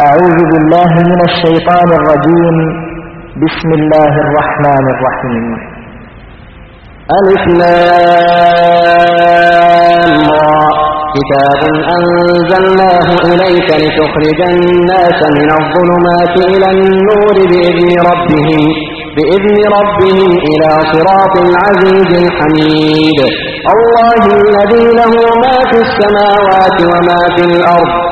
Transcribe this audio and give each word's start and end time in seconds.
أعوذ 0.00 0.38
بالله 0.52 0.92
من 1.10 1.20
الشيطان 1.28 1.88
الرجيم. 2.00 2.56
بسم 3.44 3.70
الله 3.78 4.12
الرحمن 4.24 4.84
الرحيم. 4.94 5.44
ألف 7.18 7.44
كتاب 11.16 11.60
أنزلناه 11.96 13.08
إليك 13.32 13.68
لتخرج 13.82 14.40
الناس 14.54 15.18
من 15.38 15.48
الظلمات 15.60 16.34
إلى 16.52 16.68
النور 16.76 17.36
بإذن 17.50 17.90
ربهم 18.10 18.62
بإذن 19.16 19.58
ربهم 19.78 20.30
إلى 20.50 20.70
صراط 20.92 21.34
العزيز 21.46 22.10
الحميد. 22.24 23.18
الله 23.74 24.22
الذي 24.40 24.84
له 25.00 25.14
ما 25.44 25.56
في 25.70 25.78
السماوات 25.86 26.78
وما 26.92 27.20
في 27.34 27.42
الأرض 27.50 28.11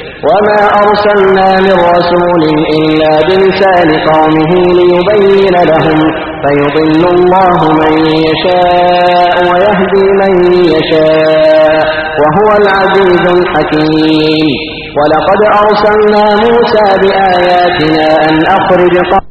وما 0.29 0.59
أرسلنا 0.83 1.47
من 1.65 1.77
رسول 1.95 2.43
إلا 2.79 3.11
بلسان 3.29 3.89
قومه 4.09 4.51
ليبين 4.79 5.55
لهم 5.71 5.99
فيضل 6.43 7.01
الله 7.15 7.59
من 7.81 7.93
يشاء 8.27 9.35
ويهدي 9.51 10.05
من 10.21 10.33
يشاء 10.75 11.83
وهو 12.21 12.49
العزيز 12.61 13.23
الحكيم 13.37 14.49
ولقد 14.97 15.39
أرسلنا 15.63 16.23
موسى 16.45 16.85
بآياتنا 17.01 18.07
أن 18.29 18.35
أخرج 18.57 18.95
قوم 19.11 19.30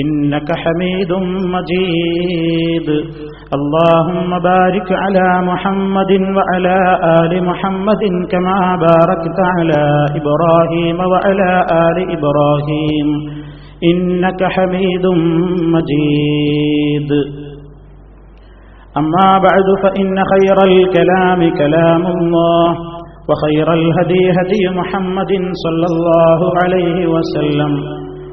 إنك 0.00 0.48
حميد 0.62 1.12
مجيد. 1.54 2.88
اللهم 3.58 4.38
بارك 4.38 4.92
على 4.92 5.46
محمد 5.46 6.12
وعلى 6.36 6.78
آل 7.22 7.44
محمد 7.44 8.02
كما 8.30 8.76
باركت 8.76 9.38
على 9.58 9.82
إبراهيم 10.20 10.98
وعلى 11.12 11.50
آل 11.86 11.98
إبراهيم. 12.16 13.08
إنك 13.84 14.40
حميد 14.44 15.06
مجيد. 15.74 17.10
أما 18.96 19.38
بعد 19.38 19.68
فإن 19.82 20.16
خير 20.32 20.58
الكلام 20.64 21.40
كلام 21.58 22.06
الله 22.06 22.68
وخير 23.28 23.72
الهدي 23.72 24.24
هدي 24.38 24.62
محمد 24.78 25.32
صلى 25.64 25.86
الله 25.92 26.40
عليه 26.62 27.06
وسلم. 27.06 27.72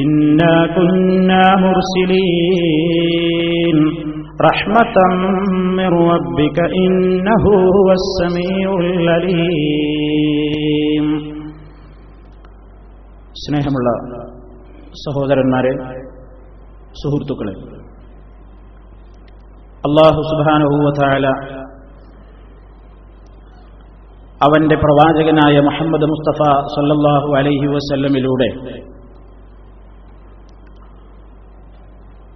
إنا 0.00 0.56
كنا 0.76 1.44
مرسلين 1.64 3.08
رحمة 4.40 4.96
من 5.78 5.90
ربك 6.12 6.58
إنه 6.78 7.44
هو 7.76 7.88
السميع 8.00 8.68
العليم 8.86 10.08
സ്നേഹമുള്ള 13.42 13.88
സഹോദരന്മാരെ 15.02 15.72
സുഹൃത്തുക്കളെ 17.02 17.54
അള്ളാഹു 19.84 20.20
സുബാനുഭൂവത്തായ 20.30 21.24
അവന്റെ 24.40 24.76
പ്രവാചകനായ 24.82 25.56
മുഹമ്മദ് 25.68 26.06
മുസ്തഫ 26.12 26.40
സല്ലല്ലാഹു 26.74 27.28
അലൈഹി 27.38 27.68
വസല്ലമിലൂടെ 27.74 28.48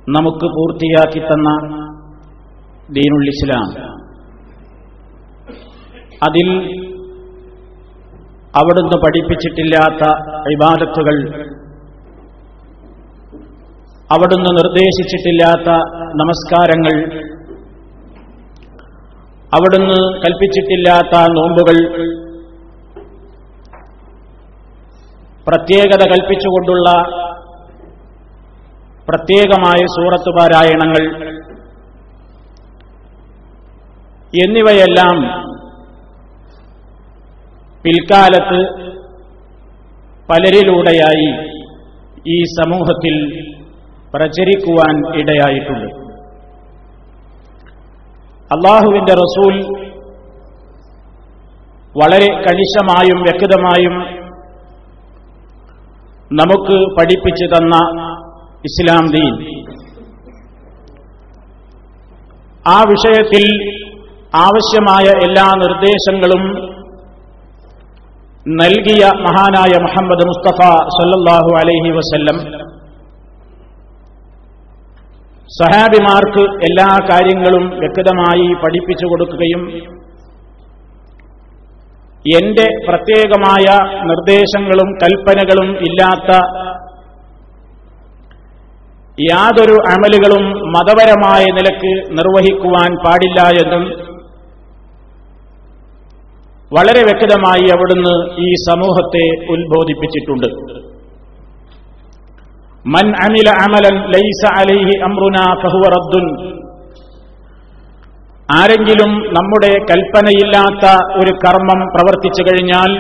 നമുക്ക് 0.08 0.48
പൂർത്തിയാക്കി 0.48 1.22
തന്ന 1.30 1.50
ദീനുൽ 2.94 3.26
ഇസ്ലാം. 3.32 3.70
അതിൽ 6.28 6.48
അവിടുന്ന് 8.60 8.98
പഠിപ്പിച്ചിട്ടില്ലാത്ത 9.04 10.04
ഇബാദത്തുകൾ 10.54 11.18
അവിടുന്ന് 14.10 14.52
നിർദ്ദേശിച്ചിട്ടില്ലാത്ത 14.60 15.70
നമസ്കാരങ്ങൾ 16.22 16.96
അവിടുന്ന് 19.52 20.00
കൽപ്പിച്ചിട്ടില്ലാത്ത 20.24 21.16
നോമ്പുകൾ 21.38 21.78
പ്രത്യേകത 25.48 26.04
കൽപ്പിച്ചുകൊണ്ടുള്ള 26.14 26.90
പ്രത്യേകമായ 29.10 29.80
സൂറത്ത് 29.86 30.32
പാരായണങ്ങൾ 30.38 31.04
എന്നിവയെല്ലാം 34.46 35.18
പിൽക്കാലത്ത് 37.84 38.60
പലരിലൂടെയായി 40.30 41.30
ഈ 42.28 42.44
സമൂഹത്തിൽ 42.44 43.16
പ്രചരിക്കുവാൻ 44.16 44.96
ഇടയായിട്ടുണ്ട്. 45.20 45.88
അള്ളാഹുവിന്റെ 48.56 49.14
റസൂൽ 49.14 49.56
വളരെ 51.96 52.28
കണിശമായും 52.34 53.20
വ്യക്തമായും 53.22 53.96
നമുക്ക് 56.32 57.00
പഠിപ്പിച്ചു 57.00 57.46
തന്ന 57.46 57.76
ഇസ്ലാം 58.68 59.06
ദീൻ. 59.08 59.34
ആ 62.70 62.78
വിഷയത്തിൽ 62.90 63.46
ആവശ്യമായ 64.36 65.06
എല്ലാ 65.26 65.46
നിർദ്ദേശങ്ങളും 65.58 66.44
നൽകിയ 68.60 69.04
മഹാനായ 69.18 69.74
മുഹമ്മദ് 69.84 70.26
മുസ്തഫ 70.28 70.60
സല്ലാഹു 70.98 71.52
അലൈഹി 71.62 71.92
വസല്ലം. 71.98 72.38
സഹാബിമാർക്ക് 75.58 76.44
എല്ലാ 76.66 76.90
കാര്യങ്ങളും 77.12 77.66
വ്യക്തമായി 77.70 78.48
പഠിപ്പിച്ചു 78.64 79.06
കൊടുക്കുകയും 79.06 79.62
എന്റെ 82.38 82.66
പ്രത്യേകമായ 82.88 83.66
നിർദ്ദേശങ്ങളും 84.08 84.90
കൽപ്പനകളും 85.04 85.70
ഇല്ലാത്ത 85.80 86.32
യാതൊരു 89.18 89.76
അമലുകളും 89.94 90.44
മതപരമായ 90.74 91.44
നിലയ്ക്ക് 91.58 91.94
നിർവഹിക്കുവാൻ 92.18 92.92
പാടില്ല 93.06 93.40
എന്നും 93.64 93.84
വളരെ 96.72 97.02
വ്യക്തമായി 97.02 97.66
അവിടുന്ന് 97.76 98.16
ഈ 98.40 98.50
സമൂഹത്തെ 98.70 99.26
ഉത്ബോധിപ്പിച്ചിട്ടുണ്ട്. 99.54 100.48
മൻ 102.96 103.06
അമില 103.26 103.50
അമലൻ 103.66 103.96
ലൈസ 104.16 104.42
അലൈഹി 104.60 104.96
അമ്രുന 105.04 105.38
ഫഹുവ 105.62 105.86
റദ്ദുൻ. 105.96 106.28
ആരെങ്കിലും 108.58 109.12
നമ്മുടെ 109.38 109.72
കൽപ്പനയില്ലാത്ത 109.92 110.86
ഒരു 111.20 111.32
കർമ്മം 111.46 111.80
പ്രവർത്തിച്ചു 111.96 112.44
കഴിഞ്ഞാൽ 112.44 112.92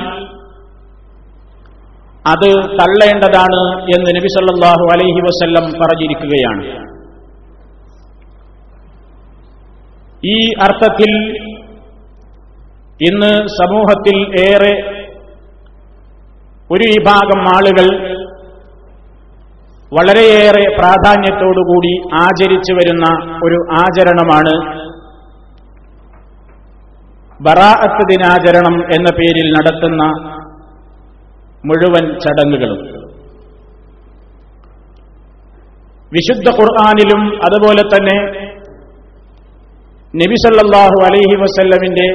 അത് 2.31 2.49
തള്ളേണ്ടതാണ് 2.79 3.61
എന്ന് 3.95 4.09
നബി 4.17 4.29
സല്ലാഹു 4.35 4.85
അലൈഹി 4.93 5.21
വസ്ല്ലം 5.27 5.65
പറഞ്ഞിരിക്കുകയാണ്. 5.81 6.63
ഈ 10.23 10.37
അർത്ഥത്തിൽ 10.65 11.11
ഇന്ന് 13.09 13.33
സമൂഹത്തിൽ 13.59 14.17
ഏറെ 14.45 14.73
ഒരു 16.69 16.85
വിഭാഗം 16.93 17.41
ആളുകൾ 17.55 17.87
വളരെയേറെ 19.91 20.63
പ്രാധാന്യത്തോടുകൂടി 20.79 21.91
ആചരിച്ചു 22.23 22.73
വരുന്ന 22.79 23.05
ഒരു 23.45 23.59
ആചരണമാണ് 23.81 24.55
ബറാഅത്ത് 27.39 28.03
ദിനാചരണം 28.11 28.75
എന്ന 28.95 29.09
പേരിൽ 29.19 29.47
നടത്തുന്ന 29.57 30.03
മുഴുവൻ 31.65 32.19
ചടങ്ങുകളും. 32.19 32.81
വിശുദ്ധ 36.13 36.49
ഖുർആാനിലും 36.49 37.21
അതുപോലെ 37.45 37.81
തന്നെ 37.81 38.17
നബിസല്ലാഹു 40.15 40.97
അലൈഹി 41.05 41.35
വസല്ലമിന്റെ 41.41 42.07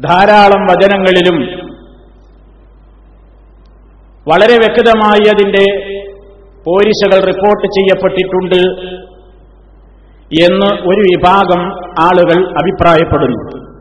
ധാരാളം 0.00 0.62
വചനങ്ങളിലും 0.66 1.38
വളരെ 4.28 4.56
വ്യക്തമായി 4.56 5.24
അതിന്റെ 5.34 5.64
പോലീസുകൾ 6.66 7.26
റിപ്പോർട്ട് 7.26 7.66
ചെയ്യപ്പെട്ടിട്ടുണ്ട് 7.66 8.60
എന്ന് 10.44 10.70
ഒരു 10.90 11.00
വിഭാഗം 11.00 11.62
ആളുകൾ 12.00 12.38
അഭിപ്രായപ്പെടുന്നു. 12.60 13.71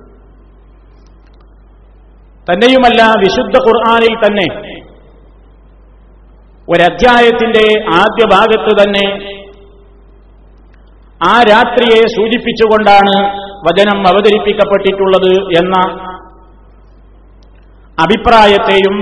തന്നെയുമല്ല 2.49 3.01
വിശുദ്ധ 3.23 3.55
ഖുർആാനിൽ 3.65 4.13
തന്നെ. 4.23 4.47
ഒരധ്യായത്തിന്റെ 6.67 7.65
ആദ്യ 7.99 8.23
ഭാഗത്ത് 8.33 8.71
തന്നെ 8.79 9.05
ആ 11.21 11.33
രാത്രിയെ 11.49 11.99
സൂചിപ്പിച്ചുകൊണ്ടാണ് 12.15 13.15
വചനം 13.67 13.99
അവതരിപ്പിക്കപ്പെട്ടിട്ടുള്ളത് 14.11 15.33
എന്ന 15.59 15.75
അഭിപ്രായത്തെയും 18.05 18.95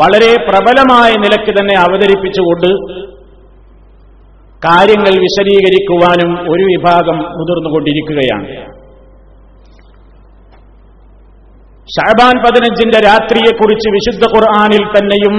വളരെ 0.00 0.30
പ്രബലമായ 0.48 1.10
നിലയ്ക്ക് 1.24 1.52
തന്നെ 1.58 1.74
അവതരിപ്പിച്ചുകൊണ്ട് 1.86 2.70
കാര്യങ്ങൾ 4.66 5.14
വിശദീകരിക്കുവാനും 5.24 6.30
ഒരു 6.52 6.64
വിഭാഗം 6.72 7.18
മുതിർന്നുകൊണ്ടിരിക്കുകയാണ്. 7.38 8.48
ഷാബാൻ 11.88 12.34
പതിനഞ്ചിന്റെ 12.44 12.98
രാത്രിയെക്കുറിച്ച് 13.06 13.88
വിശുദ്ധ 13.88 14.24
ഖുർആാനിൽ 14.30 14.84
തന്നെയും 14.92 15.34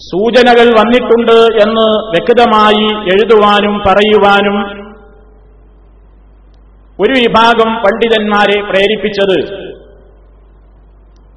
സൂചനകൾ 0.00 0.68
വന്നിട്ടുണ്ട് 0.78 1.36
എന്ന് 1.64 1.86
വ്യക്തമായി 2.10 2.86
എഴുതുവാനും 3.12 3.74
പറയുവാനും 3.78 4.56
ഒരു 6.98 7.14
വിഭാഗം 7.18 7.70
പണ്ഡിതന്മാരെ 7.84 8.58
പ്രേരിപ്പിച്ചത് 8.62 9.38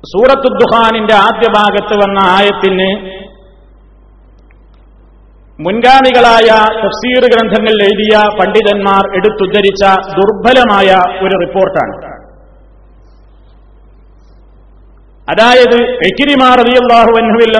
സൂറത്തുദ്ദുഹാനിന്റെ 0.03 1.15
ആദ്യ 1.19 1.47
ഭാഗത്ത് 1.53 1.95
വന്ന 1.95 2.19
ആയത്തിന് 2.31 2.89
മുൻഗാമികളായ 5.59 6.47
തഫ്സീർ 6.81 7.23
ഗ്രന്ഥങ്ങൾ 7.33 7.75
എഴുതിയ 7.85 8.15
പണ്ഡിതന്മാർ 8.39 9.03
എടുത്തുദ്ധരിച്ച 9.17 9.83
ദുർബലമായ 10.17 10.89
ഒരു 11.25 11.35
റിപ്പോർട്ടാണ്. 11.43 11.95
അതായത് 15.27 15.77
എക്കിരിമാർ 16.07 16.55
റളിയല്ലാഹു 16.61 17.13
അൻഹുവിൽ 17.21 17.55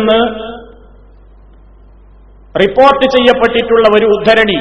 റിപ്പോർട്ട് 2.55 3.05
ചെയ്യപ്പെട്ടിട്ടുള്ള 3.15 3.85
ഒരു 3.97 4.07
ഉദ്ധരണി 4.15 4.59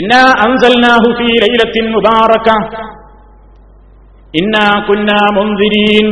ഇന്ന 0.00 0.14
അൻസൽനാഹു 0.44 1.08
ഫീ 1.18 1.26
ലൈലത്തിൻ 1.44 1.88
മുബാറക 1.96 2.48
ഇന്ന 4.34 4.56
കുന്ന 4.86 5.10
മുൻദിരീൻ 5.36 6.06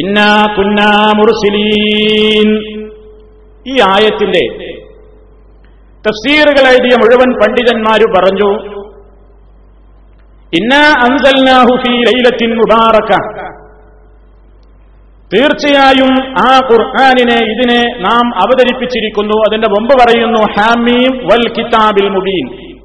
ഇന്നാ 0.00 0.30
കുന്നാ 0.56 0.90
ഈ 3.66 3.74
ആയത്തിന്റെ 3.90 4.44
തഫ്സീറുകൾ 6.04 6.64
എഴുതിയ 6.70 6.94
മുഴുവൻ 6.96 7.30
പണ്ഡിതന്മാര് 7.40 8.06
പറഞ്ഞു 8.16 8.50
ഇന്ന 10.52 10.74
അൻസൽനാഹു 11.06 11.72
ഫീ 11.82 11.92
ലൈലത്തിൻ 12.02 12.50
മുബാറക. 12.58 13.12
തീർച്ചയായും 15.34 16.34
ആ 16.40 16.60
ഖുർആാനിനെ 16.70 17.38
ഇതിനെ 17.44 17.98
നാം 17.98 18.36
അവതരിപ്പിച്ചിരിക്കുന്നു. 18.36 19.32
അതിന്റെ 19.32 19.68
മുമ്പ് 19.68 19.94
പറയുന്നു 19.94 20.38
ഹാമീം 20.38 21.26
വൽ 21.26 21.48
കിതാബിൽ 21.48 22.08
മുബീൻ. 22.08 22.76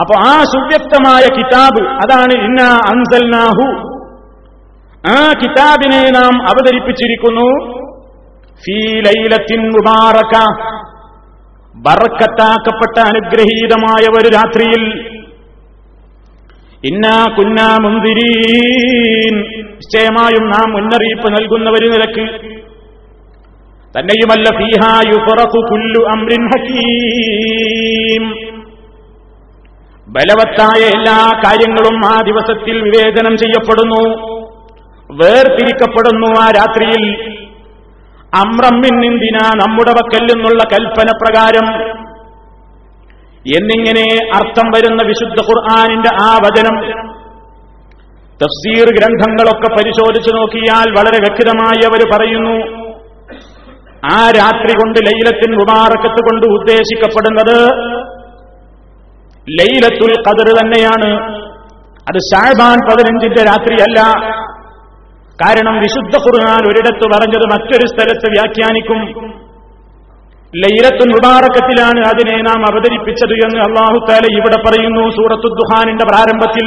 അപ്പൊ 0.00 0.14
ആ 0.18 0.42
സുവ്യക്തമായ 0.42 1.36
കിതാബ് 1.36 1.88
അതാണ് 1.88 2.44
ഇന്ന 2.44 2.62
അൻസൽനാഹു. 2.62 3.96
ആ 5.14 5.32
കിതാബിനെ 5.42 6.10
നാം 6.10 6.42
അവതരിപ്പിച്ചിരിക്കുന്നു. 6.42 7.76
ഫീ 8.54 9.00
ലൈലത്തിൻ 9.00 9.68
മുബാറക. 9.68 10.46
ബറക്കത്താക്കപ്പെട്ട 11.74 12.98
അനുഗ്രഹീതമായ 12.98 14.18
ഒരു 14.18 14.28
രാത്രിയിൽ 14.28 15.15
ഇന്നാ 16.86 17.34
കുന്നാ 17.38 17.76
മുന്തിരീൻ. 17.80 19.40
നിശ്ചയമായും 19.74 20.50
നാം 20.50 20.72
മുന്നറിയിപ്പ് 20.72 21.32
നൽകുന്നവര് 21.32 21.92
നിലയ്ക്ക് 21.92 22.56
തന്നെയുമല്ല 23.98 24.58
കുല്ലു 25.60 26.08
അമ്രിൻ 26.08 26.46
ഹക്കീം. 26.46 28.24
ബലവത്തായ 30.08 30.82
എല്ലാ 30.82 31.42
കാര്യങ്ങളും 31.46 32.06
ആ 32.06 32.22
ദിവസത്തിൽ 32.22 32.82
വിവേചനം 32.82 33.36
ചെയ്യപ്പെടുന്നു. 33.36 34.26
വേർതിരിക്കപ്പെടുന്നു 35.10 36.26
ആ 36.26 36.50
രാത്രിയിൽ. 36.50 37.38
അമ്രമ്മിൻ 38.34 39.00
നിന്തിന 39.00 39.38
നമ്മുടെ 39.54 39.90
വക്കല്ലെന്നുള്ള 39.90 40.62
കൽപ്പന 40.64 41.10
പ്രകാരം. 41.22 41.96
എന്നിങ്ങനെ 43.54 44.30
അർത്ഥം 44.34 44.68
വരുന്ന 44.68 45.06
വിശുദ്ധ 45.06 45.40
ഖുർആാനിന്റെ 45.40 46.08
ആ 46.22 46.36
വചനം. 46.36 47.06
തഫ്സീർ 48.42 48.86
ഗ്രന്ഥങ്ങളൊക്കെ 48.88 49.74
പരിശോധിച്ചു 49.74 50.36
നോക്കിയാൽ 50.36 50.90
വളരെ 50.90 51.18
വ്യക്തമായി 51.18 51.86
അവർ 51.86 52.18
പറയുന്നു. 52.18 52.86
ആ 54.14 54.30
രാത്രി 54.30 54.72
കൊണ്ട് 54.72 54.98
ലൈലത്തിൻ 54.98 55.54
മുബാറക്കത്ത് 55.54 56.22
കൊണ്ട് 56.22 56.46
ഉദ്ദേശിക്കപ്പെടുന്നത് 56.46 57.78
ലൈലത്തുൽ 59.50 60.14
കതിർ 60.20 60.62
തന്നെയാണ്. 60.62 61.36
അത് 62.08 62.18
ഷാബാൻ 62.18 62.88
പതിനഞ്ചിന്റെ 62.88 63.42
രാത്രിയല്ല. 63.42 64.00
കാരണം 65.44 65.78
വിശുദ്ധ 65.78 66.16
ഖുർആൻ 66.16 66.68
ഒരിടത്ത് 66.68 67.04
പറഞ്ഞത് 67.16 67.46
മറ്റൊരു 67.46 67.86
സ്ഥലത്ത് 67.86 68.28
വ്യാഖ്യാനിക്കും. 68.28 69.40
ലൈലത്തുൽ 70.62 71.10
മുബാറക്കത്തിലാണ് 71.14 72.00
അതിനെ 72.10 72.36
നാം 72.48 72.60
അവതരിപ്പിച്ചത് 72.70 73.34
എന്ന് 73.46 73.58
അള്ളാഹു 73.58 73.98
താല 74.08 74.24
ഇവിടെ 74.38 74.58
പറയുന്നു 74.66 75.02
സൂറത്തു 75.10 75.48
ദുഹാനിന്റെ 75.60 76.04
പ്രാരംഭത്തിൽ. 76.04 76.66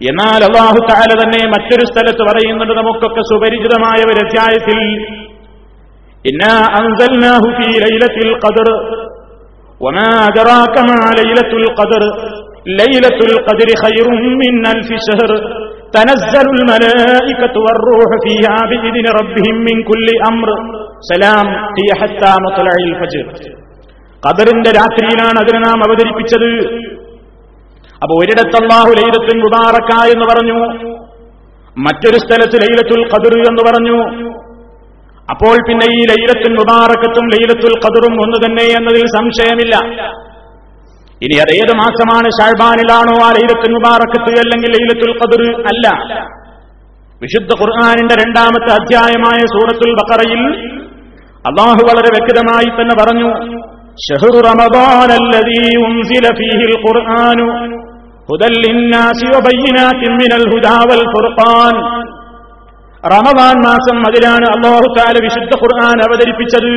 എന്നാൽ 0.00 0.40
അള്ളാഹു 0.48 0.80
താല 0.90 1.10
തന്നെ 1.22 1.40
മറ്റൊരു 1.48 1.84
സ്ഥലത്ത് 1.90 2.22
പറയുന്നുണ്ട് 2.28 2.74
നമുക്കൊക്കെ 2.74 3.22
സുപരിചിതമായ 3.30 3.98
ഒരു 4.10 4.20
അധ്യായത്തിൽ 4.26 4.78
ലൈലത്തുൽ 11.18 11.66
ഖദർ 11.78 12.04
ലൈലത്തുൽ 12.78 13.36
ഖദർ 13.48 13.70
ഖൈറും 13.82 14.22
മിൻ 14.42 14.54
القدر 15.95 16.09
ليلة 16.15 17.23
القدر 17.23 17.23
خير 17.23 17.25
من 17.25 17.25
ألف 17.25 17.25
شهر 17.25 17.43
تنزل 17.45 17.45
الملائكة 17.45 17.55
والروح 17.65 18.11
فيها 18.25 18.57
بإذن 18.71 19.05
ربهم 19.19 19.55
من 19.59 19.77
كل 19.83 20.07
أمر 20.31 20.49
سلام 21.03 21.47
هي 21.77 21.89
حتى 22.01 22.31
مطلع 22.45 22.73
الفجر 22.83 23.25
ഖദറിന്റെ 24.23 24.71
രാത്രിയിലാണ് 24.71 25.37
അതിനെ 25.39 25.59
നാം 25.59 25.79
അവതരിപ്പിച്ചത് 25.85 26.49
അപ്പൊ 28.01 28.13
ഒരിടത്ത് 28.21 28.57
അള്ളാഹു 28.61 28.91
ലൈലത്തുൽ 28.99 29.39
മുബാറക്ക 29.43 29.91
എന്ന് 30.13 30.25
പറഞ്ഞു 30.31 30.59
മറ്റൊരു 31.77 32.17
സ്ഥലത്ത് 32.23 32.57
ലൈലത്തുൽ 32.63 33.03
ഖദർ 33.13 33.33
എന്ന് 33.41 33.63
പറഞ്ഞു 33.69 33.97
അപ്പോൾ 35.29 35.55
പിന്നെ 35.67 35.85
ഈ 35.97 36.01
ലൈലത്തുൽ 36.11 36.55
മുബാറക്കത്തും 36.59 37.25
ലൈലത്തുൽ 37.33 37.75
ഖദറും 37.83 38.15
ഒന്ന് 38.23 38.39
തന്നെ 38.45 38.65
എന്നതിൽ 38.79 39.05
സംശയമില്ല 39.17 39.75
ഇനി 41.22 41.36
അത് 41.36 41.52
ഏത് 41.54 41.76
മാസമാണ്? 41.76 42.28
ഷാഴ്ബാനിലാണോ? 42.30 43.26
ആ 43.26 43.28
ലൈലത്തുൽ 43.28 43.72
മുബാറക്കത്ത് 43.72 44.38
അല്ലെങ്കിൽ 44.38 44.70
ലൈലത്തുൽ 44.70 45.18
ഖദർ? 45.18 45.60
അല്ല. 45.60 45.96
വിശുദ്ധ 47.22 47.60
ഖുർആാനിന്റെ 47.60 48.14
രണ്ടാമത്തെ 48.14 48.72
അധ്യായമായ 48.72 49.38
സൂറത്തുൽ 49.38 49.92
ബക്കറയിൽ 49.92 50.42
അള്ളാഹു 51.46 51.70
വളരെ 51.70 52.08
വ്യക്തമായി 52.18 52.64
തന്നെ 52.64 53.04
പറഞ്ഞു 53.04 53.30
റമവാൻ 54.40 55.10
ഉൻസില 55.86 56.26
ഫീഹിൽ 56.26 56.74
ഖുർആനു 56.80 57.46
മിനൽ 60.10 60.46
റമദാൻ 63.06 63.56
മാസം 63.66 63.98
അതിലാണ് 64.00 64.46
അള്ളാഹു 64.46 64.94
താല 64.98 65.16
വിശുദ്ധ 65.22 65.60
ഖുർആൻ 65.60 65.98
അവതരിപ്പിച്ചത്. 66.08 66.72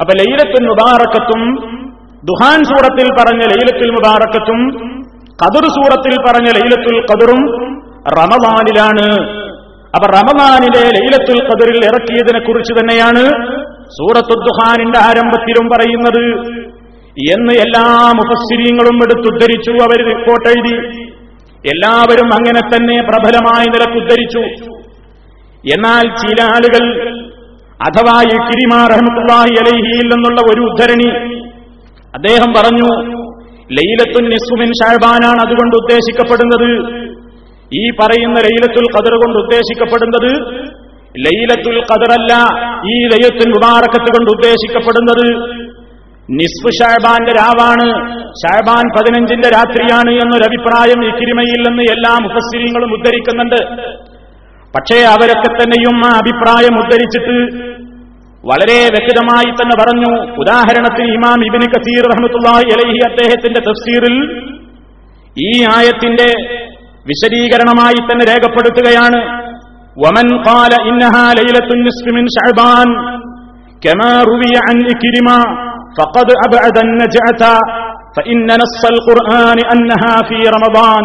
അപ്പൊ 0.00 0.12
ലൈലത്തുൽ 0.14 0.66
മുബാറക്കത്തും 0.66 1.73
ദുഹാൻ 2.28 2.58
സൂറത്തിൽ 2.64 3.08
പറഞ്ഞ 3.18 3.42
ലൈലത്തുൽ 3.52 3.90
മുബാറക്കത്തും 3.94 4.60
ഖദർ 5.42 5.64
സൂറത്തിൽ 5.76 6.14
പറഞ്ഞ 6.26 6.48
ലൈലത്തുൽ 6.58 6.98
ഖദറും 7.10 7.40
റമദാനിലാണ്. 8.18 9.06
അപ്പൊ 9.96 10.06
റമദാനിലെ 10.18 10.84
ലൈലത്തുൽ 10.96 11.40
ഖദറിൽ 11.48 11.84
ഇറക്കിയതിനെ 11.90 12.38
കുറിച്ച് 12.38 12.72
തന്നെയാണ് 12.78 13.24
സൂറത്തു 13.96 14.34
ദുഹാനിന്റെ 14.46 14.98
ആരംഭത്തിലും 14.98 15.66
പറയുന്നത്. 15.74 16.24
എന്ന് 17.34 17.52
എല്ലാ 17.64 17.84
മുഫസ്സിരീങ്ങളും 18.18 18.96
എടുത്തുദ്ധരിച്ചു 19.04 19.70
അവർ 19.70 19.98
റിപ്പോർട്ട് 20.12 20.48
എഴുതി. 20.48 20.76
എല്ലാവരും 21.64 22.30
അങ്ങനെ 22.38 22.62
തന്നെ 22.72 22.96
പ്രബലമായി 23.10 23.68
നിലക്കുദ്ധരിച്ചു. 23.74 24.42
എന്നാൽ 25.74 26.04
ചില 26.22 26.38
ആളുകൾ 26.54 26.84
അഥവാ 27.86 28.16
ഈ 28.32 28.36
കിരിമാ 28.48 28.80
റഹ്മത്തുള്ളാഹി 28.94 29.54
അലൈഹിയിൽ 29.62 30.06
നിന്നുള്ള 30.14 30.40
ഒരു 30.52 30.60
ഉദ്ധരണി 30.70 31.08
അദ്ദേഹം 32.14 32.50
പറഞ്ഞു 32.56 32.90
ലൈലത്തുൽ 33.76 34.26
നിസ്ഫുമിൻ 34.34 34.70
ഷാഴ്ബാനാണ് 34.80 35.40
അതുകൊണ്ട് 35.46 35.74
ഉദ്ദേശിക്കപ്പെടുന്നത്. 35.76 36.70
ഈ 37.80 37.82
പറയുന്ന 38.00 38.40
ലൈലത്തുൽ 38.46 38.88
ഖദർ 38.96 39.14
കൊണ്ട് 39.22 39.38
ഉദ്ദേശിക്കപ്പെടുന്നത് 39.38 40.30
ലൈലത്തുൽ 41.24 41.78
ഖദറല്ല 41.90 42.32
ഈ 42.92 42.94
ലൈലത്തുൽ 43.12 43.50
മുബാറക്കത്ത് 43.56 44.10
കൊണ്ട് 44.16 44.30
ഉദ്ദേശിക്കപ്പെടുന്നത്. 44.30 45.26
നിസ്ഫു 46.30 46.70
ഷാബാന്റെ 46.78 47.32
രാവാണ് 47.32 47.86
ഷാബാൻ 48.40 48.84
പതിനഞ്ചിന്റെ 48.96 49.48
രാത്രിയാണ് 49.48 50.10
എന്നൊരഭിപ്രായം 50.22 51.00
ഇക്കിരിമയിൽ 51.08 51.60
നിന്ന് 51.68 51.82
എല്ലാ 51.82 52.12
മുഫസ്സിരിങ്ങളും 52.24 52.92
ഉദ്ധരിക്കുന്നുണ്ട്. 52.96 53.60
പക്ഷേ 54.76 54.96
അവരൊക്കെ 55.14 55.50
തന്നെയും 55.50 55.98
ആ 56.06 56.12
അഭിപ്രായം 56.22 56.74
ഉദ്ധരിച്ചിട്ട് 56.82 57.36
വളരെ 58.43 58.79
വ്യക്തമായി 58.93 59.49
തന്നെ 59.59 59.75
പറഞ്ഞു 59.81 60.11
ഉദാഹരണത്തിന് 60.41 61.09
ഇമാം 61.17 61.39
ഇബിന് 61.47 61.67
കസീർ 61.73 62.03
റഹ്മത്തുള്ളാഹി 62.13 62.69
അലൈഹി 62.75 62.99
അദ്ദേഹത്തിന്റെ 63.09 63.61
തഫ്സീറിൽ 63.67 64.15
ഈ 65.35 65.51
ആയത്തിന്റെ 65.75 66.29
വിശദീകരണമായി 67.05 67.99
തന്നെ 68.07 68.23
രേഖപ്പെടുത്തുകയാണ് 68.31 69.19
വമൻ 69.97 70.27
ഖാല 70.45 70.73
ഇന്നഹാ 70.89 71.25
ലൈലത്തുൻ 71.39 71.81
നിസ്ഫി 71.87 72.13
മിൻ 72.17 72.27
ശഅബാൻ 72.37 72.89
كما 73.81 74.11
روي 74.23 74.53
عن 74.65 74.77
إكرمة 74.85 75.37
فقد 75.97 76.27
أبعد 76.45 76.75
النجعة 76.79 77.43
فإن 78.15 78.47
نص 78.61 78.81
القرآن 78.85 79.57
أنها 79.65 80.13
في 80.29 80.39
رمضان 80.55 81.03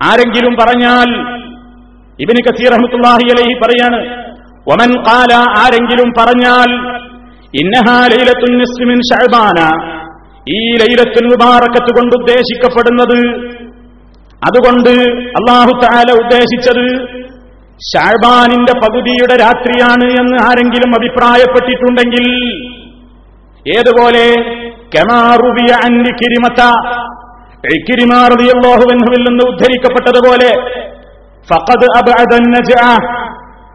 ആരെങ്കിലും 0.00 0.54
പറഞ്ഞാൽ 0.60 1.08
ഇബിന് 2.18 2.40
കസീർ 2.46 2.70
റഹ്മത്തുള്ളാഹി 2.74 3.26
അലൈഹി 3.34 3.54
പറയാണ് 3.62 4.00
വമൻ 4.67 4.91
കാല 5.03 5.33
ആരെങ്കിലും 5.57 6.09
പറഞ്ഞാൽ 6.19 6.69
നിസ്മിൻ 8.59 8.99
ശഅബാന 9.11 9.59
ഈ 10.47 10.59
ലൈലത്തുൽ 10.75 11.27
മുബാറക്കത്ത് 11.27 11.91
കൊണ്ട് 11.97 12.15
ഉദ്ദേശിക്കപ്പെടുന്നത് 12.15 13.19
അതുകൊണ്ട് 14.41 14.91
അള്ളാഹു 15.35 15.71
തആല 15.83 16.11
ഉദ്ദേശിച്ചത് 16.11 16.85
ഷാബാനിന്റെ 17.91 18.73
പകുതിയുടെ 18.73 19.35
രാത്രിയാണ് 19.35 20.05
എന്ന് 20.21 20.37
ആരെങ്കിലും 20.43 20.95
അഭിപ്രായപ്പെട്ടിട്ടുണ്ടെങ്കിൽ 20.95 22.25
ഏതുപോലെ? 23.65 24.25
കെമാറുവിയ 24.95 25.71
അന്നി 25.87 26.11
കിരിമത്ത. 26.11 26.61
കിരിമാറിയല്ലോഹുവിൽ 27.87 29.21
നിന്ന് 29.27 29.43
ഉദ്ധരിക്കപ്പെട്ടതുപോലെ 29.43 30.49
ഫഖദ് 31.47 31.89
അബ്അദൻ 31.97 32.43
നജ്അ. 32.51 32.83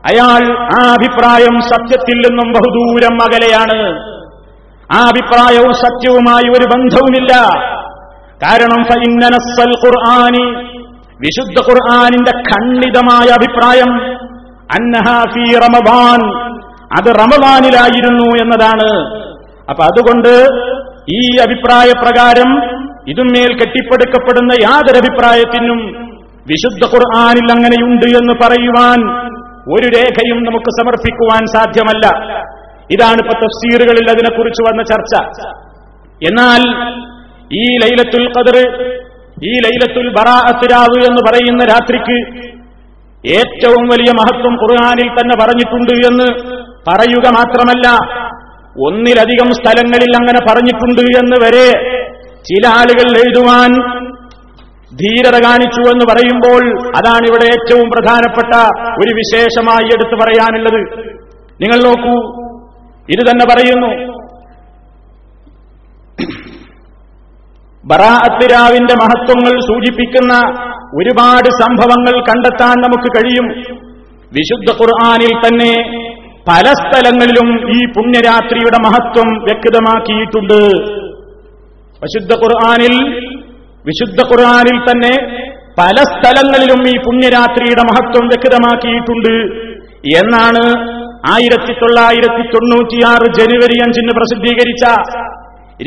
അയാൾ 0.04 0.42
ആ 0.58 0.92
അഭിപ്രായം 0.92 1.60
സത്യത്തിൽ 1.60 2.18
നിന്നും 2.18 2.52
ബഹുദൂരം 2.52 3.22
അകലെയാണ്. 3.22 4.00
ആ 4.92 5.04
അഭിപ്രായവും 5.06 5.72
സത്യവുമായി 5.72 6.48
ഒരു 6.50 6.64
ബന്ധവുമില്ല. 6.64 7.32
കാരണം 8.42 8.84
ഫഇന്ന 8.84 9.28
നസ്സൽ 9.28 9.70
ഖുർആനി 9.70 10.46
വിശുദ്ധ 11.20 11.70
ഖുർആാനിന്റെ 11.70 12.32
ഖണ്ഡിതമായ 12.36 13.26
അഭിപ്രായം 13.28 13.90
അന്നഹാ 14.78 15.22
ഫീ 15.22 15.44
റമദാൻ 15.58 16.20
അത് 16.98 17.14
റമദാനിലായിരുന്നു 17.14 18.26
എന്നതാണ്. 18.42 18.90
അപ്പൊ 19.70 19.84
അതുകൊണ്ട് 19.84 20.32
ഈ 21.12 21.36
അഭിപ്രായ 21.42 21.92
പ്രകാരം 22.02 22.50
ഇതുമേൽ 23.08 23.52
കെട്ടിപ്പടുക്കപ്പെടുന്ന 23.52 24.52
യാതൊരു 24.62 24.98
അഭിപ്രായത്തിനും 24.98 25.78
വിശുദ്ധ 26.46 26.94
ഖുർആാനിൽ 26.94 27.52
അങ്ങനെയുണ്ട് 27.52 28.06
എന്ന് 28.06 28.34
പറയുവാൻ 28.42 29.00
ഒരു 29.72 29.86
രേഖയും 29.96 30.38
നമുക്ക് 30.48 30.70
സമർപ്പിക്കുവാൻ 30.78 31.42
സാധ്യമല്ല. 31.56 32.04
ഇതാണ് 32.94 33.18
ഇപ്പൊ 33.24 33.34
തഫ്സീറുകളിൽ 33.42 34.06
അതിനെക്കുറിച്ച് 34.14 34.62
വന്ന 34.68 34.82
ചർച്ച. 34.92 35.14
എന്നാൽ 36.28 36.62
ഈ 37.60 37.64
ലൈലത്തുൽ 37.82 38.26
ഖദർ 38.34 38.56
ഈ 39.50 39.52
ലൈലത്തുൽ 39.64 40.08
ബറാഅത്തിരാവ് 40.16 40.98
എന്ന് 41.08 41.22
പറയുന്ന 41.28 41.62
രാത്രിക്ക് 41.72 42.18
ഏറ്റവും 43.24 43.84
വലിയ 43.92 44.10
മഹത്വം 44.20 44.54
ഖുർആാനിൽ 44.62 45.08
തന്നെ 45.18 45.34
പറഞ്ഞിട്ടുണ്ട് 45.42 45.94
എന്ന് 46.08 46.28
പറയുക 46.88 47.26
മാത്രമല്ല 47.38 47.86
ഒന്നിലധികം 48.86 49.50
സ്ഥലങ്ങളിൽ 49.58 50.12
അങ്ങനെ 50.20 50.40
പറഞ്ഞിട്ടുണ്ട് 50.48 51.04
എന്ന് 51.20 51.36
വരെ 51.44 51.68
ചില 52.48 52.64
ആളുകൾ 52.78 53.08
എഴുതുവാൻ 53.22 53.72
ധീരത 55.00 55.36
കാണിച്ചു 55.44 55.82
എന്ന് 55.90 56.04
പറയുമ്പോൾ 56.12 56.62
അതാണ് 56.96 57.24
ഇവിടെ 57.26 57.46
ഏറ്റവും 57.52 57.86
പ്രധാനപ്പെട്ട 57.90 58.52
ഒരു 59.02 59.14
വിശേഷമായി 59.14 59.86
എടുത്തു 59.86 60.16
പറയാനുള്ളത്. 60.22 60.80
നിങ്ങൾ 61.62 61.78
നോക്കൂ 61.84 62.16
ഇത് 63.14 63.22
തന്നെ 63.30 63.44
പറയുന്നു. 63.52 63.90
ബറാഅത്തിരാവിന്റെ 67.84 68.94
മഹത്വങ്ങൾ 68.94 69.54
സൂചിപ്പിക്കുന്ന 69.60 70.34
ഒരുപാട് 70.94 71.48
സംഭവങ്ങൾ 71.62 72.14
കണ്ടെത്താൻ 72.20 72.76
നമുക്ക് 72.80 73.08
കഴിയും. 73.16 73.46
വിശുദ്ധ 74.32 74.70
ഖുർആാനിൽ 74.80 75.32
തന്നെ 75.46 75.72
പല 76.48 76.66
സ്ഥലങ്ങളിലും 76.82 77.48
ഈ 77.76 77.80
പുണ്യരാത്രിയുടെ 77.86 78.78
മഹത്വം 78.86 79.28
വ്യക്തമാക്കിയിട്ടുണ്ട്. 79.44 80.60
വിശുദ്ധ 82.02 82.32
ഖുർആാനിൽ 82.44 82.94
വിശുദ്ധ 83.86 84.20
ഖുർആാനിൽ 84.30 84.78
തന്നെ 84.88 85.14
പല 85.78 85.96
സ്ഥലങ്ങളിലും 86.12 86.80
ഈ 86.90 86.94
പുണ്യരാത്രിയുടെ 87.04 87.82
മഹത്വം 87.90 88.26
വ്യക്തമാക്കിയിട്ടുണ്ട്. 88.32 89.34
എന്നാണ് 90.20 90.62
ആയിരത്തി 91.34 91.72
തൊള്ളായിരത്തി 91.72 92.42
തൊണ്ണൂറ്റിയാറ് 92.54 93.26
ജനുവരി 93.38 93.76
അഞ്ചിന് 93.84 94.12
പ്രസിദ്ധീകരിച്ച 94.18 94.84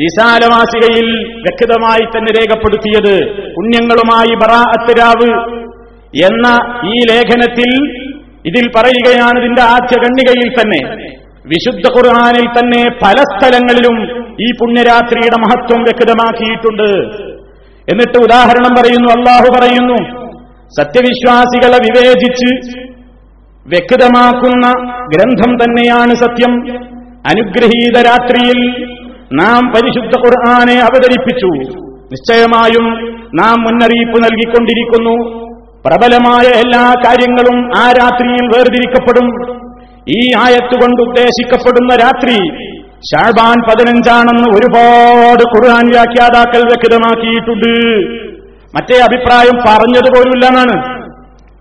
രിസാലവാസികയിൽ 0.02 1.06
വ്യക്തമായി 1.44 2.04
തന്നെ 2.14 2.30
രേഖപ്പെടുത്തിയത് 2.38 3.14
പുണ്യങ്ങളുമായി 3.54 4.34
ബറാ 4.42 4.62
അത്തരാവ് 4.76 5.30
എന്ന 6.28 6.46
ഈ 6.92 6.96
ലേഖനത്തിൽ 7.10 7.70
ഇതിൽ 8.50 8.64
പറയുകയാണ് 8.76 9.36
ഇതിന്റെ 9.40 9.62
ആദ്യ 9.74 9.96
കണ്ണികയിൽ 10.04 10.50
തന്നെ. 10.58 10.80
വിശുദ്ധ 11.52 11.86
ഖുർആാനിൽ 11.96 12.46
തന്നെ 12.58 12.82
പല 13.04 13.18
സ്ഥലങ്ങളിലും 13.32 13.96
ഈ 14.46 14.48
പുണ്യരാത്രിയുടെ 14.60 15.38
മഹത്വം 15.44 15.80
വ്യക്തമാക്കിയിട്ടുണ്ട്. 15.88 16.90
എന്നിട്ട് 17.90 18.18
ഉദാഹരണം 18.18 18.74
പറയുന്നു 18.82 19.08
അള്ളാഹു 19.08 19.60
പറയുന്നു 19.60 20.18
സത്യവിശ്വാസികളെ 20.78 21.78
വിവേചിച്ച് 21.78 22.78
വ്യക്തമാക്കുന്ന 23.66 24.72
ഗ്രന്ഥം 25.06 25.56
തന്നെയാണ് 25.56 26.14
സത്യം. 26.14 26.78
അനുഗ്രഹീത 27.30 28.06
രാത്രിയിൽ 28.06 28.86
നാം 29.32 29.68
പരിശുദ്ധ 29.68 30.18
ഖുർആനെ 30.18 30.80
അവതരിപ്പിച്ചു. 30.80 31.46
നിശ്ചയമായും 32.12 32.86
നാം 33.34 33.62
മുന്നറിയിപ്പ് 33.62 34.24
നൽകിക്കൊണ്ടിരിക്കുന്നു. 34.24 35.48
പ്രബലമായ 35.86 36.60
എല്ലാ 36.60 36.92
കാര്യങ്ങളും 37.06 37.70
ആ 37.78 37.92
രാത്രിയിൽ 37.92 38.46
വേർതിരിക്കപ്പെടും. 38.46 39.58
ഈ 40.08 40.30
ആയത്തുകൊണ്ട് 40.38 41.02
ഉദ്ദേശിക്കപ്പെടുന്ന 41.02 41.96
രാത്രി 41.96 42.68
ഷാബാൻ 43.02 43.58
പതിനഞ്ചാണെന്ന് 43.68 44.48
ഒരുപാട് 44.56 45.42
ഖുർആൻ 45.52 45.86
വ്യാഖ്യാതാക്കൾ 45.94 46.62
വ്യക്തമാക്കിയിട്ടുണ്ട്. 46.70 47.72
മറ്റേ 48.74 48.96
അഭിപ്രായം 49.08 49.56
പറഞ്ഞതുപോലുമില്ല 49.66 50.46
എന്നാണ് 50.46 50.76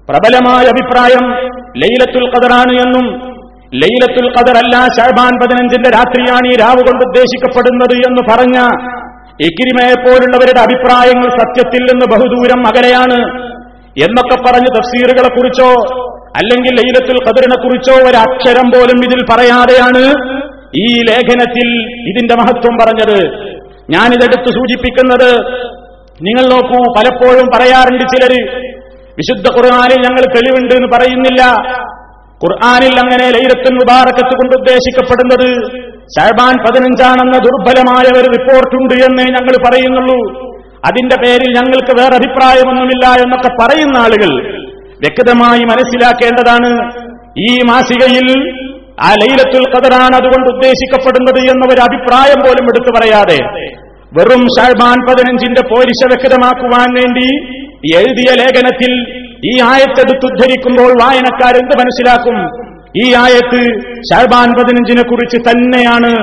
പ്രബലമായ 0.10 0.64
അഭിപ്രായം 0.66 1.26
ലൈലത്തുൽ 1.82 2.26
ഖദറാണ് 2.34 2.74
എന്നും 2.84 3.06
ലൈലത്തുൽ 3.82 4.28
ഖദർ 4.36 4.58
അല്ല 4.64 4.76
ഷാബാൻ 4.98 5.34
പതിനഞ്ചിന്റെ 5.42 5.90
രാത്രിയാണ് 5.90 6.46
ഈ 6.52 6.56
രാവ് 6.64 6.82
കൊണ്ട് 6.88 7.04
ഉദ്ദേശിക്കപ്പെടുന്നത് 7.08 7.96
എന്ന് 8.08 8.22
പറഞ്ഞ 8.32 8.58
ഇക്കിരിമയെ 9.48 9.96
പോലുള്ളവരുടെ 10.06 10.62
അഭിപ്രായങ്ങൾ 10.68 11.30
സത്യത്തിൽ 11.42 11.82
നിന്ന് 11.90 12.06
ബഹുദൂരം 12.14 12.62
അകലെയാണ് 12.70 13.20
എന്നൊക്കെ 14.06 14.38
പറഞ്ഞ് 14.48 14.72
തഫ്സീറുകളെ 14.78 15.30
കുറിച്ചോ 15.30 15.70
അല്ലെങ്കിൽ 16.40 16.74
ലൈലത്തുൽ 16.80 17.20
ഖദറിനെ 17.28 17.58
കുറിച്ചോ 17.64 17.96
ഒരക്ഷരം 18.08 18.68
പോലും 18.74 19.00
ഇതിൽ 19.08 19.22
പറയാതെയാണ് 19.32 20.04
ഈ 20.76 21.02
ലേഖനത്തിൽ 21.02 21.68
ഇതിന്റെ 22.10 22.36
മഹത്വം 22.36 22.78
പറഞ്ഞത്. 22.82 23.48
ഞാനിതെടുത്ത് 23.90 24.54
സൂചിപ്പിക്കുന്നത് 24.54 25.30
നിങ്ങൾ 26.22 26.44
നോക്കൂ 26.52 26.94
പലപ്പോഴും 26.94 27.48
പറയാറുണ്ട് 27.56 28.04
ചിലര് 28.04 28.68
വിശുദ്ധ 29.18 29.48
ഖുർആാനിൽ 29.48 29.96
ഞങ്ങൾ 29.96 30.34
തെളിവുണ്ട് 30.36 30.74
എന്ന് 30.74 30.88
പറയുന്നില്ല. 30.98 31.44
ഖുർആാനിൽ 32.46 33.00
അങ്ങനെ 33.00 33.32
ലൈലത്തുൽ 33.32 33.74
മുബാറക്കത്ത് 33.74 34.36
കൊണ്ട് 34.36 34.56
ഉദ്ദേശിക്കപ്പെടുന്നത് 34.56 35.72
ഷഹബാൻ 36.18 36.56
പതിനഞ്ചാണെന്ന 36.64 37.38
ദുർബലമായ 37.38 38.22
ഒരു 38.22 38.28
റിപ്പോർട്ടുണ്ട് 38.28 38.94
എന്ന് 38.94 39.24
ഞങ്ങൾ 39.24 39.70
പറയുന്നുള്ളൂ. 39.70 40.48
അതിന്റെ 40.86 41.16
പേരിൽ 41.16 41.54
ഞങ്ങൾക്ക് 41.56 42.02
വേറെ 42.02 42.16
അഭിപ്രായമൊന്നുമില്ല 42.16 43.08
എന്നൊക്കെ 43.08 43.50
പറയുന്ന 43.62 43.98
ആളുകൾ 43.98 44.52
വ്യക്തമായി 44.88 45.60
മനസ്സിലാക്കേണ്ടതാണ്. 45.60 46.92
ഈ 47.40 47.58
മാസികയിൽ 47.68 48.58
ആ 49.04 49.10
ലൈലത്തുൽ 49.14 49.66
ഖദറാണ് 49.76 50.16
അതുകൊണ്ട് 50.16 50.48
ഉദ്ദേശിക്കപ്പെടുന്നത് 50.50 51.40
എന്നൊരു 51.52 51.82
അഭിപ്രായം 51.82 52.40
പോലും 52.46 52.64
എടുത്തു 52.64 52.92
പറയാതെ 52.98 53.40
വെറും 54.18 54.44
ഷാൽബാൻ 54.46 54.98
പതിനഞ്ചിന്റെ 55.08 55.62
പോരിശ 55.62 56.02
വ്യക്തമാക്കുവാൻ 56.06 56.94
വേണ്ടി 56.94 57.28
എഴുതിയ 57.98 58.30
ലേഖനത്തിൽ 58.42 58.92
ഈ 59.46 59.62
ആയത്തെടുത്തുദ്ധരിക്കുമ്പോൾ 59.64 60.92
വായനക്കാരെന്ത് 61.04 61.76
മനസ്സിലാക്കും? 61.80 62.38
ഈ 63.06 63.14
ആയത്ത് 63.14 63.62
ഷാൽബാൻ 64.10 64.48
പതിനഞ്ചിനെ 64.60 65.02
കുറിച്ച് 65.02 65.50
തന്നെയാണ് 65.50 66.14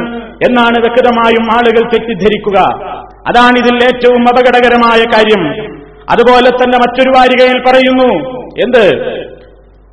എന്നാണ് 0.48 0.78
വ്യക്തമായും 0.78 1.44
ആളുകൾ 1.56 1.90
തെറ്റിദ്ധരിക്കുക. 1.90 2.58
അതാണ് 3.28 3.58
ഇതിൽ 3.58 3.74
ഏറ്റവും 3.74 4.22
അപകടകരമായ 4.22 5.00
കാര്യം. 5.14 5.42
അതുപോലെ 6.10 6.50
തന്നെ 6.50 6.78
മറ്റൊരു 6.78 7.12
വാരികയിൽ 7.16 7.58
പറയുന്നു 7.68 8.10
എന്ത്? 8.64 8.84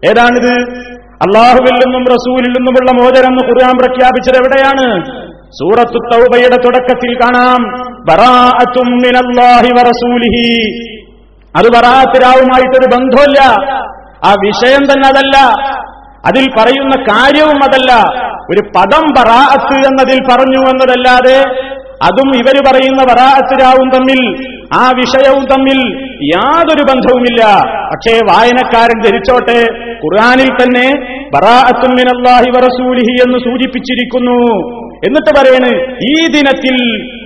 ഏതാണിത്? 0.09 0.85
അള്ളാഹുവിൽ 1.15 1.73
നിന്നും 1.73 2.03
റസൂലിൽ 2.03 2.49
നിന്നുമുള്ള 2.49 2.91
മോചനം 2.91 3.31
എന്ന് 3.31 3.47
ഖുർആൻ 3.47 3.77
പ്രഖ്യാപിച്ചത് 3.77 4.35
എവിടെയാണ്? 4.35 5.05
സൂറത്തു 5.45 5.97
തൗബയുടെ 5.97 6.55
തുടക്കത്തിൽ 6.55 7.15
കാണാം. 7.15 7.63
മിനല്ലാഹി 8.91 9.67
വറസൂലിഹി. 9.67 10.71
അത് 11.59 11.67
വറാത്തിരാവുമായിട്ടൊരു 11.75 12.87
ബന്ധമില്ല 12.95 13.39
ആ 14.23 14.31
വിഷയം 14.47 14.83
തന്നെ 14.91 15.07
അതല്ല. 15.09 15.37
അതിൽ 16.29 16.45
പറയുന്ന 16.57 16.95
കാര്യവും 17.09 17.59
അതല്ല. 17.63 17.91
ഒരു 18.51 18.61
പദം 18.75 19.03
വറാഅത്ത് 19.17 19.77
എന്നതിൽ 19.89 20.19
പറഞ്ഞു 20.29 20.61
എന്നതല്ലാതെ 20.71 21.37
അതും 22.07 22.29
ഇവർ 22.41 22.55
പറയുന്ന 22.67 23.01
ബറാഅത്തിരാവും 23.03 23.87
തമ്മിൽ 23.89 24.21
ആ 24.73 24.83
വിഷയവും 24.99 25.43
തമ്മിൽ 25.45 25.79
യാതൊരു 26.33 26.83
ബന്ധവുമില്ല. 26.89 27.41
പക്ഷേ 27.91 28.13
വായനക്കാരൻ 28.29 28.97
ധരിച്ചോട്ടെ 29.05 29.59
ഖുർആാനിൽ 30.03 30.49
തന്നെ 30.61 30.87
ബറാഅത്തും 31.35 31.93
മിനല്ലാഹി 31.99 32.49
വറസൂലിഹി 32.55 33.15
എന്ന് 33.25 33.39
സൂചിപ്പിച്ചിരിക്കുന്നു. 33.47 34.39
എന്നിട്ട് 35.07 35.31
പറയണ് 35.39 35.71
ഈ 36.11 36.15
ദിനത്തിൽ 36.35 36.75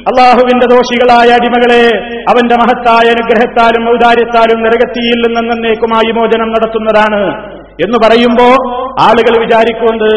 അള്ളാഹുവിന്റെ 0.08 0.66
ദോഷികളായ 0.66 1.30
അടിമകളെ 1.30 1.84
അവന്റെ 2.30 2.56
മഹത്തായ 2.56 3.10
അനുഗ്രഹത്താലും 3.10 3.90
ഔദാര്യത്താലും 3.90 4.64
നരകത്തിയിൽ 4.64 5.22
നിന്നേക്കുമായി 5.28 6.12
മോചനം 6.12 6.50
നടത്തുന്നതാണ് 6.50 7.22
എന്ന് 7.84 8.08
പറയുമ്പോ 8.08 8.48
ആളുകൾ 9.02 9.46
വിചാരിക്കുന്നത് 9.46 10.12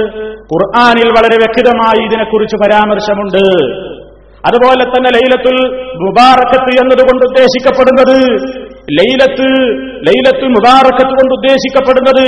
ഖുർആാനിൽ 0.53 1.09
വളരെ 1.09 1.37
വ്യക്തമായി 1.37 2.07
ഇതിനെക്കുറിച്ച് 2.07 2.57
പരാമർശമുണ്ട്. 2.57 3.45
അതുപോലെ 4.49 4.85
തന്നെ 4.85 5.11
ലൈലത്തുൽ 5.11 5.59
മുബാറക്കത്ത് 6.07 6.73
എന്നതുകൊണ്ട് 6.83 7.25
ഉദ്ദേശിക്കപ്പെടുന്നത് 7.25 8.17
ലൈലത്ത് 8.91 9.49
ലൈലത്ത് 10.07 10.45
മുബാറക്കത്ത് 10.45 11.11
കൊണ്ട് 11.11 11.35
ഉദ്ദേശിക്കപ്പെടുന്നത് 11.35 12.25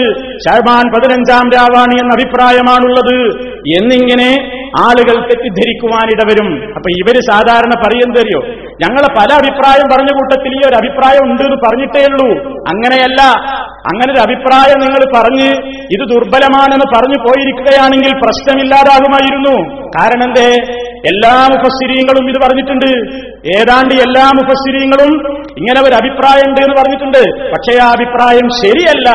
ഷഹബാൻ 0.46 0.92
പതിനഞ്ചാം 0.94 1.50
രാവാണ് 1.54 1.92
എന്ന 1.92 2.12
അഭിപ്രായമാണുള്ളത്. 2.12 3.16
എന്നിങ്ങനെ 3.80 4.30
ആളുകൾ 4.78 5.16
തെറ്റിദ്ധരിക്കുവാനിടവരും 5.20 6.54
അപ്പൊ 6.66 6.90
ഇവർ 6.90 7.20
സാധാരണ 7.30 7.72
പറയുന്നതറിയോ 7.86 8.40
ഞങ്ങളെ 8.54 9.08
പല 9.18 9.34
അഭിപ്രായം 9.34 9.86
പറഞ്ഞ 9.92 10.06
കൂട്ടത്തിൽ 10.06 10.54
ഈ 10.54 10.60
ഒരു 10.68 10.74
അഭിപ്രായം 10.74 11.30
ഉണ്ട് 11.30 11.42
എന്ന് 11.42 11.56
പറഞ്ഞിട്ടേ 11.56 12.06
ഉള്ളൂ. 12.12 12.30
അങ്ങനെയല്ല. 12.56 13.22
അങ്ങനെ 13.92 14.12
ഒരു 14.12 14.20
അഭിപ്രായം 14.20 14.80
നിങ്ങൾ 14.80 15.20
പറഞ്ഞ് 15.20 15.48
ഇത് 15.68 16.08
ദുർബലമാണെന്ന് 16.08 16.96
പറഞ്ഞു 16.96 17.18
പോയിരിക്കുകയാണെങ്കിൽ 17.22 18.10
പ്രശ്നമില്ലാതാകുമായിരുന്നു. 18.10 19.84
കാരണം 19.98 20.24
എന്തേ? 20.24 20.50
എല്ലാ 21.10 21.32
മുഫസ്സിരീങ്ങളും 21.52 22.24
ഇത് 22.30 22.38
പറഞ്ഞിട്ടുണ്ട്. 22.44 22.90
ഏതാണ്ട് 23.58 23.94
എല്ലാ 24.06 24.26
മുഫസ്സിരീങ്ങളും 24.38 25.12
ഇങ്ങനെ 25.60 25.80
ഒരു 25.80 25.94
അഭിപ്രായം 25.94 26.46
ഉണ്ട് 26.48 26.60
എന്ന് 26.60 26.76
പറഞ്ഞിട്ടുണ്ട്. 26.80 27.22
പക്ഷേ 27.54 27.74
ആ 27.84 27.88
അഭിപ്രായം 27.92 28.48
ശരിയല്ല. 28.62 29.10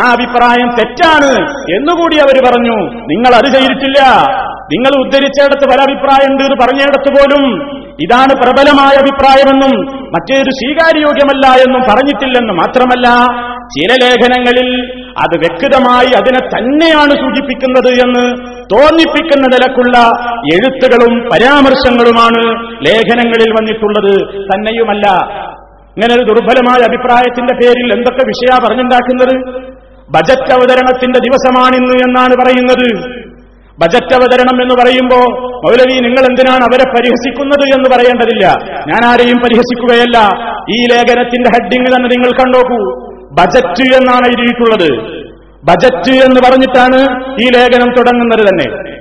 ആ 0.00 0.04
അഭിപ്രായം 0.12 0.68
തെറ്റാണ് 0.78 1.32
എന്നുകൂടി 1.76 2.16
അവർ 2.18 2.36
പറഞ്ഞു. 2.46 2.76
നിങ്ങൾ 3.12 3.32
അത് 3.40 3.48
ചെയ്തിട്ടില്ല. 3.56 4.00
നിങ്ങൾ 4.72 4.92
ഉദ്ധരിച്ചിടത്ത് 5.04 5.64
പല 5.72 5.80
അഭിപ്രായം 5.80 6.28
ഉണ്ട് 6.32 6.42
എന്ന് 6.42 6.56
പറഞ്ഞിടത്ത് 6.62 7.10
പോലും 7.16 7.42
ഇതാണ് 8.04 8.32
പ്രബലമായ 8.42 8.94
അഭിപ്രായമെന്നും 8.94 9.72
മറ്റേത് 10.14 10.50
സ്വീകാര്യയോഗ്യമല്ല 10.60 11.46
എന്നും 11.64 11.82
പറഞ്ഞിട്ടില്ലെന്ന് 11.90 12.54
മാത്രമല്ല 12.62 13.08
ചില 13.78 14.04
ലേഖനങ്ങളിൽ 14.04 14.92
അത് 15.18 15.38
വ്യക്തമായി 15.38 16.06
അതിനെ 16.06 16.48
തന്നെയാണ് 16.48 17.10
സൂചിപ്പിക്കുന്നത് 17.10 17.88
എന്ന് 17.88 18.36
തോന്നിപ്പിക്കുന്ന 18.74 19.46
നിലക്കുള്ള 19.46 19.98
എഴുത്തുകളും 20.54 21.18
പരാമർശങ്ങളുമാണ് 21.18 22.72
ലേഖനങ്ങളിൽ 22.86 23.50
വന്നിട്ടുള്ളത്. 23.50 24.44
തന്നെയുമല്ല 24.44 25.34
ഇങ്ങനെ 25.96 26.14
ഒരു 26.14 26.22
ദുർബലമായ 26.22 26.84
അഭിപ്രായത്തിന്റെ 26.84 27.54
പേരിൽ 27.54 27.92
എന്തൊക്കെ 27.92 28.26
വിഷയ 28.26 28.66
പറഞ്ഞുണ്ടാക്കുന്നത്? 28.66 29.64
ബജറ്റ് 30.10 30.52
അവതരണത്തിന്റെ 30.52 31.18
ദിവസമാണിന്ന് 31.18 31.94
എന്നാണ് 31.94 32.34
പറയുന്നത്. 32.44 33.14
ബജറ്റ് 33.82 34.14
അവതരണം 34.14 34.62
എന്ന് 34.62 34.74
പറയുമ്പോ 34.74 35.16
മൗലവി 35.40 36.00
നിങ്ങൾ 36.00 36.20
എന്തിനാണ് 36.20 36.62
അവരെ 36.62 36.90
പരിഹസിക്കുന്നത് 36.90 37.74
എന്ന് 37.74 37.96
പറയേണ്ടതില്ല. 37.96 38.46
ഞാൻ 38.88 39.04
ആരെയും 39.04 39.36
പരിഹസിക്കുകയല്ല. 39.36 40.18
ഈ 40.70 40.86
ലേഖനത്തിന്റെ 40.86 41.50
ഹെഡിങ് 41.50 41.86
തന്നെ 41.86 42.08
നിങ്ങൾ 42.08 42.30
കണ്ടോക്കൂ. 42.30 43.13
ബജറ്റ് 43.38 43.94
എന്നാണ് 43.96 44.26
എഴുതിയിട്ടുള്ളത്. 44.26 45.14
ബജറ്റ് 45.64 46.24
എന്ന് 46.24 46.40
പറഞ്ഞിട്ടാണ് 46.46 46.96
ഈ 47.42 47.46
ലേഖനം 47.48 47.94
തുടങ്ങുന്നത് 47.94 48.40
തന്നെ. 48.40 48.92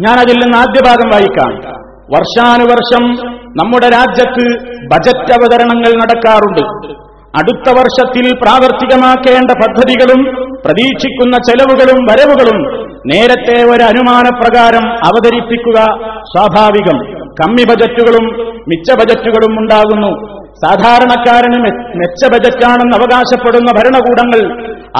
ഞാൻ 0.00 0.18
അതിൽ 0.18 0.32
നിന്ന് 0.32 0.58
ആദ്യ 0.58 0.80
ഭാഗം 0.86 1.10
വായിക്കാം. 1.10 1.78
വർഷാനുവർഷം 2.14 3.28
നമ്മുടെ 3.56 3.88
രാജ്യത്ത് 3.88 4.44
ബജറ്റ് 4.86 5.32
അവതരണങ്ങൾ 5.32 5.90
നടക്കാറുണ്ട്. 5.90 6.92
അടുത്ത 7.38 7.68
വർഷത്തിൽ 7.70 8.36
പ്രാവർത്തികമാക്കേണ്ട 8.42 9.50
പദ്ധതികളും 9.50 10.20
പ്രതീക്ഷിക്കുന്ന 10.66 11.36
ചെലവുകളും 11.36 12.04
വരവുകളും 12.04 12.88
നേരത്തെ 13.06 13.64
ഒരു 13.64 13.82
അനുമാനപ്രകാരം 13.82 14.88
അവതരിപ്പിക്കുക 14.88 15.80
സ്വാഭാവികം. 16.22 16.98
കമ്മി 17.42 17.64
ബജറ്റുകളും 17.64 18.26
മിച്ച 18.68 18.92
ബജറ്റുകളും 18.92 19.58
ഉണ്ടാകുന്നു. 19.58 20.37
സാധാരണക്കാരന് 20.62 21.58
മെച്ച 22.00 22.30
ബജറ്റാണെന്ന് 22.32 22.94
അവകാശപ്പെടുന്ന 22.98 23.70
ഭരണകൂടങ്ങൾ 23.78 24.40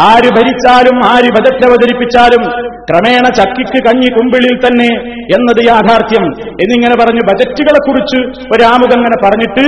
ആര് 0.08 0.28
ഭരിച്ചാലും 0.36 0.96
ആര് 1.12 1.28
ബജറ്റ് 1.36 1.64
അവതരിപ്പിച്ചാലും 1.68 2.42
ക്രമേണ 2.88 3.24
ചക്കിക്ക് 3.38 3.78
കഞ്ഞി 3.86 4.08
കുമ്പിളിൽ 4.16 4.54
തന്നെ 4.64 4.90
എന്നത് 5.36 5.60
യാഥാർത്ഥ്യം. 5.70 6.24
എന്നിങ്ങനെ 6.62 6.94
പറഞ്ഞു 7.00 7.22
ബജറ്റുകളെ 7.30 7.80
കുറിച്ച് 7.86 8.20
ഒരാമുഖം 8.54 8.96
അങ്ങനെ 8.98 9.18
പറഞ്ഞിട്ട് 9.24 9.64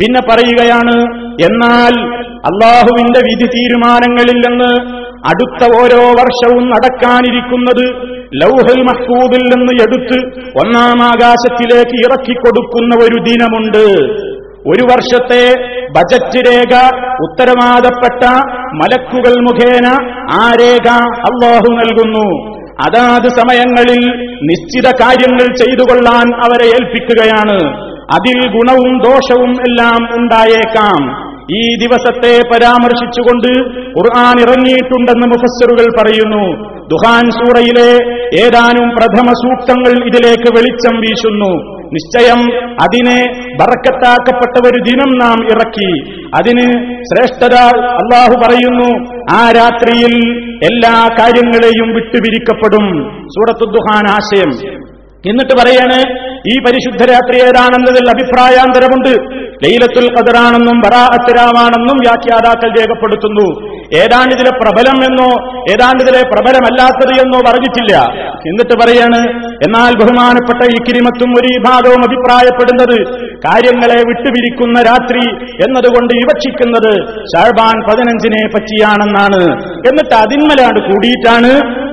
പിന്നെ 0.00 0.20
പറയുകയാണ് 0.30 0.96
എന്നാൽ 1.46 1.94
അള്ളാഹുവിന്റെ 2.50 3.20
വിധി 3.28 3.46
തീരുമാനങ്ങളിൽ 3.54 4.38
നിന്ന് 4.46 4.70
അടുത്ത 5.30 5.62
ഓരോ 5.80 6.02
വർഷവും 6.20 6.64
നടക്കാനിരിക്കുന്നത് 6.72 7.84
ലൗഹൽ 8.42 8.80
മഹ്ഫൂദിൽ 8.88 9.44
നിന്ന് 9.52 9.72
എടുത്ത് 9.84 10.18
ഒന്നാം 10.62 11.00
ആകാശത്തിലേക്ക് 11.10 11.96
ഇറക്കിക്കൊടുക്കുന്ന 12.06 12.92
ഒരു 13.04 13.18
ദിനമുണ്ട്. 13.28 13.84
ഒരു 14.68 14.82
വർഷത്തെ 14.82 15.54
ബജറ്റ് 15.90 16.50
രേഖ 16.50 16.74
ഉത്തരവാദപ്പെട്ട 17.20 18.24
മലക്കുകൾ 18.74 19.34
മുഖേന 19.40 19.86
ആ 20.32 20.50
രേഖ 20.60 20.88
അള്ളാഹു 21.28 21.68
നൽകുന്നു. 21.70 22.60
അതാത് 22.86 23.28
സമയങ്ങളിൽ 23.28 24.02
നിശ്ചിത 24.42 24.90
കാര്യങ്ങൾ 25.02 25.56
ചെയ്തു 25.56 25.82
കൊള്ളാൻ 25.82 26.42
അവരെ 26.44 26.66
ഏൽപ്പിക്കുകയാണ്. 26.66 27.90
അതിൽ 28.00 28.48
ഗുണവും 28.52 28.98
ദോഷവും 28.98 29.50
എല്ലാം 29.50 30.20
ഉണ്ടായേക്കാം. 30.20 31.29
ഈ 31.56 31.76
ദിവസത്തെ 31.76 32.38
പരാമർശിച്ചുകൊണ്ട് 32.52 33.48
ഖുർആൻ 33.88 34.40
ഇറങ്ങിയിട്ടുണ്ടെന്ന് 34.40 35.26
മുഫസ്സറുകൾ 35.26 36.02
പറയുന്നു. 36.02 36.70
ദുഹാൻ 36.88 37.30
സൂറയിലെ 37.30 37.90
ഏതാനും 38.44 38.88
പ്രഥമ 38.90 39.26
സൂക്തങ്ങൾ 39.26 40.06
ഇതിലേക്ക് 40.06 40.50
വെളിച്ചം 40.56 41.00
വീശുന്നു. 41.00 41.80
നിശ്ചയം 41.92 42.40
അതിനെ 42.72 43.18
ബറക്കത്താക്കപ്പെട്ട 43.60 44.66
ഒരു 44.66 44.82
ദിനം 44.82 45.18
നാം 45.18 45.44
ഇറക്കി. 45.44 46.10
അതിന് 46.26 46.94
ശ്രേഷ്ഠത 47.02 47.54
അള്ളാഹു 47.74 48.34
പറയുന്നു 48.34 49.16
ആ 49.32 49.52
രാത്രിയിൽ 49.56 50.14
എല്ലാ 50.72 51.08
കാര്യങ്ങളെയും 51.20 51.94
വിട്ടുപിരിക്കപ്പെടും. 51.94 52.86
സൂറത്തു 53.20 53.70
ദുഹാൻ 53.70 54.10
ആശയം. 54.10 54.80
എന്നിട്ട് 55.26 55.54
പറയാണ് 55.54 55.98
ഈ 56.52 56.58
പരിശുദ്ധ 56.58 57.12
രാത്രി 57.12 57.36
ഏതാണെന്നതിൽ 57.42 58.10
അഭിപ്രായാന്തരമുണ്ട്. 58.10 59.39
ലൈലത്തുൽ 59.64 60.06
ഖദറാണെന്നും 60.16 60.76
ബറാഅത്തിരാമാണെന്നും 60.84 61.96
വ്യാഖ്യാതാക്കൾ 62.04 62.70
രേഖപ്പെടുത്തുന്നു. 62.78 63.46
ഏതാണ്ട് 64.02 64.32
ഇതിലെ 64.36 64.52
പ്രബലം 64.60 64.98
എന്നോ 65.08 65.30
ഏതാണ്ട് 65.72 66.00
ഇതിലെ 66.04 66.22
പ്രബലമല്ലാത്തത് 66.32 67.12
എന്നോ 67.22 67.38
പറഞ്ഞിട്ടില്ല. 67.48 67.94
എന്നിട്ട് 68.50 68.74
പറയാണ് 68.82 69.20
എന്നാൽ 69.66 69.92
ബഹുമാനപ്പെട്ട 70.00 70.60
ഈ 70.74 70.78
കിരിമത്തും 70.86 71.30
ഒരു 71.38 71.48
വിഭാഗവും 71.54 72.02
അഭിപ്രായപ്പെടുന്നത് 72.08 72.96
കാര്യങ്ങളെ 73.46 73.98
വിട്ടുപിരിക്കുന്ന 74.08 74.78
രാത്രി 74.90 75.24
എന്നതുകൊണ്ട് 75.66 76.12
വിവക്ഷിക്കുന്നത് 76.20 76.92
ഷാഴ്ബാൻ 77.32 77.76
പതിനഞ്ചിനെ 77.88 78.42
പറ്റിയാണെന്നാണ്. 78.54 79.42
എന്നിട്ട് 79.90 80.14
അതിന്മലാണ്ട് 80.24 80.80
കൂടിയിട്ടാണ് 80.88 81.52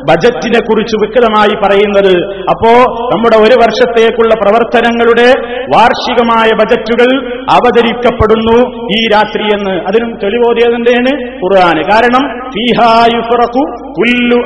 ബജറ്റിനെ 0.09 0.59
കുറിച്ച് 0.59 0.95
വിക്കലമായി 1.03 1.55
പറയുന്നത്. 1.63 2.13
അപ്പോ 2.49 2.71
നമ്മുടെ 3.13 3.37
ഒരു 3.37 3.55
വർഷത്തേക്കുള്ള 3.55 4.33
പ്രവർത്തനങ്ങളുടെ 4.41 5.29
വാർഷികമായ 5.75 6.49
ബജറ്റുകൾ 6.55 7.09
അവതരിക്കപ്പെടുന്നു 7.51 8.57
ഈ 8.97 9.07
രാത്രി 9.13 9.43
എന്ന്. 9.43 9.75
അതിനും 9.87 10.19
തെളിവോതിയതിന്റെയാണ് 10.23 11.13
ഖുർആാന് 11.43 11.83
കാരണം 11.91 12.23
ഫീഹാ 12.49 13.05
യുഫ്റഖു 13.15 13.63
കുല്ലു 13.99 14.39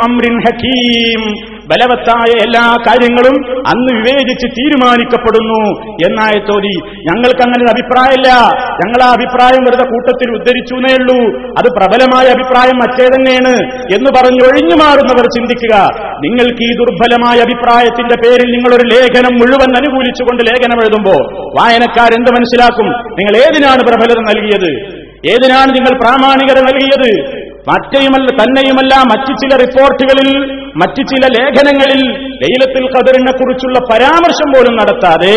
ബലവത്തായ 1.72 2.32
എല്ലാ 2.46 2.64
കാര്യങ്ങളും 2.88 3.36
അന്ന് 3.68 3.92
വിവേചിച്ച് 3.94 4.48
തീരുമാനിക്കപ്പെടുന്നു 4.48 5.62
എന്നായ 6.08 6.40
തോതി. 6.40 6.76
ഞങ്ങൾക്ക് 7.08 7.42
അങ്ങനെ 7.44 7.62
ഒരു 7.64 7.72
അഭിപ്രായമില്ല. 7.72 8.30
ഞങ്ങൾ 8.82 9.04
ആ 9.04 9.12
അഭിപ്രായം 9.12 9.64
വെറുതെ 9.64 9.86
കൂട്ടത്തിൽ 9.90 10.30
ഉദ്ധരിച്ചു 10.38 10.76
എന്നേ 10.76 10.94
ഉള്ളൂ. 11.00 11.20
അത് 11.38 11.70
പ്രബലമായ 11.78 12.26
അഭിപ്രായം 12.26 12.78
മറ്റേ 12.78 13.06
തന്നെയാണ് 13.06 13.54
എന്ന് 13.96 14.10
പറഞ്ഞ് 14.18 14.42
ഒഴിഞ്ഞു 14.48 14.76
മാറുന്നവർ 14.76 15.26
ചിന്തിക്കുക. 15.26 15.76
നിങ്ങൾക്ക് 16.26 16.64
ഈ 16.64 16.72
ദുർബലമായ 16.74 17.38
അഭിപ്രായത്തിന്റെ 17.40 18.16
പേരിൽ 18.24 18.52
നിങ്ങളൊരു 18.52 18.88
ലേഖനം 18.96 19.34
മുഴുവൻ 19.34 19.70
അനുകൂലിച്ചുകൊണ്ട് 19.78 20.44
ലേഖനം 20.44 20.80
എഴുതുമ്പോൾ 20.80 21.22
വായനക്കാരെന്ത് 21.60 22.32
മനസ്സിലാക്കും? 22.32 22.90
നിങ്ങൾ 23.20 23.38
ഏതിനാണ് 23.38 23.80
പ്രബലത 23.80 24.20
നൽകിയത്? 24.20 24.72
ഏതിനാണ് 25.32 25.70
നിങ്ങൾ 25.70 26.00
പ്രാമാണികത 26.00 26.60
നൽകിയത്? 26.60 27.42
മറ്റേയുമല്ല 27.70 28.44
തന്നെയുമല്ല 28.44 28.96
മറ്റു 28.98 29.34
ചില 29.34 29.58
റിപ്പോർട്ടുകളിൽ 29.58 30.62
മറ്റു 30.80 31.02
ചില 31.12 31.24
ലേഖനങ്ങളിൽ 31.36 32.02
ലൈലത്തിൽ 32.42 32.84
ഖദറിനെ 32.94 33.32
കുറിച്ചുള്ള 33.32 33.78
പരാമർശം 33.92 34.50
പോലും 34.54 34.76
നടത്താതെ 34.80 35.36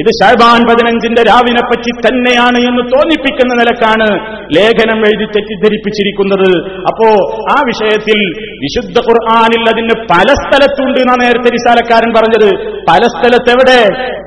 ഇത് 0.00 0.10
ഷഹബാൻ 0.18 0.60
പതിനഞ്ചിന്റെ 0.68 1.22
രാവിനെ 1.30 1.62
പറ്റി 1.70 1.92
തന്നെയാണ് 2.06 2.58
എന്ന് 2.68 2.82
തോന്നിപ്പിക്കുന്ന 2.92 3.52
നിലക്കാണ് 3.60 4.08
ലേഖനം 4.56 5.00
എഴുതി 5.08 5.26
തെറ്റിദ്ധരിപ്പിച്ചിരിക്കുന്നത്. 5.34 6.50
അപ്പോ 6.90 7.08
ആ 7.54 7.58
വിഷയത്തിൽ 7.70 8.18
വിശുദ്ധ 8.64 8.98
ഖുർആാനിൽ 9.08 9.64
അതിന് 9.74 9.96
പല 10.12 10.28
സ്ഥലത്തുണ്ട് 10.42 10.98
എന്നാ 11.04 11.16
നേരത്തെ 11.24 11.52
വിശാലക്കാരൻ 11.58 12.12
പറഞ്ഞത്. 12.18 12.50
പല 12.90 13.02
സ്ഥലത്ത് 13.14 13.52
എവിടെ 13.56 13.80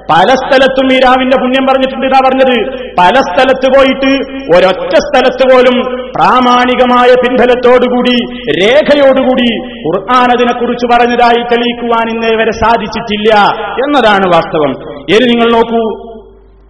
പല 0.10 0.30
സ്ഥലത്തും 0.42 0.88
ഈ 0.96 0.98
രാവിന്റെ 1.06 1.38
പുണ്യം 1.44 1.66
പറഞ്ഞിട്ടുണ്ട് 1.70 2.06
എന്നാ 2.08 2.20
പറഞ്ഞത്. 2.26 2.58
പല 3.00 3.16
സ്ഥലത്ത് 3.30 3.68
പോയിട്ട് 3.76 4.12
ഒരൊറ്റ 4.56 4.94
സ്ഥലത്ത് 5.06 5.46
പോലും 5.52 5.78
പ്രാമാണികമായ 6.18 7.10
പിൻബലത്തോടുകൂടി 7.24 8.18
രേഖയോടുകൂടി 8.60 9.50
ഖുർആൻ 9.86 10.30
അതിനെക്കുറിച്ച് 10.46 10.88
പറഞ്ഞതായി 10.94 11.42
തെളിയിക്കുവാൻ 11.52 12.08
ഇന്നേ 12.16 12.34
വരെ 12.42 12.54
സാധിച്ചിട്ടില്ല 12.64 13.32
എന്നതാണ് 13.84 14.28
വാസ്തവം. 14.36 14.74
ഇനി 15.14 15.26
നിങ്ങൾ 15.34 15.50
നോക്കൂ 15.58 15.86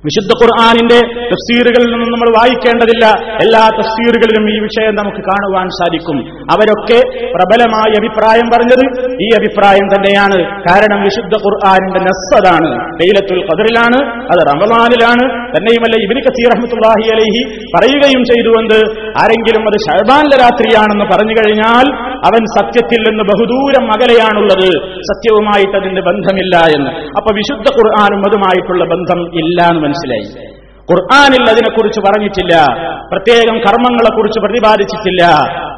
വിശുദ്ധ 0.08 0.34
ഖുർആാനിന്റെ 0.40 0.98
തഫ്സീറുകളിൽ 1.30 1.88
നിന്നും 1.92 2.10
നമ്മൾ 2.14 2.30
വായിക്കേണ്ടതില്ല. 2.36 3.06
എല്ലാ 3.44 3.62
തഫ്സീറുകളിലും 3.78 4.44
ഈ 4.54 4.58
വിഷയം 4.66 4.94
നമുക്ക് 5.00 5.22
കാണുവാൻ 5.30 5.68
സാധിക്കും. 5.78 6.18
അവരൊക്കെ 6.54 7.00
പ്രബലമായ 7.36 7.92
അഭിപ്രായം 8.02 8.48
പറഞ്ഞത് 8.54 8.84
ഈ 9.26 9.28
അഭിപ്രായം 9.40 9.88
തന്നെയാണ്. 9.94 10.38
കാരണം 10.68 11.00
വിശുദ്ധ 11.08 11.34
ഖുർആാനിന്റെ 11.46 12.02
നസ്സതാണ്. 12.10 12.70
ലൈലത്തുൽ 13.00 13.42
ഖദറിലാണ് 13.50 14.00
അത് 14.34 14.42
റമലാനിലാണ് 14.52 15.26
തന്നെയുമല്ല 15.56 15.96
ഇബിന് 16.06 16.22
കസീർ 16.28 16.50
റഹ്മത്തുള്ളാഹി 16.56 17.08
അലഹി 17.16 17.42
പറയുകയും 17.76 18.24
ചെയ്തുകൊണ്ട് 18.32 18.78
ആരെങ്കിലും 19.24 19.66
അത് 19.72 19.78
ഷഹബാന്റെ 19.88 20.40
രാത്രിയാണെന്ന് 20.44 21.08
പറഞ്ഞു 21.14 21.36
കഴിഞ്ഞാൽ 21.40 21.88
അവൻ 22.26 22.46
സത്യത്തിൽ 22.60 23.02
നിന്ന് 23.10 23.24
ബഹുദൂരം 23.24 23.86
അകലെയാണുള്ളത്. 23.92 25.00
സത്യവുമായിട്ട് 25.02 25.78
അതിന്റെ 25.78 26.02
ബന്ധമില്ല 26.02 26.58
എന്ന്. 26.58 26.90
അപ്പൊ 26.90 27.36
വിശുദ്ധ 27.36 27.78
ഖുർആാനും 27.78 28.20
അതുമായിട്ടുള്ള 28.20 28.84
ബന്ധം 28.84 29.40
ഇല്ല 29.40 29.62
എന്ന് 29.62 29.82
മനസ്സിലായി. 29.82 30.56
ഖുർആാനിൽ 30.92 31.50
അതിനെക്കുറിച്ച് 31.50 32.00
പറഞ്ഞിട്ടില്ല. 32.00 32.66
പ്രത്യേകം 33.12 33.58
കർമ്മങ്ങളെക്കുറിച്ച് 33.58 34.40
പ്രതിപാദിച്ചിട്ടില്ല. 34.40 35.28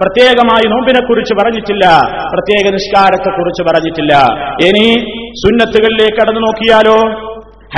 പ്രത്യേകമായി 0.02 0.70
നോമ്പിനെക്കുറിച്ച് 0.70 1.34
പറഞ്ഞിട്ടില്ല. 1.34 1.86
പ്രത്യേക 2.34 2.74
നിഷ്കാരത്തെക്കുറിച്ച് 2.74 3.64
പറഞ്ഞിട്ടില്ല. 3.64 4.14
ഇനി 4.68 4.94
സുന്നത്തുകളിലേക്ക് 5.32 6.18
കടന്നു 6.22 6.42
നോക്കിയാലോ? 6.42 7.28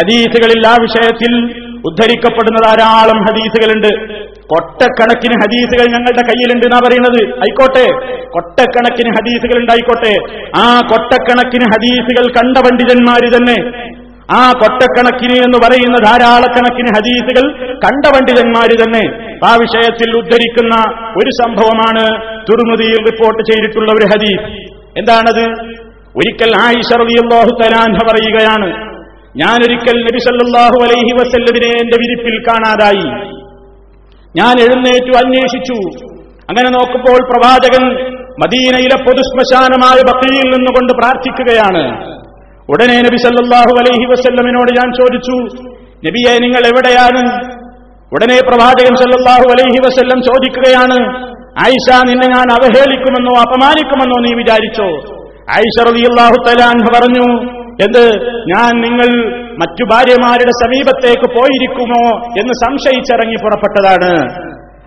ഹദീസുകളിൽ 0.02 0.68
ആ 0.68 0.76
വിഷയത്തിൽ 0.82 1.66
ഉദ്ധരിക്കപ്പെടുന്ന 1.86 2.60
ധാരാളം 2.68 3.22
ഹദീസുകളുണ്ട്. 3.22 4.20
കൊട്ടക്കണക്കിന് 4.44 5.34
ഹദീസുകൾ 5.34 5.92
ഞങ്ങളുടെ 5.92 6.22
കയ്യിലുണ്ട് 6.28 6.66
എന്നാ 6.66 6.80
പറയുന്നത്? 6.88 7.30
ആയിക്കോട്ടെ. 7.38 7.86
കൊട്ടക്കണക്കിന് 8.30 9.10
ഹദീസുകൾ 9.10 9.60
ഉണ്ടായിക്കോട്ടെ 9.60 10.14
ആ 10.60 10.80
കൊട്ടക്കണക്കിന് 10.80 11.64
ഹദീസുകൾ 11.64 12.32
കണ്ട 12.32 12.58
പണ്ഡിതന്മാര് 12.58 13.38
തന്നെ 13.38 13.90
ആ 14.32 14.52
കൊട്ടക്കണക്കിന് 14.52 15.34
എന്ന് 15.34 15.58
പറയുന്ന 15.58 15.98
ധാരാളക്കണക്കിന് 16.06 16.88
ഹദീസുകൾ 16.98 17.52
കണ്ട 17.76 18.06
പണ്ഡിതന്മാര് 18.06 18.84
തന്നെ 18.84 19.34
ആ 19.46 19.56
വിഷയത്തിൽ 19.56 20.18
ഉദ്ധരിക്കുന്ന 20.18 20.76
ഒരു 21.18 21.30
സംഭവമാണ് 21.30 22.04
തുറുമുതിയിൽ 22.42 22.96
റിപ്പോർട്ട് 22.96 23.52
ചെയ്തിട്ടുള്ള 23.52 23.92
ഒരു 23.92 24.06
ഹദീസ്. 24.06 24.70
എന്താണത്? 24.98 25.46
ഒരിക്കൽ 26.16 26.54
ആയിഷ 26.62 26.98
റളിയല്ലാഹു 26.98 27.62
തലാൻഹ 27.62 28.12
പറയുകയാണ് 28.12 28.89
ഞാനൊരിക്കൽ 29.36 29.98
നബി 30.02 30.20
സല്ലല്ലാഹു 30.20 30.78
അലൈഹി 30.86 31.12
വസല്ലതിനെ 31.20 31.70
എന്റെ 31.82 31.98
വിരിപ്പിൽ 32.02 32.38
കാണാതായി. 32.50 33.08
ഞാൻ 34.36 34.56
എഴുന്നേറ്റു 34.60 35.12
അന്വേഷിച്ചു. 35.18 35.78
അങ്ങനെ 36.50 36.70
നോക്കുമ്പോൾ 36.70 37.20
പ്രവാചകൻ 37.32 37.84
മദീനയിലെ 38.44 38.98
പൊതുശ്മശാനമായ 39.06 39.98
ബക്കയിൽ 40.10 40.48
നിന്നുകൊണ്ട് 40.56 40.94
പ്രാർത്ഥിക്കുകയാണ്. 40.94 41.84
ഉടനെ 42.70 42.98
നബി 43.02 43.18
സല്ലല്ലാഹു 43.18 43.72
അലൈഹി 43.82 44.06
വസല്ലമിനോട് 44.12 44.72
ഞാൻ 44.80 44.90
ചോദിച്ചു 44.94 45.38
നബിയെ 46.08 46.34
നിങ്ങൾ 46.40 46.64
എവിടെയാണ്? 46.72 47.24
ഉടനെ 48.16 48.40
പ്രവാചകൻ 48.50 48.94
സല്ലാഹു 48.96 49.46
അലൈഹി 49.54 49.80
വസല്ലം 49.86 50.20
ചോദിക്കുകയാണ് 50.22 51.00
ആയിഷ 51.66 51.88
നിന്നെ 52.10 52.28
ഞാൻ 52.28 52.48
അവഹേളിക്കുമെന്നോ 52.58 53.34
അപമാനിക്കുമെന്നോ 53.36 54.18
നീ 54.26 54.34
വിചാരിച്ചോ? 54.34 54.90
ആയിഷ 55.56 55.76
റളിയല്ലാഹു 55.90 56.38
തലാൻ 56.48 56.78
പറഞ്ഞു 56.96 57.59
എന്ത്? 57.86 58.04
ഞാൻ 58.52 58.72
നിങ്ങൾ 58.86 59.10
മറ്റു 59.62 59.84
ഭാര്യമാരുടെ 59.92 60.54
സമീപത്തേക്ക് 60.64 61.28
പോയിരിക്കുമോ 61.36 62.04
എന്ന് 62.42 62.54
സംശയിച്ചിറങ്ങി 62.54 63.38
പുറപ്പെട്ടതാണ്. 63.44 64.12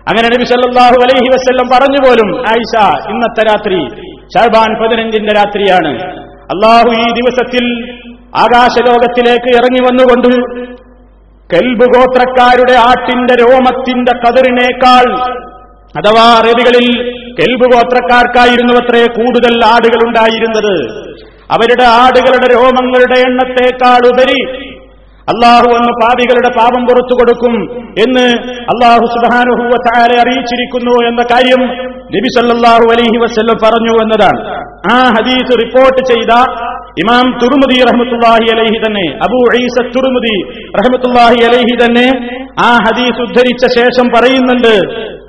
അങ്ങനെ 0.09 0.27
നബി 0.27 0.43
സല്ലാഹു 0.43 0.97
അലൈഹി 1.05 1.29
വസ്ല്ലം 1.33 1.67
പറഞ്ഞു 1.73 1.99
പോലും 2.05 2.29
ആയിഷ 2.51 2.73
ഇന്നത്തെ 3.11 3.43
രാത്രി 3.49 3.79
ഷർബാൻ 4.33 4.71
പതിനഞ്ചിന്റെ 4.81 5.33
രാത്രിയാണ്. 5.33 5.91
അള്ളാഹു 6.53 6.89
ഈ 7.03 7.05
ദിവസത്തിൽ 7.19 7.65
ആകാശലോകത്തിലേക്ക് 8.35 9.49
ഇറങ്ങി 9.57 9.81
വന്നുകൊണ്ട് 9.87 10.31
കെൽബ് 11.49 11.85
ഗോത്രക്കാരുടെ 11.95 12.75
ആട്ടിന്റെ 12.89 13.33
രോമത്തിന്റെ 13.33 14.13
കതിറിനേക്കാൾ 14.23 15.07
അഥവാ 15.99 16.25
അറബികളിൽ 16.39 16.87
കെൽബ് 17.39 17.65
ഗോത്രക്കാർക്കായിരുന്നു 17.73 18.73
അത്രേ 18.73 19.01
കൂടുതൽ 19.17 19.53
ആടുകൾ 19.65 20.01
ഉണ്ടായിരുന്നത് 20.07 20.75
അവരുടെ 21.49 21.85
ആടുകളുടെ 21.97 22.47
രോമങ്ങളുടെ 22.53 23.17
എണ്ണത്തേക്കാൾ 23.21 24.03
ഉപരി 24.07 24.39
അള്ളാഹു 25.27 25.67
വന്ന് 25.73 25.91
പാപികളുടെ 25.99 26.49
പാപം 26.49 26.81
പുറത്തു 26.85 27.13
കൊടുക്കും 27.13 27.53
എന്ന് 27.99 28.25
അള്ളാഹു 28.73 29.05
സുബാനുഹൂവ 29.13 29.75
താരെ 29.85 30.15
അറിയിച്ചിരിക്കുന്നു 30.19 30.95
എന്ന 31.07 31.21
കാര്യം 31.33 31.61
നബി 32.15 32.29
സല്ലാഹു 32.35 32.85
അലൈഹി 32.93 33.17
വസല്ലം 33.23 33.57
പറഞ്ഞു 33.65 33.93
എന്നതാണ്. 34.03 34.41
ആ 34.95 34.97
ഹദീസ് 35.15 35.53
റിപ്പോർട്ട് 35.63 36.01
ചെയ്ത 36.11 36.31
ഇമാം 37.01 37.25
തുറുമുദി 37.41 37.77
റഹമത്തുല്ലാഹി 37.89 38.47
അലൈഹി 38.55 38.77
തന്നെ 38.83 39.05
അബൂ 39.25 39.39
ഐസ 39.61 39.75
തുറുമുദി 39.95 40.35
റഹമത്തുല്ലാഹി 40.79 41.39
അലൈഹി 41.49 41.73
തന്നെ 41.83 42.07
ആ 42.67 42.69
ഹദീസ് 42.85 43.19
ഉദ്ധരിച്ച 43.25 43.63
ശേഷം 43.77 44.07
പറയുന്നുണ്ട് 44.15 44.73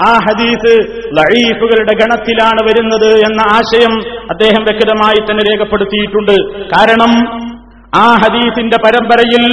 ആ 0.08 0.12
ഹദീസ് 0.26 0.72
ലഴീഫുകളുടെ 1.18 1.94
ഗണത്തിലാണ് 2.00 2.60
വരുന്നത് 2.68 3.10
എന്ന 3.28 3.40
ആശയം 3.56 3.94
അദ്ദേഹം 4.34 4.62
വ്യക്തമായി 4.68 5.20
തന്നെ 5.28 5.42
രേഖപ്പെടുത്തിയിട്ടുണ്ട്. 5.50 6.36
കാരണം 6.74 7.12
ആ 8.04 8.06
ഹദീസിന്റെ 8.22 8.78
പരമ്പരയിൽ 8.84 9.44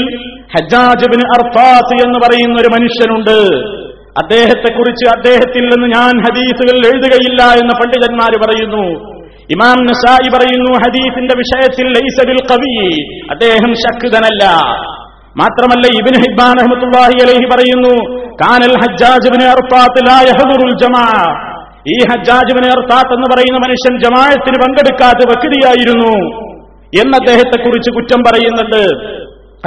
ഹജാജ് 0.53 1.07
ബിൻ 1.13 1.21
അർഫാത്ത് 1.35 1.95
എന്ന് 2.05 2.19
പറയുന്ന 2.23 2.55
ഒരു 2.63 2.69
മനുഷ്യനുണ്ട്. 2.75 3.37
അദ്ദേഹത്തെക്കുറിച്ച് 4.17 5.17
അദ്ദേഹത്തിൽ 5.17 5.63
നിന്ന് 5.65 5.87
ഞാൻ 5.87 6.23
ഹദീസുകൾ 6.23 6.77
എഴുതുകയില്ല 6.77 7.43
എന്ന് 7.43 7.73
പണ്ഡിതന്മാർ 7.73 8.43
പറയുന്നു. 8.43 9.11
ഇമാം 9.51 9.83
നസായി 9.83 10.37
പറയുന്നു 10.37 10.71
ഹദീസിന്റെ 10.73 11.35
വിഷയത്തിൽ 11.37 11.87
ലൈസബിൽ 11.87 12.37
കവി 12.51 13.01
അദ്ദേഹം 13.31 13.73
ശക്തനല്ല. 13.73 14.43
മാത്രമല്ല 15.37 15.87
ഇബിൻ 15.87 16.21
ഹിബാൻ 16.21 16.55
അഹമ്മത്തുല്ലാഹി 16.59 17.13
അലൈഹി 17.23 17.45
പറയുന്നു 17.45 18.21
കാനൽ 18.33 18.73
ഹജ്ജാജിബിന് 18.73 19.45
ജമാ. 20.77 21.07
ഈ 21.91 21.97
ഹജ്ജാജിബിന് 21.97 22.67
അർഫാത്ത് 22.67 23.13
എന്ന് 23.13 23.27
പറയുന്ന 23.35 23.57
മനുഷ്യൻ 23.57 23.99
ജമായത്തിന് 23.99 24.55
പങ്കെടുക്കാത്ത 24.63 25.27
വ്യക്തിയായിരുന്നു 25.27 26.41
എന്ന് 27.01 27.17
അദ്ദേഹത്തെക്കുറിച്ച് 27.17 27.91
കുറ്റം 27.91 28.23
പറയുന്നുണ്ട്. 28.31 29.11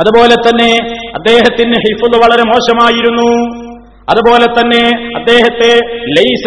അതുപോലെ 0.01 0.35
തന്നെ 0.35 0.93
അദ്ദേഹത്തിന് 1.15 1.73
ഹിഫുദ് 1.73 2.17
വളരെ 2.17 2.43
മോശമായിരുന്നു. 2.47 3.65
അതുപോലെ 4.11 4.61
തന്നെ 4.61 5.15
അദ്ദേഹത്തെ 5.17 5.87
ലൈസ 6.09 6.45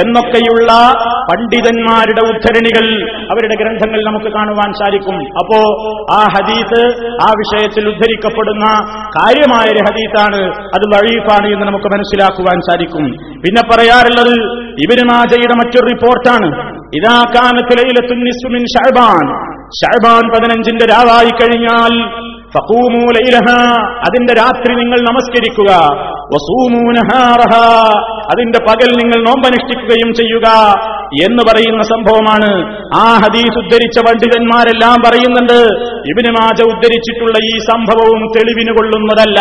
എന്നൊക്കെയുള്ള 0.00 0.72
പണ്ഡിതന്മാരുടെ 1.30 2.20
ഉദ്ധരണികൾ 2.20 3.10
അവരുടെ 3.30 3.54
ഗ്രന്ഥങ്ങൾ 3.54 4.04
നമുക്ക് 4.04 4.26
കാണുവാൻ 4.26 4.72
സാധിക്കും. 4.72 5.20
അപ്പോ 5.20 5.58
ആ 6.12 6.20
ഹദീസ് 6.20 6.96
ആ 7.04 7.32
വിഷയത്തിൽ 7.38 7.88
ഉദ്ധരിക്കപ്പെടുന്ന 7.88 8.66
കാര്യമായൊരു 9.08 9.82
ഹദീസാണ്. 9.90 10.54
അത് 10.54 10.86
വഴീഫാണ് 10.94 11.46
എന്ന് 11.46 11.66
നമുക്ക് 11.66 11.84
മനസ്സിലാക്കുവാൻ 11.84 12.60
സാധിക്കും. 12.60 13.12
പിന്നെ 13.16 13.62
പറയാറുള്ളത് 13.68 14.52
ഇബിന് 14.56 15.08
മാജയുടെ 15.12 15.54
മറ്റൊരു 15.54 15.86
റിപ്പോർട്ടാണ്. 15.86 16.81
ഇതാ 16.96 17.16
കാനത്തിലയിലെത്തും 17.34 18.20
ഷഹബാൻ 18.74 19.26
ഷഹബാൻ 19.80 20.24
പതിനഞ്ചിന്റെ 20.34 20.86
രാവായി 20.94 21.32
കഴിഞ്ഞാൽ 21.36 21.94
അതിന്റെ 24.06 24.32
രാത്രി 24.34 24.72
നിങ്ങൾ 24.74 24.98
നമസ്കരിക്കുക. 25.00 25.70
അതിന്റെ 28.32 28.58
പകൽ 28.68 28.90
നിങ്ങൾ 29.00 29.18
നോമ്പനുഷ്ഠിക്കുകയും 29.28 30.10
ചെയ്യുക 30.14 30.48
എന്ന് 31.24 31.42
പറയുന്ന 31.48 31.82
സംഭവമാണ്. 31.82 32.50
ആ 32.96 33.04
ഹദീസ് 33.24 33.58
ഉദ്ധരിച്ച 33.62 33.98
പണ്ഡിതന്മാരെല്ലാം 34.08 34.96
പറയുന്നുണ്ട് 35.06 35.58
ഇബിന് 36.10 36.30
മാജ 36.38 36.62
ഉദ്ധരിച്ചിട്ടുള്ള 36.72 37.38
ഈ 37.44 37.54
സംഭവവും 37.70 38.20
തെളിവിന് 38.36 38.72
കൊള്ളുന്നതല്ല. 38.78 39.40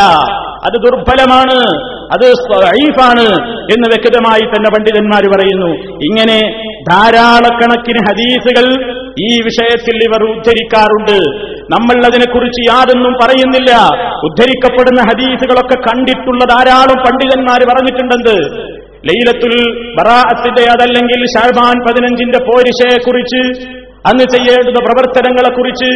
അത് 0.67 0.77
ദുർബലമാണ് 0.85 1.59
അത് 2.15 2.25
ഐഫാണ് 2.81 3.27
എന്ന് 3.73 3.87
വ്യക്തമായി 3.93 4.45
തന്നെ 4.53 4.69
പണ്ഡിതന്മാർ 4.69 5.23
പറയുന്നു. 5.33 5.71
ഇങ്ങനെ 6.09 6.39
ധാരാളക്കണക്കിന് 6.89 8.01
ഹദീസുകൾ 8.07 8.65
ഈ 9.19 9.41
വിഷയത്തിൽ 9.41 9.95
ഇവർ 10.07 10.21
ഉദ്ധരിക്കാറുണ്ട്. 10.31 11.17
നമ്മൾ 11.73 12.05
അതിനെക്കുറിച്ച് 12.05 12.61
യാതൊന്നും 12.71 13.13
പറയുന്നില്ല. 13.13 13.71
ഉദ്ധരിക്കപ്പെടുന്ന 14.23 15.01
ഹദീസുകളൊക്കെ 15.01 15.77
കണ്ടിട്ടുള്ള 15.89 16.43
ധാരാളം 16.43 16.99
പണ്ഡിതന്മാർ 17.05 17.59
പറഞ്ഞിട്ടുണ്ടെന്ന്. 17.71 18.37
ലൈലത്തുൽ 19.09 19.55
ബറാഅത്തിന്റെ 19.97 20.63
അതല്ലെങ്കിൽ 20.71 21.25
ഷാബാൻ 21.25 21.77
പതിനഞ്ചിന്റെ 21.87 22.39
പോരിശയെക്കുറിച്ച് 22.43 23.71
അന്ന് 24.09 24.23
ചെയ്യേണ്ടുന്ന 24.23 24.79
പ്രവർത്തനങ്ങളെക്കുറിച്ച് 24.79 25.89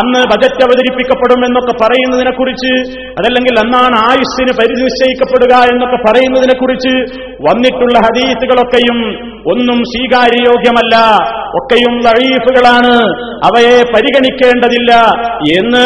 അന്ന് 0.00 0.20
ബജറ്റ് 0.30 0.64
അവതരിപ്പിക്കപ്പെടും 0.64 1.40
എന്നൊക്കെ 1.46 1.84
പറയുന്നതിനെക്കുറിച്ച് 1.84 2.72
അതല്ലെങ്കിൽ 3.18 3.54
അന്നാണ് 3.60 3.96
ആയുസ്സിന് 4.08 4.52
പരിനിശ്ചയിക്കപ്പെടുക 4.60 5.54
എന്നൊക്കെ 5.72 5.98
പറയുന്നതിനെക്കുറിച്ച് 6.08 6.92
വന്നിട്ടുള്ള 7.48 7.98
ഹദീസുകളൊക്കെയും 7.98 8.98
ഒന്നും 9.46 9.78
സ്വീകാര്യയോഗ്യമല്ല. 9.84 10.96
ഒക്കെയും 11.58 11.94
ലഴീഫുകളാണ് 12.02 12.94
അവയെ 13.48 13.82
പരിഗണിക്കേണ്ടതില്ല 13.94 14.92
എന്ന് 15.58 15.84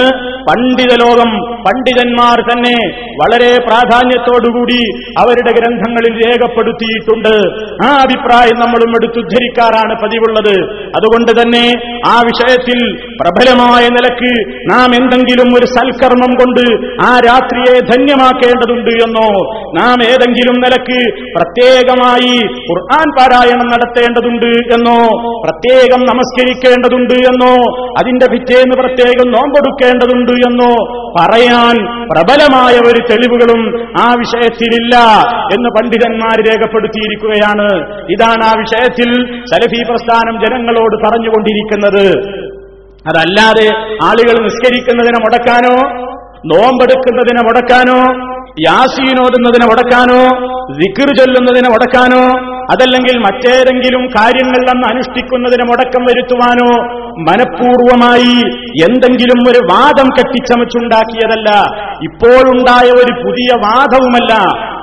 പണ്ഡിത 0.48 0.92
ലോകം 0.94 1.30
പണ്ഡിതന്മാർ 1.64 2.38
തന്നെ 2.40 2.76
വളരെ 3.22 3.58
പ്രാധാന്യത്തോടുകൂടി 3.66 4.80
അവരുടെ 5.18 5.52
ഗ്രന്ഥങ്ങളിൽ 5.52 6.14
രേഖപ്പെടുത്തിയിട്ടുണ്ട്. 6.24 7.34
ആ 7.84 7.88
അഭിപ്രായം 7.96 8.58
നമ്മളും 8.60 8.90
എടുത്തുദ്ധരിക്കാറാണ് 8.90 9.94
പതിവുള്ളത്. 10.02 10.56
അതുകൊണ്ട് 10.96 11.32
തന്നെ 11.40 11.64
ആ 12.06 12.20
വിഷയത്തിൽ 12.20 12.80
പ്രബലമായ 13.22 13.84
നിലയ്ക്ക് 13.88 14.32
നാം 14.72 14.94
എന്തെങ്കിലും 14.94 15.54
ഒരു 15.58 15.66
സൽക്കർമ്മം 15.66 16.34
കൊണ്ട് 16.34 16.64
ആ 17.06 17.20
രാത്രിയെ 17.28 17.80
ധന്യമാക്കേണ്ടതുണ്ട് 17.80 18.90
എന്നോ 18.90 19.28
നാം 19.80 20.04
ഏതെങ്കിലും 20.04 20.56
നിലയ്ക്ക് 20.64 21.00
പ്രത്യേകമായി 21.36 22.34
ഖുർആൻ 22.68 23.08
പാരായണം 23.52 23.68
നടത്തേണ്ടതുണ്ട് 23.72 24.50
എന്നോ 24.74 24.98
പ്രത്യേകം 25.44 26.00
നമസ്കരിക്കേണ്ടതുണ്ട് 26.10 27.16
എന്നോ 27.30 27.54
അതിന്റെ 28.00 28.26
പിറ്റേന്ന് 28.32 28.76
പ്രത്യേകം 28.80 29.28
നോമ്പെടുക്കേണ്ടതുണ്ട് 29.34 30.34
എന്നോ 30.48 30.72
പറയാൻ 31.16 31.76
പ്രബലമായ 32.12 32.74
ഒരു 32.90 33.00
തെളിവുകളും 33.10 33.62
ആ 34.02 34.06
വിഷയത്തിലില്ല 34.22 34.94
എന്ന് 35.54 35.68
പണ്ഡിതന്മാർ 35.76 36.36
രേഖപ്പെടുത്തിയിരിക്കുകയാണ്. 36.48 37.68
ഇതാണ് 38.14 38.44
ആ 38.50 38.52
വിഷയത്തിൽ 38.62 39.10
സലഫി 39.52 39.80
പ്രസ്ഥാനം 39.90 40.34
ജനങ്ങളോട് 40.44 40.96
പറഞ്ഞുകൊണ്ടിരിക്കുന്നത്. 41.04 42.06
അതല്ലാതെ 43.10 43.68
ആളുകൾ 44.08 44.36
നിസ്കരിക്കുന്നതിനെ 44.48 45.20
മുടക്കാനോ 45.24 45.76
നോമ്പെടുക്കുന്നതിനെ 46.52 47.42
മുടക്കാനോ 47.48 47.98
യാസീനോതുന്നതിനെ 48.60 49.66
മുടക്കാനോ 49.66 50.22
ദിക്കർ 50.78 51.08
ചൊല്ലുന്നതിനെ 51.18 51.68
മുടക്കാനോ 51.68 52.24
അതല്ലെങ്കിൽ 52.72 53.16
മറ്റേതെങ്കിലും 53.18 54.06
കാര്യങ്ങൾ 54.06 54.70
അന്ന് 54.70 54.86
അനുഷ്ഠിക്കുന്നതിനെ 54.88 55.64
മുടക്കം 55.64 56.04
വരുത്തുവാനോ 56.04 56.70
മനഃപൂർവമായി 57.28 58.36
എന്തെങ്കിലും 58.84 59.40
ഒരു 59.50 59.60
വാദം 59.72 60.08
കെട്ടിച്ചമച്ചുണ്ടാക്കിയതല്ല. 60.08 61.50
ഇപ്പോഴുണ്ടായ 62.02 62.90
ഒരു 62.90 63.12
പുതിയ 63.24 63.48
വാദവുമല്ല. 63.54 64.32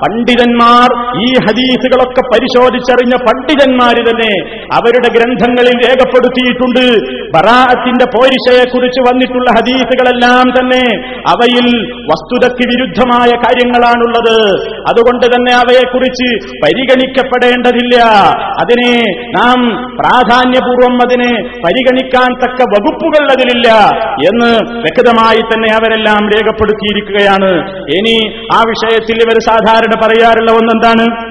പണ്ഡിതന്മാർ 0.01 0.89
ഈ 1.25 1.27
ഹദീസുകളൊക്കെ 1.45 2.21
പരിശോധിച്ചറിഞ്ഞ 2.31 3.15
പണ്ഡിതന്മാര് 3.27 4.01
തന്നെ 4.09 4.31
അവരുടെ 4.73 5.09
ഗ്രന്ഥങ്ങളിൽ 5.17 5.75
രേഖപ്പെടുത്തിയിട്ടുണ്ട്. 5.85 6.85
ബറാഅത്തിന്റെ 7.35 8.05
പോരിശയെക്കുറിച്ച് 8.15 9.01
വന്നിട്ടുള്ള 9.09 9.49
ഹദീസുകളെല്ലാം 9.57 10.45
തന്നെ 10.57 10.83
അവയിൽ 11.33 11.67
വസ്തുതയ്ക്ക് 12.11 12.65
വിരുദ്ധമായ 12.71 13.31
കാര്യങ്ങളാണുള്ളത്. 13.45 14.37
അതുകൊണ്ട് 14.89 15.25
തന്നെ 15.25 15.53
അവയെക്കുറിച്ച് 15.53 16.29
പരിഗണിക്കപ്പെടേണ്ടതില്ല. 16.63 17.95
അതിനെ 18.63 18.93
നാം 19.37 19.59
പ്രാധാന്യപൂർവം 19.99 20.95
അതിനെ 21.05 21.31
പരിഗണിക്കാൻ 21.65 22.29
തക്ക 22.43 22.61
വകുപ്പുകൾ 22.73 23.23
അതിലില്ല 23.35 23.67
എന്ന് 24.29 24.51
വ്യക്തമായി 24.85 25.41
തന്നെ 25.51 25.69
അവരെല്ലാം 25.73 26.21
രേഖപ്പെടുത്തിയിരിക്കുകയാണ്. 26.35 27.51
ഇനി 27.97 28.17
ആ 28.55 28.59
വിഷയത്തിൽ 28.71 29.17
ഇവർ 29.25 29.37
സാധാരണ 29.49 29.88
പറയാറുള്ള 29.95 30.51
ഒന്നെന്താണ്? 30.51 31.29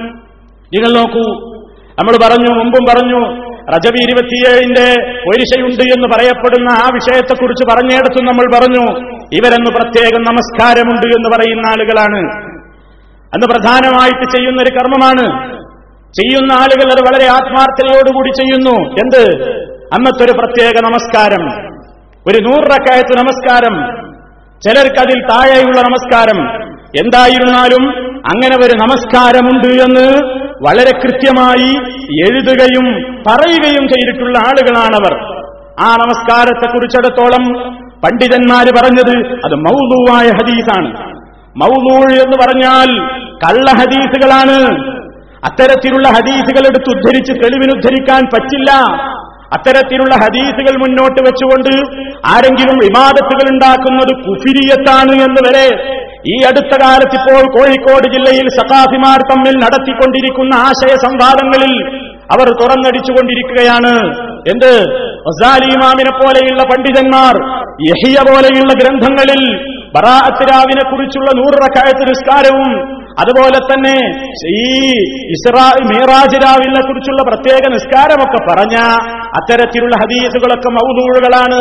നിങ്ങൾ 0.75 0.95
നോക്കൂ 0.95 1.49
നമ്മൾ 1.89 2.27
പറഞ്ഞു 2.27 2.53
മുമ്പും 2.53 2.85
പറഞ്ഞു 2.89 3.49
റജബി 3.75 3.97
ഇരുപത്തിയേഴിന്റെ 3.97 5.11
ഒരിശയുണ്ട് 5.11 5.83
എന്ന് 5.83 6.07
പറയപ്പെടുന്ന 6.07 6.67
ആ 6.71 6.89
വിഷയത്തെക്കുറിച്ച് 6.93 7.75
പറഞ്ഞിടത്തും 7.75 8.25
നമ്മൾ 8.25 8.59
പറഞ്ഞു 8.59 8.99
ഇവരെന്ന് 9.33 9.71
പ്രത്യേകം 9.71 10.21
നമസ്കാരമുണ്ട് 10.21 11.07
എന്ന് 11.07 11.29
പറയുന്ന 11.29 11.67
ആളുകളാണ്. 11.67 12.49
അന്ന് 13.33 13.47
പ്രധാനമായിട്ട് 13.47 14.37
ചെയ്യുന്ന 14.37 14.61
ഒരു 14.61 14.75
കർമ്മമാണ് 14.75 15.59
ചെയ്യുന്ന 16.13 16.53
ആളുകൾ 16.53 16.91
അത് 16.91 16.99
വളരെ 16.99 17.31
ആത്മാർത്ഥതയോടുകൂടി 17.31 18.29
ചെയ്യുന്നു. 18.29 18.89
എന്ത്? 18.91 19.53
അന്നത്തെ 19.71 20.25
ഒരു 20.25 20.31
പ്രത്യേക 20.31 20.73
നമസ്കാരം. 20.83 21.69
ഒരു 22.27 22.43
നൂറക്കായത്ത് 22.43 23.17
നമസ്കാരം. 23.17 23.95
ചിലർക്കതിൽ 24.61 25.21
താഴെയുള്ള 25.21 25.81
നമസ്കാരം. 25.81 26.63
എന്തായിരുന്നാലും 26.73 28.08
അങ്ങനെ 28.27 28.55
ഒരു 28.55 28.73
നമസ്കാരമുണ്ട് 28.73 29.67
എന്ന് 29.67 30.21
വളരെ 30.61 30.99
കൃത്യമായി 30.99 31.69
എഴുതുകയും 32.19 32.85
പറയുകയും 33.27 33.87
ചെയ്തിട്ടുള്ള 33.87 34.37
ആളുകളാണവർ. 34.37 35.43
ആ 35.79 35.95
നമസ്കാരത്തെക്കുറിച്ചിടത്തോളം 35.95 37.73
പണ്ഡിതന്മാര് 38.03 38.67
പറഞ്ഞത് 38.67 39.39
അത് 39.45 39.55
മൗലൂവായ 39.55 40.27
ഹദീസാണ്. 40.27 41.19
മൗലൂൾ 41.57 42.11
എന്ന് 42.11 42.37
പറഞ്ഞാൽ 42.41 43.07
കള്ള 43.27 43.71
ഹദീസുകളാണ്. 43.71 44.89
അത്തരത്തിലുള്ള 45.45 46.07
ഹദീസുകൾ 46.07 46.67
എടുത്ത് 46.67 46.97
ഉദ്ധരിച്ച് 46.97 47.33
തെളിവിനുദ്ധരിക്കാൻ 47.33 48.21
പറ്റില്ല. 48.23 48.71
അത്തരത്തിലുള്ള 49.57 50.15
ഹദീസുകൾ 50.15 50.77
മുന്നോട്ട് 50.77 51.21
വെച്ചുകൊണ്ട് 51.21 52.01
ആരെങ്കിലും 52.25 52.77
വിവാദത്തുകൾ 52.77 53.51
ഉണ്ടാക്കുന്നത് 53.51 54.23
കുഫിരിയത്താണ് 54.23 55.11
എന്ന് 55.11 55.41
വരെ 55.47 56.05
ഈ 56.25 56.35
അടുത്ത 56.49 56.73
കാലത്ത് 56.83 57.15
ഇപ്പോൾ 57.19 57.43
കോഴിക്കോട് 57.55 58.07
ജില്ലയിൽ 58.15 58.47
സഖാഫിമാർ 58.59 59.19
തമ്മിൽ 59.31 59.55
നടത്തിക്കൊണ്ടിരിക്കുന്ന 59.63 60.53
ആശയ 60.67 60.95
സംവാദങ്ങളിൽ 61.05 61.73
അവർ 62.33 62.47
തുറന്നടിച്ചുകൊണ്ടിരിക്കുകയാണ്. 62.61 63.93
എന്ത്? 64.53 64.73
ഇമാമിനെ 65.75 66.11
പോലെയുള്ള 66.11 66.63
പണ്ഡിതന്മാർ 66.63 67.35
യഹിയ 67.89 68.17
പോലെയുള്ള 68.29 68.71
ഗ്രന്ഥങ്ങളിൽ 68.81 69.41
ബറാഅത്തിരാവിനെ 69.95 70.83
കുറിച്ചുള്ള 70.91 71.29
നൂറക്കായത്ത് 71.31 72.03
നിസ്കാരവും 72.09 72.71
അതുപോലെ 73.21 73.59
തന്നെ 73.69 73.95
ഈ 74.57 74.65
ഇസ്രാ 75.35 75.63
മീറാജ് 75.89 76.37
രാവിനെ 76.43 76.81
കുറിച്ചുള്ള 76.81 77.21
പ്രത്യേക 77.29 77.63
നിസ്കാരമൊക്കെ 77.75 78.39
പറഞ്ഞ 78.49 78.75
അത്തരത്തിലുള്ള 79.39 79.95
ഹദീസുകളൊക്കെ 80.01 80.69
മൗദൂഴുകളാണ് 80.69 81.59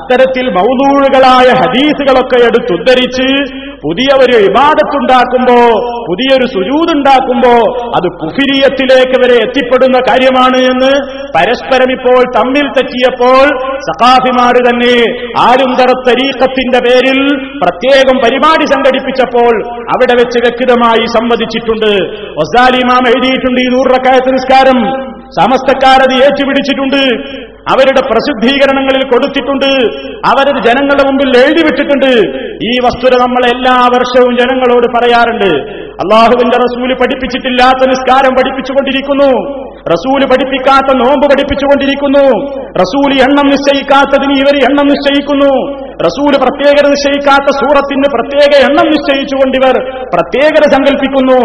അത്തരത്തിൽ 0.00 0.46
മൗദൂഴുകളായ 0.58 1.48
ഹദീസുകളൊക്കെ 1.62 2.38
എടുത്തുദ്ധരിച്ച് 2.48 3.28
പുതിയ 3.82 4.08
ഒരു 4.18 4.36
വിവാദത്തുണ്ടാക്കുമ്പോ 4.36 5.58
പുതിയൊരു 6.08 6.46
സുജൂതുണ്ടാക്കുമ്പോ 6.46 7.52
അത് 7.96 8.08
കുഫിരിയത്തിലേക്ക് 8.20 9.16
വരെ 9.22 9.36
എത്തിപ്പെടുന്ന 9.46 9.98
കാര്യമാണ് 10.08 10.58
എന്ന് 10.72 10.92
പരസ്പരം 11.36 11.90
ഇപ്പോൾ 11.92 12.20
തമ്മിൽ 12.36 12.66
തെറ്റിയപ്പോൾ 12.68 13.46
സഖാഫിമാർ 13.88 14.54
തന്നെ 14.68 14.96
ആരുന്തര 15.38 15.90
തരീഖത്തിന്റെ 16.08 16.80
പേരിൽ 16.86 17.20
പ്രത്യേകം 17.58 18.16
പരിപാടി 18.24 18.66
സംഘടിപ്പിച്ചപ്പോൾ 18.74 19.54
അവിടെ 19.94 20.14
വെച്ച് 20.22 20.38
വ്യക്തിതമായി 20.38 21.04
സംവദിച്ചിട്ടുണ്ട്. 21.18 21.92
ഒസാലിമാം 22.42 23.04
എഴുതിയിട്ടുണ്ട് 23.08 23.60
ഈ 23.60 23.68
നൂറക്കായത്ത് 23.76 24.32
നിസ്കാരം. 24.32 24.80
സമസ്തക്കാരത് 25.38 26.14
ഏറ്റുപിടിച്ചിട്ടുണ്ട്. 26.24 27.02
അവരുടെ 27.70 28.02
പ്രസിദ്ധീകരണങ്ങളിൽ 28.10 29.02
കൊടുത്തിട്ടുണ്ട്. 29.12 29.70
അവരത് 30.30 30.60
ജനങ്ങളുടെ 30.68 31.04
മുമ്പിൽ 31.08 31.30
എഴുതിവിട്ടിട്ടുണ്ട് 31.42 32.10
ഈ 32.70 32.72
വസ്തുത 32.86 33.14
നമ്മൾ 33.24 33.42
എല്ലാ 33.54 33.76
വർഷവും 33.94 34.32
ജനങ്ങളോട് 34.40 34.86
പറയാറുണ്ട്. 34.96 35.50
അള്ളാഹുവിന്റെ 36.02 36.56
റസൂൽ 36.66 36.90
പഠിപ്പിച്ചിട്ടില്ലാത്ത 37.00 37.82
നിസ്കാരം 37.92 38.32
പഠിപ്പിച്ചുകൊണ്ടിരിക്കുന്നു. 38.38 39.30
റസൂൽ 39.94 40.20
പഠിപ്പിക്കാത്ത 40.30 40.90
നോമ്പ് 41.02 41.26
പഠിപ്പിച്ചുകൊണ്ടിരിക്കുന്നു. 41.30 42.24
റസൂൽ 42.82 43.10
എണ്ണം 43.26 43.46
നിശ്ചയിക്കാത്തതിന് 43.52 44.34
ഇവർ 44.42 44.56
എണ്ണം 44.68 44.86
നിശ്ചയിക്കുന്നു. 44.92 45.52
റസൂൽ 46.06 46.32
പ്രത്യേകത 46.44 46.86
നിശ്ചയിക്കാത്ത 46.94 47.48
സൂറത്തിന് 47.60 48.08
പ്രത്യേക 48.16 48.52
എണ്ണം 48.68 48.86
നിശ്ചയിച്ചുകൊണ്ടിവർ 48.94 49.74
പ്രത്യേകത 50.14 50.64
സങ്കല്പിക്കുന്നു 50.74 51.38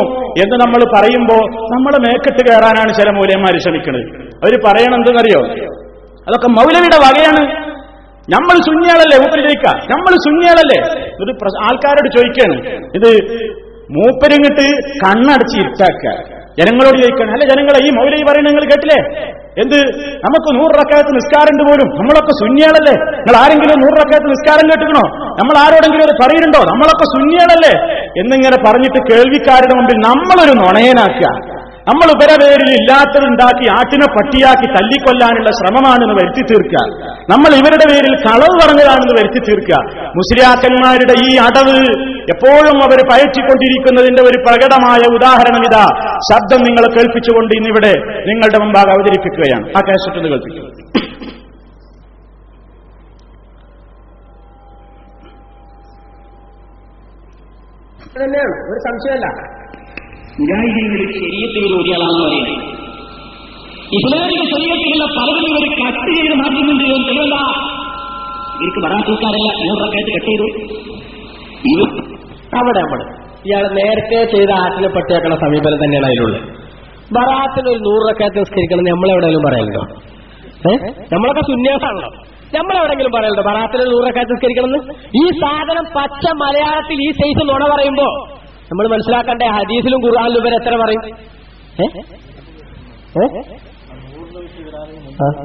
എന്ന് 0.43 0.55
നമ്മൾ 0.63 0.81
പറയുമ്പോൾ 0.95 1.45
നമ്മളെ 1.75 1.99
മേക്കെട്ട് 2.05 2.41
കയറാനാണ് 2.49 2.93
ചില 2.99 3.09
മൂലയന്മാർ 3.09 3.55
ശ്രമിക്കുന്നത്. 3.57 4.05
അവർ 4.43 4.53
പറയണെന്തെന്നറിയോ 4.67 5.41
അതൊക്കെ 6.23 6.47
മൗലവിയുടെ 6.47 6.97
വകയാണ്. 6.97 7.73
നമ്മൾ 8.29 8.55
ശൂന്യാളല്ലേ 8.65 9.17
മൂപ്പര് 9.17 9.41
ചോദിക്ക. 9.41 9.67
നമ്മൾ 9.67 10.15
ശൂന്യാളല്ലേ 10.15 10.81
പ്ര- 11.33 11.63
ആൾക്കാരോട് 11.63 12.17
ചോദിക്കാണ്. 12.17 12.81
ഇത് 12.95 13.09
മൂപ്പരിങ്ങിട്ട് 13.91 14.83
കണ്ണടച്ച് 15.05 15.57
ഇട്ടാക്ക 15.57 16.33
ജനങ്ങളോട് 16.59 16.97
ചോദിക്കണം. 16.97 17.31
അല്ലെ 17.31 17.49
ജനങ്ങളെ 17.49 17.87
ഈ 17.87 17.89
മൗലവി 17.89 18.23
പറയുന്നത് 18.31 18.53
നിങ്ങൾ 18.53 18.63
കേട്ടില്ലേ? 18.63 18.99
എന്ത്? 19.57 19.75
നമുക്ക് 20.15 20.55
നൂറക്കാലത്ത് 20.55 21.15
നിസ്കാരമുണ്ട് 21.15 21.63
പോലും. 21.63 21.99
നമ്മളൊക്കെ 21.99 22.31
ശൂന്യാളല്ലേ 22.31 22.95
നിങ്ങൾ 23.05 23.37
ആരെങ്കിലും 23.37 23.79
നൂറക്കാലത്ത് 23.79 24.29
നിസ്കാരം 24.29 24.69
കേട്ടിക്കണോ 24.69 25.03
നമ്മൾ 25.19 25.57
ആരോടെങ്കിലും 25.57 26.03
അത് 26.03 26.15
പറയുന്നുണ്ടോ? 26.23 26.59
നമ്മളൊക്കെ 26.59 27.03
ശൂന്യാളല്ലേ 27.03 27.73
എന്നിങ്ങനെ 28.21 28.57
പറഞ്ഞിട്ട് 28.65 28.99
കേൾവിക്കാരുടെ 29.11 29.75
മുമ്പിൽ 29.75 29.97
നമ്മളൊരു 30.09 30.51
നുണയനാക്കുക. 30.51 31.52
നമ്മൾ 31.87 32.07
ഇവരപേരിൽ 32.11 32.69
ഇല്ലാത്തതുണ്ടാക്കി 32.73 33.69
ആട്ടിനെ 33.69 34.05
പട്ടിയാക്കി 34.05 34.67
തല്ലിക്കൊല്ലാനുള്ള 34.67 35.51
ശ്രമമാണെന്ന് 35.51 36.13
വരുത്തി 36.13 36.41
തീർക്കുക. 36.41 37.09
നമ്മൾ 37.29 37.51
ഇവരുടെ 37.55 37.85
പേരിൽ 37.91 38.15
കളവ് 38.15 38.59
പറഞ്ഞതാണെന്ന് 38.61 39.13
വരുത്തി 39.21 39.39
തീർക്കുക. 39.39 39.75
മുസ്ലിയാക്കന്മാരുടെ 40.15 41.13
ഈ 41.25 41.35
അടവ് 41.35 41.75
എപ്പോഴും 42.33 42.83
അവർ 42.83 43.09
പയറ്റിക്കൊണ്ടിരിക്കുന്നതിന്റെ 43.11 44.23
ഒരു 44.23 44.37
പ്രകടമായ 44.37 45.15
ഉദാഹരണം 45.15 45.63
ഇതാ. 45.65 45.85
ശബ്ദം 46.33 46.63
നിങ്ങളെ 46.63 46.93
കേൾപ്പിച്ചുകൊണ്ട് 46.93 47.53
ഇന്നിവിടെ 47.57 47.93
നിങ്ങളുടെ 48.27 48.57
മുമ്പാകെ 48.57 48.89
അവതരിപ്പിക്കുകയാണ്. 48.89 49.67
ആ 49.77 49.79
കാസറ്റ് 49.79 50.27
കേൾപ്പിക്കും. 50.27 50.83
തന്നെയാണ്. 58.23 58.71
ഒരു 58.71 58.79
സംശയമല്ല. 58.79 59.62
മുജാഹിദീങ്ങളിൽ 60.39 61.13
ശരീരത്തിൽ 61.13 61.75
ഒരാളാണെന്ന് 61.75 62.23
പറയുന്നത്. 62.23 62.73
ഇസ്ലാമിക 63.93 64.43
ശരീരത്തിലുള്ള 64.43 65.05
പലതും 65.05 65.57
ഇവർ 65.57 65.87
കട്ട് 65.87 66.15
ചെയ്ത് 66.15 66.35
മാറ്റുന്നുണ്ട് 66.35 66.83
തെളിവല്ല 66.83 67.35
ഇവർക്ക് 68.61 68.85
വരാത്തൂക്കാരല്ല 68.85 69.69
നൂറൊക്കെയായിട്ട് 69.69 70.11
കട്ട് 70.11 70.25
ചെയ്തു. 70.25 70.47
അവിടെ 72.57 72.79
അവിടെ. 72.79 73.23
ഇയാൾ 73.45 73.67
നേരത്തെ 73.67 74.37
ചെയ്ത 74.37 74.49
ആറ്റിലെ 74.49 74.87
പട്ടിയാക്കുന്ന 74.87 75.35
സമീപനം 75.35 75.85
തന്നെയാണ് 75.85 76.05
അതിലുള്ളത്. 76.05 76.41
ബറാത്തിന് 77.11 77.69
ഒരു 77.69 77.79
നൂറ് 77.79 78.09
റക്കാത്ത് 78.09 78.39
നിസ്കരിക്കണം. 78.39 78.83
നമ്മളെവിടെയെങ്കിലും 78.83 79.43
പറയലുണ്ടോ? 79.43 79.81
ഏ? 80.71 80.75
നമ്മളൊക്കെ 81.13 81.41
സുന്യാസാണല്ലോ. 81.41 82.09
നമ്മളെവിടെങ്കിലും 82.59 83.11
പറയലുണ്ടോ? 83.11 83.41
ബറാത്തിന് 83.41 83.91
നൂറ് 83.91 84.07
റക്കാത്ത് 84.07 84.31
നിസ്കരിക്കണം 84.31 84.75
ഈ 85.25 85.39
സാധനം 85.39 85.83
പച്ച 85.95 86.31
മലയാളത്തിൽ 86.31 86.93
ഈ 86.93 87.11
സൈസ് 87.11 87.49
നുണ 87.49 87.75
പറയുമ്പോ 87.75 88.27
നമ്മൾ 88.69 88.85
മനസ്സിലാക്കണ്ടേ 88.87 89.47
ഹദീസിലും 89.55 89.99
ഖുർആാനിലും 90.05 90.39
ഇവർ 90.41 90.53
എത്ര 90.55 90.75
പറയും? 90.83 91.01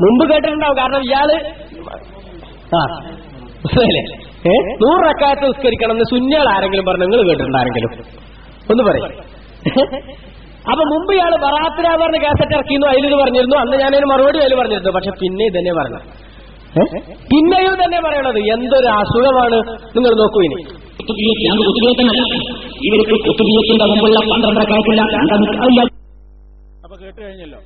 മുമ്പ് 0.02 0.24
കേട്ടിട്ടുണ്ടാവും. 0.31 0.76
കാരണം 0.78 1.02
ഇയാൾ 1.02 1.28
ഏ? 4.46 4.54
നൂറ് 4.83 5.02
റക്കായത്ത് 5.04 5.44
നിസ്കരിക്കണം 5.44 5.94
എന്ന് 5.94 6.04
സുന്യാൾ 6.11 6.46
ആരെങ്കിലും 6.48 6.85
പറഞ്ഞു 6.87 7.04
നിങ്ങൾ 7.04 7.20
കേട്ടിട്ടുണ്ട് 7.22 7.59
ആരെങ്കിലും? 7.59 7.92
ഒന്ന് 8.70 8.83
പറയും. 8.83 9.12
അപ്പൊ 10.66 10.83
മുമ്പ് 10.92 11.12
ഇയാൾ 11.14 11.33
ബറാത്തിര 11.44 11.87
പറഞ്ഞ് 12.02 12.20
കാസറ്റ് 12.24 12.54
ഇറക്കിയിരുന്നു 12.54 12.87
അതിലിത് 12.87 13.16
പറഞ്ഞിരുന്നു. 13.22 13.57
അന്ന് 13.57 13.76
ഞാനതിന് 13.76 14.07
മറുപടി 14.07 14.38
അതിൽ 14.38 14.54
പറഞ്ഞിരുന്നു. 14.57 14.90
പക്ഷെ 14.90 15.12
പിന്നെ 15.20 15.44
ഇതന്നെ 15.46 15.72
പറഞ്ഞു? 15.72 16.00
പിന്നെയും 17.31 17.74
തന്നെ 17.83 17.98
പറയണത്. 18.00 18.38
എന്തൊരു 18.54 18.88
അസുഖമാണ്? 18.96 19.59
നിങ്ങൾ 19.96 20.12
നോക്കൂ 20.14 20.40
ഇനി. 20.44 20.59
ഞാൻ 21.47 21.57
കുത്തുബീയത്തിനല്ല 21.66 22.23
ഇവർക്ക് 22.88 23.16
കുത്തുബീയത്തിന്റെ 23.27 23.87
മുമ്പുള്ള 23.90 24.21
പന്ത്രണ്ടരക്കായിട്ടില്ല 24.31 25.03
രണ്ടാം 25.16 25.42
അതില്ല 25.64 25.81
അപ്പൊ 26.85 26.97
കേട്ട് 26.97 27.21
കഴിഞ്ഞല്ലോ. 27.25 27.59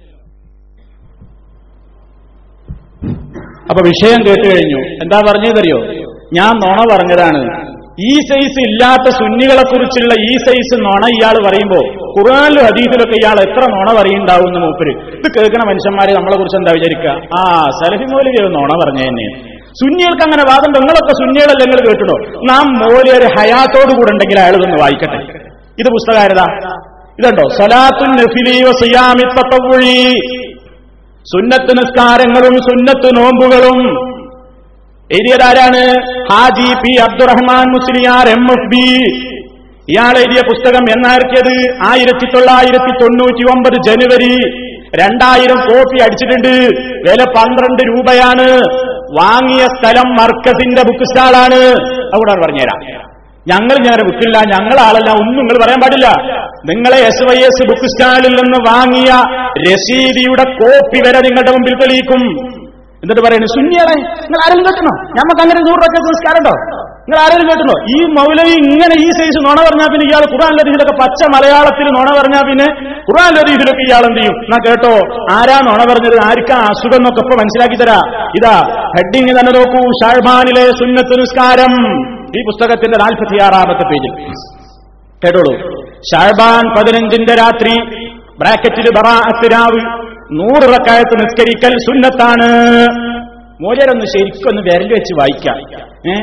അപ്പൊ 3.71 3.81
വിഷയം 3.91 4.21
കേട്ട് 4.27 4.47
കഴിഞ്ഞു. 4.53 4.81
എന്താ 5.03 5.19
പറഞ്ഞതറിയോ? 5.29 5.79
ഞാൻ 6.39 6.53
നുണ 6.63 6.79
പറഞ്ഞതാണ്. 6.93 7.41
ഈ 8.09 8.13
സൈസ് 8.29 8.61
ഇല്ലാത്ത 8.69 9.07
സുന്നികളെ 9.21 9.65
കുറിച്ചുള്ള 9.71 10.13
ഈ 10.29 10.33
സൈസ് 10.47 10.77
നുണ 10.87 11.03
ഇയാൾ 11.17 11.37
പറയുമ്പോ 11.47 11.81
ഖുറാനിലും 12.15 12.65
അതീതിലൊക്കെ 12.71 13.17
ഇയാൾ 13.23 13.37
എത്ര 13.47 13.63
നുണ 13.75 13.89
പറയുണ്ടാവും 13.99 14.55
മൂപ്പര്. 14.65 14.93
ഇത് 15.19 15.29
കേൾക്കുന്ന 15.37 15.65
മനുഷ്യന്മാരെ 15.71 16.13
നമ്മളെ 16.19 16.37
കുറിച്ച് 16.37 16.59
എന്താ 16.61 16.73
വിചാരിക്കുക 16.79 17.11
ആ 17.39 17.43
സലഫി 17.81 18.07
മൗലവി 18.13 18.41
നുണ 18.57 18.73
പറഞ്ഞു 18.83 19.05
തന്നെ 19.09 19.27
സുന്നികൾക്ക് 19.81 20.23
അങ്ങനെ 20.23 20.45
വാദം 20.51 20.71
നിങ്ങളൊക്കെ 20.73 21.13
സുന്നികളല്ലേ 21.21 21.65
നിങ്ങൾ 21.65 21.81
കേട്ടോ 21.89 22.17
നാം 22.51 22.67
മോലിയൊരു 22.83 23.29
ഹയാത്തോടു 23.37 23.93
കൂടെ 23.99 24.11
ഉണ്ടെങ്കിൽ 24.13 24.39
അയാൾ 24.39 24.57
ഇതൊന്ന് 24.57 24.77
വായിക്കട്ടെ. 24.77 25.21
ഇത് 25.79 25.89
പുസ്തകാരതാ? 25.89 26.47
ഇതുണ്ടോ? 27.19 27.45
സലാത്തുൻ 27.49 28.13
സിയാമിത്തൊഴി 28.81 29.99
സുന്നത്ത് 31.27 31.73
നിസ്കാരങ്ങളും 31.79 32.55
സുന്നത്ത് 32.69 33.09
നോമ്പുകളും. 33.17 33.79
എഴുതിയതാരാണ് 35.11 35.83
Haji 36.31 36.75
P 36.75 36.93
Abdurahman 37.07 37.67
Musliyar 37.73 38.29
M 38.29 38.45
F 38.53 38.69
B. 38.69 38.87
ഇയാൾ 39.89 40.19
എഴുതിയ 40.19 40.41
പുസ്തകം 40.41 40.85
എന്നാർക്കിയത് 40.97 41.55
ആയിരത്തി 41.91 42.27
തൊള്ളായിരത്തി 42.35 42.93
തൊണ്ണൂറ്റി 43.03 43.45
ഒമ്പത് 43.53 43.77
ജനുവരി 43.89 44.35
രണ്ടായിരം 45.01 45.59
കോപ്പി 45.69 45.99
അടിച്ചിട്ടുണ്ട്. 46.05 46.53
വില 47.07 47.21
പന്ത്രണ്ട് 47.37 47.83
രൂപയാണ്. 47.91 48.47
വാങ്ങിയ 49.21 49.63
സ്ഥലം 49.77 50.09
മർക്കസിന്റെ 50.19 50.83
ബുക്ക് 50.89 51.07
സ്റ്റാളാണ് 51.11 51.61
അവിടെ 52.17 52.35
പറഞ്ഞുതരാം. 52.43 52.81
ഞങ്ങൾ 53.51 53.77
ഞങ്ങളുടെ 53.85 54.05
ബുക്കില്ല 54.09 54.39
ഞങ്ങൾ 54.55 54.77
ആളല്ല. 54.87 55.11
ഒന്നും 55.21 55.39
നിങ്ങൾ 55.41 55.57
പറയാൻ 55.65 55.81
പാടില്ല. 55.85 56.09
നിങ്ങളെ 56.71 56.99
എസ് 57.11 57.25
വൈ 57.29 57.39
എസ് 57.49 57.65
ബുക്ക് 57.71 57.89
സ്റ്റാളിൽ 57.93 58.33
നിന്ന് 58.41 58.59
വാങ്ങിയ 58.71 59.13
രസീതിയുടെ 59.67 60.45
കോപ്പി 60.61 61.01
വരെ 61.07 61.21
നിങ്ങളുടെ 61.29 61.53
മുമ്പിൽ 61.57 61.77
തെളിയിക്കും. 61.83 62.23
എന്നിട്ട് 63.03 63.23
പറയുന്നത് 63.27 63.53
സുന്നികളെ 63.57 63.95
നിങ്ങൾ 64.25 64.41
ആരെങ്കിലും 64.45 64.67
കേട്ടണോ 64.69 64.93
ഞമ്മക്ക് 65.17 65.43
അങ്ങനെ 65.45 65.61
നൂറ് 65.69 65.81
ഉണ്ടോ 66.41 66.55
നിങ്ങൾ 67.03 67.21
ആരെങ്കിലും 67.23 67.49
കേട്ടുണ്ടോ 67.51 67.75
ഈ 67.95 67.99
മൗലവി 68.19 68.55
ഇങ്ങനെ 68.55 68.95
ഈ 69.07 69.11
സൈസ് 69.11 69.39
നുണ 69.39 69.55
പറഞ്ഞാൽ 69.55 69.87
പിന്നെ 69.87 70.07
ഇയാൾ 70.07 70.23
ഖുറാൻ 70.33 70.53
ലതീഫിലൊക്കെ 70.53 70.95
പച്ച 71.03 71.21
മലയാളത്തിൽ 71.35 71.83
നുണ 71.83 72.21
പറഞ്ഞാൽ 72.21 72.43
പിന്നെ 72.43 72.67
ഖുറാൻ 73.01 73.31
ലതീഫിലൊക്കെ 73.35 73.83
ഇയാൾ 73.83 74.05
എന്ത് 74.07 74.21
ചെയ്യും? 74.21 74.37
എന്നാ 74.45 74.59
കേട്ടോ 74.67 74.93
ആരാ 75.35 75.61
നുണ 75.61 75.93
പറഞ്ഞത്? 75.93 76.19
ആർക്കാ 76.25 76.57
അസുഖം 76.57 76.97
എന്നൊക്കെ 76.97 77.21
ഇപ്പൊ 77.21 77.37
മനസ്സിലാക്കി 77.37 77.75
തരാ. 77.75 78.29
ഇതാ 78.37 78.57
ഹെഡിങ് 78.97 79.29
തന്നെ 79.29 79.53
നോക്കൂ. 79.59 79.91
ഷാഴ്ബാനിലെ 79.91 80.71
സുന്നത്ത് 80.71 81.21
നിസ്കാരം. 81.21 81.73
ഈ 82.39 82.43
പുസ്തകത്തിന്റെ 82.43 82.99
നാൽപ്പത്തിയാറാമത്തെ 82.99 83.85
പേജിൽ. 83.89 84.13
കേട്ടോളൂ. 85.25 85.71
ഷാഴ്ബാൻ 86.13 86.75
പതിനഞ്ചിന്റെ 86.79 87.35
രാത്രി 87.35 87.75
ബ്രാക്കറ്റിൽ 88.39 88.91
ബറാഅത്തിരാവ് 88.91 89.81
നൂറ് 90.41 90.63
റക്കായത്ത് 90.63 91.15
നിസ്കരിക്കൽ 91.15 91.79
സുന്നത്താണ്. 91.79 92.49
മൂലരൊന്ന് 93.61 94.07
ശരിക്കൊന്ന് 94.07 94.63
വിരൽ 94.63 94.93
വെച്ച് 94.93 95.15
വായിക്കാം. 95.15 95.59
ഏ? 96.11 96.15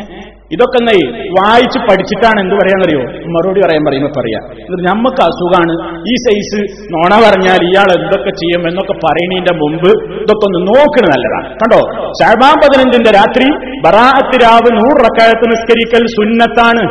ഇതൊക്കെ 0.51 0.79
നൈ 0.83 0.99
വായിച്ച് 1.39 1.79
പഠിച്ചിട്ടാണ് 1.89 2.39
എന്ത് 2.39 2.55
പറയാന്നറിയോ? 2.55 3.01
മറുപടി 3.33 3.61
പറയാൻ 3.65 3.85
പറയുമ്പോ 3.85 4.11
പറയാ. 4.17 4.39
എന്നിട്ട് 4.49 4.85
നമുക്ക് 4.89 5.21
അസുഖാണ്. 5.21 5.73
ഈ 6.11 6.13
സൈസ് 6.15 6.59
നോണ 6.93 7.11
പറഞ്ഞാൽ 7.25 7.59
ഇയാൾ 7.69 7.89
എന്തൊക്കെ 7.99 8.29
ചെയ്യും 8.29 8.67
എന്നൊക്കെ 8.69 8.95
പറയുന്നതിന്റെ 9.05 9.53
മുമ്പ് 9.61 9.91
ഇതൊക്കെ 10.23 10.45
ഒന്ന് 10.45 10.59
നോക്കണ 10.67 11.05
നല്ലതാണ്. 11.13 11.47
കണ്ടോ? 11.55 11.81
ഷാബാം 12.21 12.55
പതിനഞ്ചിന്റെ 12.63 13.11
രാത്രി 13.11 13.47
ബറാഅത്ത് 13.85 14.37
രാവ് 14.45 14.71
നൂറ് 14.79 14.99
റക്കായത്ത് 15.05 15.51
നിസ്കരിക്കൽ 15.51 16.05
സുന്നത്താണ്. 16.07 16.83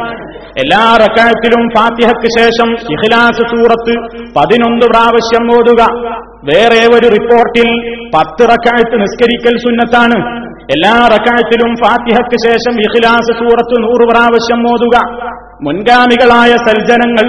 എല്ലാ 0.58 0.96
റക്കായത്തിലും 1.02 1.62
ഫാത്തിഹക്ക് 1.76 2.28
ശേഷം 2.38 2.68
ഇഹ്ലാസ് 2.94 3.42
സൂറത്ത് 3.52 3.94
പതിനൊന്ന് 4.36 4.86
പ്രാവശ്യം 4.86 5.44
ഓതുക. 5.56 5.82
വേറെ 6.44 6.80
ഒരു 6.96 7.06
റിപ്പോർട്ടിൽ 7.08 7.68
പത്ത് 8.16 8.42
റക്കായത്ത് 8.48 8.96
നിസ്കരിക്കൽ 9.00 9.58
സുന്നത്താണ്. 9.58 10.48
എല്ലാ 10.74 10.94
റക്കായത്തിലും 11.12 11.70
ഫാത്തിഹയ്ക്ക് 11.82 12.38
ശേഷം 12.46 12.74
ഇഖിലാസ് 12.86 13.32
സൂറത്ത് 13.40 13.76
നൂറ് 13.84 14.04
പ്രാവശ്യം 14.10 14.60
ഓതുക. 14.72 14.96
മുൻഗാമികളായ 15.66 16.52
സൽജനങ്ങൾ 16.66 17.28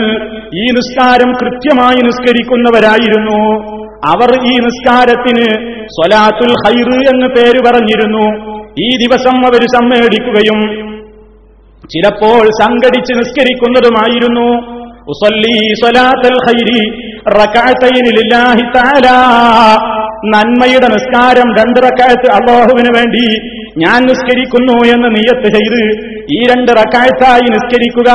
ഈ 0.62 0.66
നിസ്കാരം 0.78 1.30
കൃത്യമായി 1.42 2.02
നിസ്കരിക്കുന്നവരായിരുന്നു. 2.08 3.40
അവർ 4.14 4.32
ഈ 4.52 4.54
നിസ്കാരത്തിന് 4.66 5.48
സ്വലാത്തുൽ 5.96 6.54
ഹൈറ് 6.64 6.98
എന്ന് 7.12 7.28
പേര് 7.38 7.62
പറഞ്ഞിരുന്നു. 7.68 8.26
ഈ 8.86 8.90
ദിവസം 9.04 9.38
അവർ 9.50 9.64
സമ്മേളിക്കുകയും 9.78 10.60
ചിലപ്പോൾ 11.94 12.44
സംഘടിച്ച് 12.62 13.14
നിസ്കരിക്കുന്നതുമായിരുന്നു. 13.20 14.50
ഉസല്ലി 15.14 15.58
സ്വലാത്തൽ 15.82 16.38
ഹൈരി 16.46 16.82
റകഅത്തൈനി 17.40 18.12
ലില്ലാഹി 18.20 18.66
തആല. 18.76 19.08
നന്മയുടെ 20.34 20.88
നിസ്കാരം 20.96 21.48
രണ്ടിറക്കാഴ്ച 21.60 22.26
അള്ളാഹുവിന് 22.38 22.92
വേണ്ടി 22.98 23.26
ഞാൻ 23.84 24.00
നിസ്കരിക്കുന്നു 24.10 24.78
എന്ന് 24.96 25.10
നിയത്ത് 25.18 25.50
ചെയ്ത് 25.58 25.82
ഈ 26.38 26.40
രണ്ട് 26.52 26.72
നിസ്കരിക്കുക. 27.56 28.12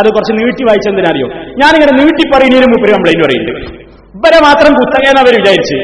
അത് 0.00 0.08
കുറച്ച് 0.14 0.34
നീട്ടി 0.40 0.62
വായിച്ചെന്തിനറിയോ 0.68 1.28
ഞാനിങ്ങനെ 1.60 1.92
നീട്ടി 2.00 2.24
പറയുന്നതിന് 2.34 2.68
മുമ്പ് 2.72 2.88
കംപ്ലൈന്റ് 2.94 3.24
പറയുന്നുണ്ട് 3.26 3.88
ഇവരെ 4.18 4.38
മാത്രം 4.44 4.72
കുത്തകേന്ന് 4.78 5.20
അവർ 5.22 5.34
വിചാരിച്ച്. 5.40 5.76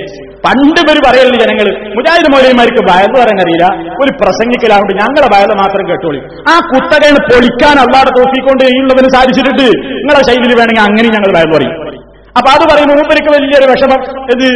പണ്ട് 0.44 0.78
ഇവർ 0.84 0.96
പറയുന്നത് 1.06 1.38
ജനങ്ങൾ 1.42 1.66
മുജാഹിദ് 1.96 2.30
മൗലവിമാർക്ക് 2.32 2.82
വയൽ 2.90 3.10
പറയാനറിയില്ല 3.16 3.66
ഒരു 4.02 4.12
പ്രസംഗിക്കലാകൊണ്ട് 4.20 4.92
ഞങ്ങളെ 5.00 5.28
വയൽ 5.34 5.50
മാത്രം 5.62 5.84
കേട്ടോളി. 5.90 6.20
ആ 6.52 6.54
കുത്തകയാണ് 6.70 7.20
പൊളിക്കാൻ 7.30 7.76
അള്ളാടെ 7.84 8.10
തോപ്പിക്കൊണ്ട് 8.18 8.62
ചെയ്യുന്നതിന് 8.64 9.10
സാധിച്ചിട്ടുണ്ട്. 9.16 9.66
നിങ്ങളെ 10.00 10.22
ശൈലിയിൽ 10.28 10.54
വേണമെങ്കിൽ 10.60 10.84
അങ്ങനെ 10.88 11.08
ഞങ്ങൾ 11.16 11.30
വയൽ 11.36 11.50
പറയും. 11.56 11.74
അപ്പൊ 12.38 12.48
അത് 12.56 12.64
പറയും 12.70 12.88
മൂപ്പരിക്ക് 12.98 13.30
വലിയൊരു 13.34 13.66
വിഷമം. 13.72 14.00
ഇത് 14.34 14.46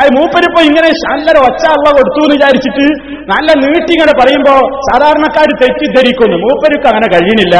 അത് 0.00 0.08
മൂപ്പരിപ്പോ 0.18 0.60
ഇങ്ങനെ 0.68 0.88
ശാന്തര 1.02 1.36
ഒച്ച 1.48 1.62
അള്ള 1.74 1.88
കൊടുത്തു 1.98 2.20
എന്ന് 2.24 2.34
വിചാരിച്ചിട്ട് 2.34 2.86
നല്ല 3.32 3.48
നീട്ടിങ്ങനെ 3.64 4.12
പറയുമ്പോ 4.20 4.54
സാധാരണക്കാർ 4.88 5.48
തെറ്റിദ്ധരിക്കുന്നു. 5.62 6.36
മൂപ്പരിക്ക് 6.46 6.88
അങ്ങനെ 6.92 7.08
കഴിയുന്നില്ല. 7.14 7.56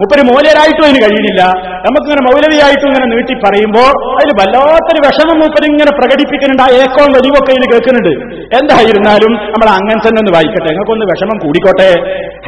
മൂപ്പര് 0.00 0.22
മൂലരായിട്ടും 0.30 0.84
അതിന് 0.84 1.00
കഴിയുന്നില്ല. 1.04 1.42
നമുക്കിങ്ങനെ 1.86 2.22
മൗലവിയായിട്ടും 2.28 2.88
ഇങ്ങനെ 2.88 3.06
നീട്ടി 3.14 3.34
പറയുമ്പോ 3.46 3.84
അതിൽ 4.18 4.30
വല്ലാത്തൊരു 4.40 5.00
വിഷമം 5.06 5.36
മൂപ്പര് 5.40 5.66
ഇങ്ങനെ 5.72 5.92
പ്രകടിപ്പിക്കുന്നുണ്ട്. 5.98 6.62
ആ 6.62 6.68
ഏക്കവും 6.80 7.12
വലിവൊക്കെ 7.18 7.52
ഇതിൽ 7.52 7.66
കേൾക്കുന്നുണ്ട്. 7.72 8.12
എന്തായിരുന്നാലും 8.60 9.32
നമ്മൾ 9.52 9.68
അങ്ങനെ 9.78 9.98
തന്നെ 10.08 10.20
ഒന്ന് 10.22 10.34
വായിക്കട്ടെ. 10.36 10.68
ഞങ്ങൾക്കൊന്ന് 10.70 11.06
വിഷമം 11.12 11.38
കൂടിക്കോട്ടെ. 11.46 11.90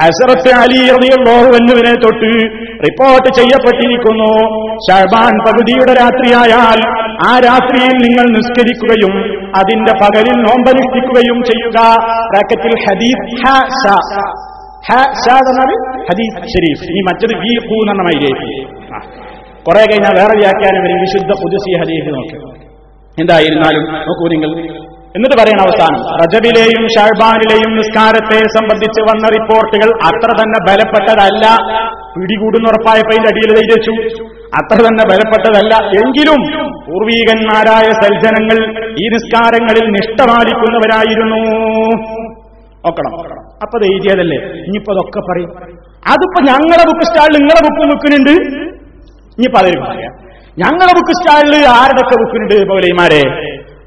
ഹസറത്ത് 0.01 0.51
അലി 0.63 0.81
റളിയല്ലാഹുവിനെ 0.97 1.95
തൊട്ട് 2.07 2.33
റിപ്പോർട്ട് 2.87 3.29
ചെയ്യപ്പെട്ടിരിക്കുന്നു. 3.39 4.33
ഷഹബാൻ 4.87 5.35
പകുതിയുടെ 5.47 5.93
രാത്രിയായാൽ 6.69 7.19
ആ 7.29 7.39
രാത്രിയിൽ 7.39 7.93
നിങ്ങൾ 8.07 8.27
നിസ്കരിക്കുകയും 8.37 9.15
അതിന്റെ 9.57 9.93
പകലിൽ 9.93 10.37
നോമ്പനുഷ്ഠിക്കുകയും 10.43 11.45
ചെയ്യുക. 11.45 11.79
ബ്രാക്കറ്റിൽ 12.29 12.77
ഹദീദ് 12.89 13.43
ഹദീദ് 16.11 16.49
ഷരീഫ് 16.49 16.83
ഇനി 16.83 17.01
മറ്റൊരു 17.01 17.39
വി 17.39 17.69
ഹൂ 17.69 17.91
എന്ന 17.91 18.03
കുറെ 19.69 19.79
കഴിഞ്ഞാൽ 19.79 20.15
വേറെ 20.21 20.39
വ്യാഖ്യാനം 20.39 20.83
വരും. 20.85 21.01
വിശുദ്ധ 21.01 21.31
പുതുസി 21.43 21.79
ഹദീഫ് 21.79 22.09
നോക്ക്. 22.15 22.37
എന്തായിരുന്നാലും 23.21 23.85
നോക്കൂ 23.85 24.29
നിങ്ങൾ. 24.29 24.51
എന്നിട്ട് 25.17 25.37
പറയണ 25.37 25.61
അവസാനം. 25.61 26.01
റജബിലെയും 26.23 26.89
ഷാഴ്ബാനിലെയും 26.89 27.77
നിസ്കാരത്തെ 27.77 28.39
സംബന്ധിച്ച് 28.57 29.01
വന്ന 29.01 29.29
റിപ്പോർട്ടുകൾ 29.29 29.89
അത്ര 30.05 30.43
തന്നെ 30.43 30.59
ബലപ്പെട്ടതല്ല. 30.69 31.47
പിടികൂടുന്നുറപ്പായപ്പോ 32.17 33.11
അതിന്റെ 33.11 33.29
അടിയിൽ 33.29 33.51
വെച്ചു. 33.75 34.38
അത്ര 34.57 34.77
തന്നെ 34.87 35.05
ബലപ്പെട്ടതല്ല. 35.11 35.75
എങ്കിലും 36.03 36.41
പൂർവീകന്മാരായ 36.87 37.89
സൽജനങ്ങൾ 38.03 38.59
ഈ 39.03 39.07
നിസ്കാരങ്ങളിൽ 39.15 39.87
നിഷ്ഠപാലിക്കുന്നവരായിരുന്നു. 39.97 41.41
ഓക്കണം 42.89 43.15
അപ്പൊ 43.65 43.77
എഴുതിയതല്ലേ? 43.79 44.39
ഇനിയിപ്പോ 44.67 44.93
അതൊക്കെ 44.95 45.21
പറയും. 45.31 45.51
അതിപ്പോ 46.13 46.41
ഞങ്ങളുടെ 46.51 46.85
ബുക്ക് 46.91 47.07
സ്റ്റാളിൽ 47.09 47.37
നിങ്ങളുടെ 47.39 47.63
ബുക്ക് 47.67 47.89
നിൽക്കുന്നുണ്ട്. 47.91 48.35
ഇനി 49.39 49.49
പറയും 49.57 49.81
പറയാം. 49.81 50.13
ഞങ്ങളുടെ 50.63 50.95
ബുക്ക് 50.99 51.15
സ്റ്റാളിൽ 51.19 51.55
ആരുടെയൊക്കെ 51.79 52.17
ബുക്കിനുണ്ട് 52.23 52.69
പോലെമാരെ? 52.73 53.23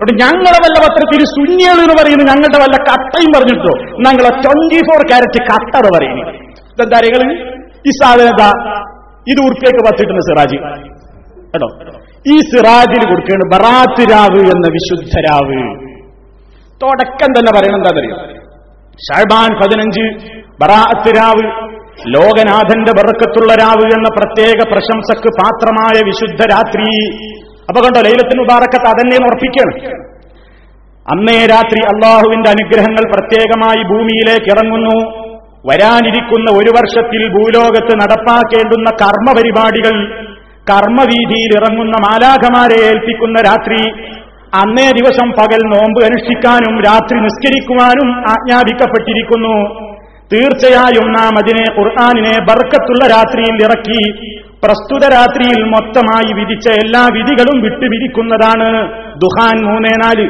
അവിടെ 0.02 0.14
ഞങ്ങളെ 0.24 0.60
വല്ല 0.66 0.78
പത്രത്തിൽ 0.86 1.24
സുന്യകൾ 1.36 1.80
എന്ന് 1.84 1.96
പറയുന്നത് 2.02 2.28
ഞങ്ങളുടെ 2.30 2.60
വല്ല 2.64 2.78
കട്ടയും 2.90 3.32
പറഞ്ഞിട്ടോ 3.36 3.74
ഞങ്ങളെ 4.06 4.32
ട്വന്റി 4.44 4.80
ഫോർ 4.80 5.02
ക്യാരറ്റ് 5.08 5.42
കട്ടത് 5.50 5.90
പറയുന്നത് 5.98 6.32
ഇതെന്താ 6.74 7.00
ഈ 7.88 7.92
സാധനത 8.02 8.44
ഇത് 9.28 9.40
ഉറുപ്പിയൊക്കെ 9.42 9.92
പത്തിട്ടുണ്ട് 9.92 10.22
സിറാജ്. 10.22 10.58
കേട്ടോ? 11.54 11.68
ഈ 12.34 12.40
സിറാജിൽ 12.40 13.04
കൊടുക്കുകയാണ് 13.10 13.46
ബറാത്ത് 13.54 14.12
രാവ് 14.12 14.40
എന്ന 14.40 14.68
വിശുദ്ധ 14.68 15.20
രാവ്. 15.20 15.60
തുടക്കം 16.82 17.30
തന്നെ 17.40 17.52
പറയണം 17.60 17.76
എന്താ 17.76 18.00
അറിയോ 18.00 18.16
ഷാബാൻ 19.08 19.52
പതിനഞ്ച് 19.62 20.04
ബറാത്ത് 20.62 21.10
രാവ് 21.18 21.72
ലോകനാഥന്റെ 22.08 22.92
ബറക്കത്തുള്ള 22.92 23.54
രാവ് 23.54 23.86
എന്ന 23.86 24.10
പ്രത്യേക 24.10 24.60
പ്രശംസക്ക് 24.72 25.30
പാത്രമായ 25.42 25.98
വിശുദ്ധ 26.06 26.42
രാത്രി. 26.46 26.88
അപ്പൊ 27.70 27.82
കണ്ടോ 27.82 28.02
ലൈലത്തിന് 28.02 28.40
മുബാറക്കത്ത് 28.40 28.88
അതന്നെ 28.88 29.18
ഉറപ്പിക്കണം 29.26 29.76
അന്നേ 31.12 31.46
രാത്രി 31.46 31.82
അള്ളാഹുവിന്റെ 31.86 32.50
അനുഗ്രഹങ്ങൾ 32.50 33.04
പ്രത്യേകമായി 33.14 33.84
ഭൂമിയിലേക്ക് 33.84 34.50
ഇറങ്ങുന്നു. 34.52 35.31
വരാനിരിക്കുന്ന 35.70 36.50
ഒരു 36.60 36.72
വർഷത്തിൽ 36.78 37.22
ഭൂലോകത്ത് 37.34 37.94
നടപ്പാക്കേണ്ടുന്ന 38.02 38.90
കർമ്മപരിപാടികൾ 39.02 39.96
കർമ്മവീതിയിൽ 40.72 41.52
ഇറങ്ങുന്ന 41.58 41.96
മാലാഖമാരെ 42.08 42.80
ഏൽപ്പിക്കുന്ന 42.88 43.42
രാത്രി 43.42 43.80
അന്നേ 44.62 44.92
ദിവസം 44.92 45.28
പകൽ 45.32 45.62
നോമ്പ് 45.74 46.06
അനുഷ്ഠിക്കാനും 46.06 46.76
രാത്രി 46.82 47.18
നിസ്കരിക്കുവാനും 47.20 48.10
ആജ്ഞാപിക്കപ്പെട്ടിരിക്കുന്നു. 48.32 49.56
തീർച്ചയായും 50.34 51.08
നാം 51.12 51.34
അതിനെ 51.42 51.66
ഖുർആാനിനെ 51.78 52.36
ബർക്കത്തുള്ള 52.40 53.06
രാത്രിയിൽ 53.08 53.56
ഇറക്കി 53.66 54.02
പ്രസ്തുത 54.64 55.04
രാത്രിയിൽ 55.12 55.62
മൊത്തമായി 55.64 56.32
വിധിച്ച 56.40 56.68
എല്ലാ 56.84 57.04
വിധികളും 57.14 57.62
വിട്ടുവിരിക്കുന്നതാണ് 57.62 58.70
ദുഹാൻ 59.16 59.58
മൂന്നേ 59.66 59.94
നാല്. 60.04 60.28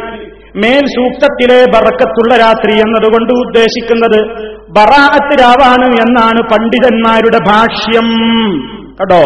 മേൽ 0.55 0.85
സൂക്തത്തിലെ 0.95 1.59
ബർക്കത്തുള്ള 1.75 2.33
രാത്രി 2.35 2.73
എന്നതുകൊണ്ട് 2.77 3.33
ഉദ്ദേശിക്കുന്നത് 3.33 4.19
ബറാഅത്ത് 4.71 5.41
രാവാണ് 5.41 5.85
എന്നാണ് 5.85 6.41
പണ്ഡിതന്മാരുടെ 6.43 7.37
ഭാഷ്യം. 7.47 8.07
കേട്ടോ? 8.91 9.23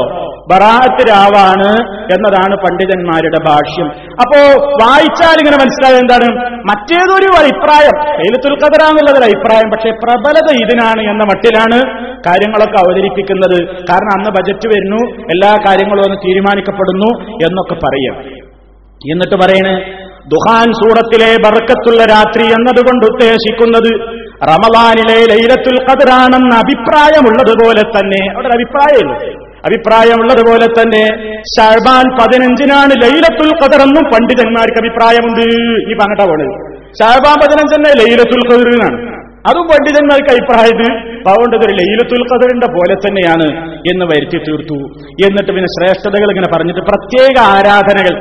ബറാഅത്ത് 0.52 1.10
രാവാണ് 1.10 1.70
എന്നതാണ് 2.14 2.56
പണ്ഡിതന്മാരുടെ 2.56 3.38
ഭാഷ്യം. 3.50 3.88
അപ്പോ 4.12 4.40
വായിച്ചാൽ 4.82 5.38
ഇങ്ങനെ 5.40 5.58
മനസ്സിലായത് 5.58 5.98
എന്താണ്? 5.98 6.28
മറ്റേതൊരു 6.58 7.30
അഭിപ്രായം. 7.44 7.96
ലൈലത്തുൽ 8.12 8.54
ഖദറ 8.54 8.84
എന്നുള്ളതൊരു 8.84 9.24
അഭിപ്രായം. 9.24 9.70
പക്ഷേ 9.70 9.90
പ്രബലത 9.90 10.50
ഇതിനാണ് 10.56 11.02
എന്ന 11.12 11.24
മട്ടിലാണ് 11.24 11.80
കാര്യങ്ങളൊക്കെ 12.28 12.78
അവതരിപ്പിക്കുന്നത്. 12.80 13.58
കാരണം 13.90 14.14
അന്ന് 14.18 14.30
ബജറ്റ് 14.30 14.68
വരുന്നു 14.68 15.26
എല്ലാ 15.26 15.52
കാര്യങ്ങളും 15.68 16.02
ഒന്ന് 16.02 16.18
തീരുമാനിക്കപ്പെടുന്നു 16.28 17.38
എന്നൊക്കെ 17.48 17.74
പറയും. 17.74 18.16
എന്നിട്ട് 19.12 19.36
പറയണേ 19.36 20.02
ദുഹാൻ 20.28 20.72
സൂറത്തിലെ 20.72 21.36
ബർക്കത്തുള്ള 21.46 22.06
രാത്രി 22.06 22.44
എന്നതുകൊണ്ട് 22.44 23.06
ഉദ്ദേശിക്കുന്നത് 23.06 23.92
റമദാനിലെ 24.52 25.18
ലൈലത്തുൽ 25.32 25.80
ഖദറാണെന്ന 25.88 26.54
അഭിപ്രായമുള്ളതുപോലെ 26.66 27.84
തന്നെ 27.96 28.22
അവിടെ 28.34 28.48
ഒരു 28.50 28.56
അഭിപ്രായമുള്ളൂ 28.60 29.16
അഭിപ്രായമുള്ളതുപോലെ 29.70 30.68
തന്നെ 30.78 31.04
ഷാബാൻ 31.54 32.06
പതിനഞ്ചിനാണ് 32.20 32.94
ലൈലത്തുൽ 33.04 33.52
ഖദർ 33.62 33.82
എന്നും 33.88 34.06
പണ്ഡിതന്മാർക്ക് 34.14 34.80
അഭിപ്രായമുണ്ട്. 34.84 35.46
ഈ 35.92 35.96
പറഞ്ഞിട്ടാ 36.02 36.26
പോണത് 36.32 36.56
ഷാബാൻ 37.00 37.36
പതിനഞ്ചെന്നെ 37.44 37.92
ലൈലത്തുൽ 38.02 38.44
ഖദറിനാണ് 38.52 39.00
അതും 39.50 39.66
പണ്ഡിതന്മാർക്ക് 39.72 40.32
അഭിപ്രായത് 40.36 40.88
അതുകൊണ്ട് 41.30 41.56
ഇതൊരു 41.58 41.74
ലൈലത്തുൽ 41.80 42.24
ഖദറിന്റെ 42.30 42.68
പോലെ 42.76 42.96
തന്നെയാണ് 43.04 43.48
എന്ന് 43.92 44.06
വരുത്തി 44.12 44.40
തീർത്തു. 44.46 44.78
എന്നിട്ട് 45.26 45.52
പിന്നെ 45.56 45.70
ശ്രേഷ്ഠതകൾ 45.76 46.30
ഇങ്ങനെ 46.34 46.50
പറഞ്ഞിട്ട് 46.54 46.84
പ്രത്യേക 46.90 47.36
ആരാധനകൾ 47.56 48.14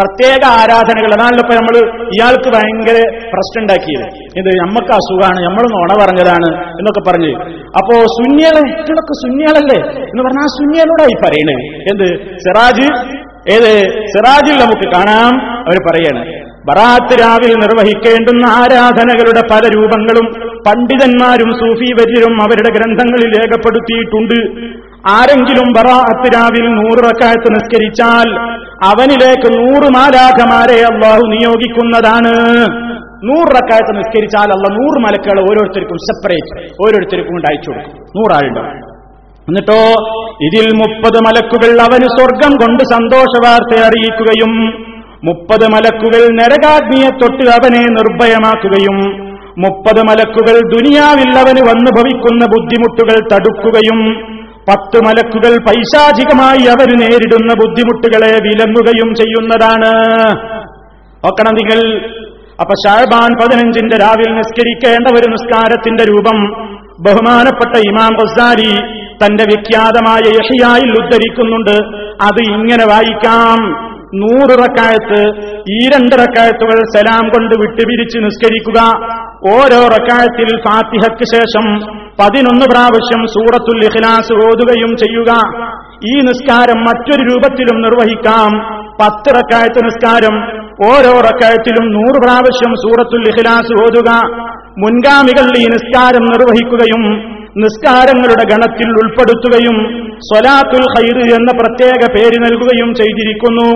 പ്രത്യേക 0.00 0.42
ആരാധനകൾ. 0.60 1.10
അതാണല്ലോ 1.14 1.42
ഇപ്പൊ 1.44 1.54
നമ്മൾ 1.54 1.74
ഇയാൾക്ക് 2.08 2.48
ഭയങ്കര 2.56 2.98
പ്രശ്നം 3.34 3.60
ഉണ്ടാക്കിയത് 3.60 4.06
ഇത് 4.38 4.50
നമ്മക്ക് 4.58 4.92
അസുഖമാണ് 4.92 5.40
നമ്മൾ 5.44 5.64
ഓണ 5.80 6.04
പറഞ്ഞതാണ് 6.04 6.50
എന്നൊക്കെ 6.78 7.10
പറഞ്ഞ്. 7.10 7.32
അപ്പോ 7.78 7.94
സുന്യകളെ 8.18 8.62
ഇതൊക്കെ 8.70 9.14
സുന്യകളല്ലേ 9.24 9.80
എന്ന് 10.02 10.22
പറഞ്ഞാൽ 10.22 10.42
ആ 10.42 10.52
സുന്യകളോടായി 10.58 11.16
പറയണേ. 11.24 11.58
എന്ത്? 11.90 12.08
സിറാജ് 12.36 12.86
ഏത്? 13.54 13.72
സിറാജിൽ 14.06 14.56
നമുക്ക് 14.64 14.86
കാണാം. 14.94 15.34
അവർ 15.66 15.76
പറയാണ് 15.90 16.50
ബറാത്ത് 16.68 17.14
രാവിൽ 17.20 17.52
നിർവഹിക്കേണ്ടുന്ന 17.54 18.46
ആരാധനകളുടെ 18.46 19.42
പല 19.50 19.62
രൂപങ്ങളും 19.76 20.26
പണ്ഡിതന്മാരും 20.66 21.50
സൂഫി 21.52 21.88
വര്യരും 21.92 22.42
അവരുടെ 22.42 22.70
ഗ്രന്ഥങ്ങളിൽ 22.78 23.30
രേഖപ്പെടുത്തിയിട്ടുണ്ട്. 23.38 24.38
ആരെങ്കിലും 25.16 25.68
ബറാഅത്തിരാവിൽ 25.76 26.66
നൂറ് 26.78 27.00
റക്കായത്ത് 27.08 27.50
നിസ്കരിച്ചാൽ 27.56 28.28
അവനിലേക്ക് 28.90 29.48
നൂറ് 29.58 29.88
മാലാഖമാരെ 29.96 30.78
അള്ളാഹു 30.90 31.24
നിയോഗിക്കുന്നതാണ്. 31.32 32.34
നൂറ് 33.28 33.50
റക്കായത്ത് 33.56 33.92
നിസ്കരിച്ചാൽ 33.98 34.50
അല്ല 34.56 34.66
നൂറ് 34.78 34.98
മലക്കുകൾ 35.04 35.38
ഓരോരുത്തർക്കും 35.48 35.98
സെപ്പറേറ്റ് 36.08 36.54
ഓരോരുത്തർക്കും 36.84 37.34
കൊണ്ട് 37.34 37.48
അയച്ചു 37.50 37.70
കൊടുക്കും. 37.70 37.98
നൂറാളുണ്ടാവും 38.16 38.78
എന്നിട്ടോ 39.48 39.80
ഇതിൽ 40.46 40.66
മുപ്പത് 40.80 41.18
മലക്കുകൾ 41.26 41.70
അവന് 41.86 42.08
സ്വർഗം 42.16 42.52
കൊണ്ട് 42.62 42.82
സന്തോഷ 42.94 43.32
വാർത്ത 43.44 43.72
അറിയിക്കുകയും 43.88 44.52
മുപ്പത് 45.28 45.64
മലക്കുകൾ 45.74 46.22
നരകാഗ്നിയെ 46.40 47.10
തൊട്ട് 47.20 47.46
അവനെ 47.56 47.82
നിർഭയമാക്കുകയും 47.98 48.98
മുപ്പത് 49.64 50.00
മലക്കുകൾ 50.08 50.56
ദുനിയാവിൽ 50.74 51.30
അവന് 51.42 51.62
വന്നു 51.70 51.90
ഭവിക്കുന്ന 51.96 52.42
ബുദ്ധിമുട്ടുകൾ 52.52 53.16
തടുക്കുകയും 53.32 53.98
പത്ത് 54.70 55.04
മലക്കുകൾ 55.04 55.56
പൈശാചികമായി 55.56 56.66
അവർ 56.66 57.00
നേരിടുന്ന 57.00 57.54
ബുദ്ധിമുട്ടുകളെ 57.54 58.38
വിലങ്ങുകയും 58.42 59.14
ചെയ്യുന്നതാണ്. 59.14 59.92
നോക്കണം 61.24 61.54
നിങ്ങൾ. 61.54 62.10
അപ്പൊ 62.60 62.72
ഷാബാൻ 62.86 63.36
പതിനഞ്ചിന്റെ 63.40 63.96
രാവിലെ 63.96 64.32
നിസ്കരിക്കേണ്ട 64.32 65.18
ഒരു 65.18 65.30
നിസ്കാരത്തിന്റെ 65.30 66.04
രൂപം 66.04 66.52
ബഹുമാനപ്പെട്ട 67.00 67.76
ഇമാം 67.76 68.16
ഗസാരി 68.16 69.00
തന്റെ 69.24 69.44
വിഖ്യാതമായ 69.44 70.20
യഷിയായിൽ 70.28 70.90
ഉദ്ധരിക്കുന്നുണ്ട്. 70.90 72.06
അത് 72.22 72.50
ഇങ്ങനെ 72.50 72.84
വായിക്കാം. 72.84 73.89
നൂറ് 74.14 74.58
റക്കായത്ത് 74.58 75.38
ഈ 75.70 75.88
രണ്ട് 75.88 76.16
റക്കായത്തുകൾ 76.16 76.78
സലാം 76.96 77.28
കൊണ്ട് 77.28 77.54
വിട്ടുപിരിച്ച് 77.60 78.18
നിസ്കരിക്കുക. 78.18 78.80
ഓരോ 79.52 79.88
റക്കായത്തിൽ 79.88 80.56
ഫാത്തിഹയ്ക്ക് 80.56 81.24
ശേഷം 81.34 81.80
പതിനൊന്ന് 82.20 82.66
പ്രാവശ്യം 82.66 83.26
സൂറത്തുൽ 83.26 83.84
ഇഖ്ലാസ് 83.84 84.32
ഓതുകയും 84.32 84.96
ചെയ്യുക. 84.96 85.32
ഈ 86.08 86.20
നിസ്കാരം 86.20 86.80
മറ്റൊരു 86.80 87.22
രൂപത്തിലും 87.22 87.80
നിർവഹിക്കാം. 87.80 88.58
പത്ത് 89.02 89.34
റക്കായത്ത് 89.34 89.84
നിസ്കാരം 89.84 90.42
ഓരോ 90.86 91.20
റക്കായത്തിലും 91.20 91.92
നൂറ് 91.92 92.22
പ്രാവശ്യം 92.22 92.74
സൂറത്തുൽ 92.74 93.24
ഇഖ്ലാസ് 93.28 93.72
ഓതുക. 93.82 94.30
മുൻഗാമികൾ 94.78 95.58
ഈ 95.58 95.64
നിസ്കാരം 95.64 96.24
നിർവഹിക്കുകയും 96.24 97.30
നിസ്കാരങ്ങളുടെ 97.56 98.44
ഗണത്തിൽ 98.52 98.90
ഉൾപ്പെടുത്തുകയും 98.90 100.09
സ്വലാത്തുൽ 100.26 100.86
ഖൈർ 100.94 101.18
എന്ന 101.38 101.50
പ്രത്യേക 101.60 102.00
പേര് 102.16 102.38
നൽകുകയും 102.44 102.94
ചെയ്തിരിക്കുന്നു. 102.94 103.68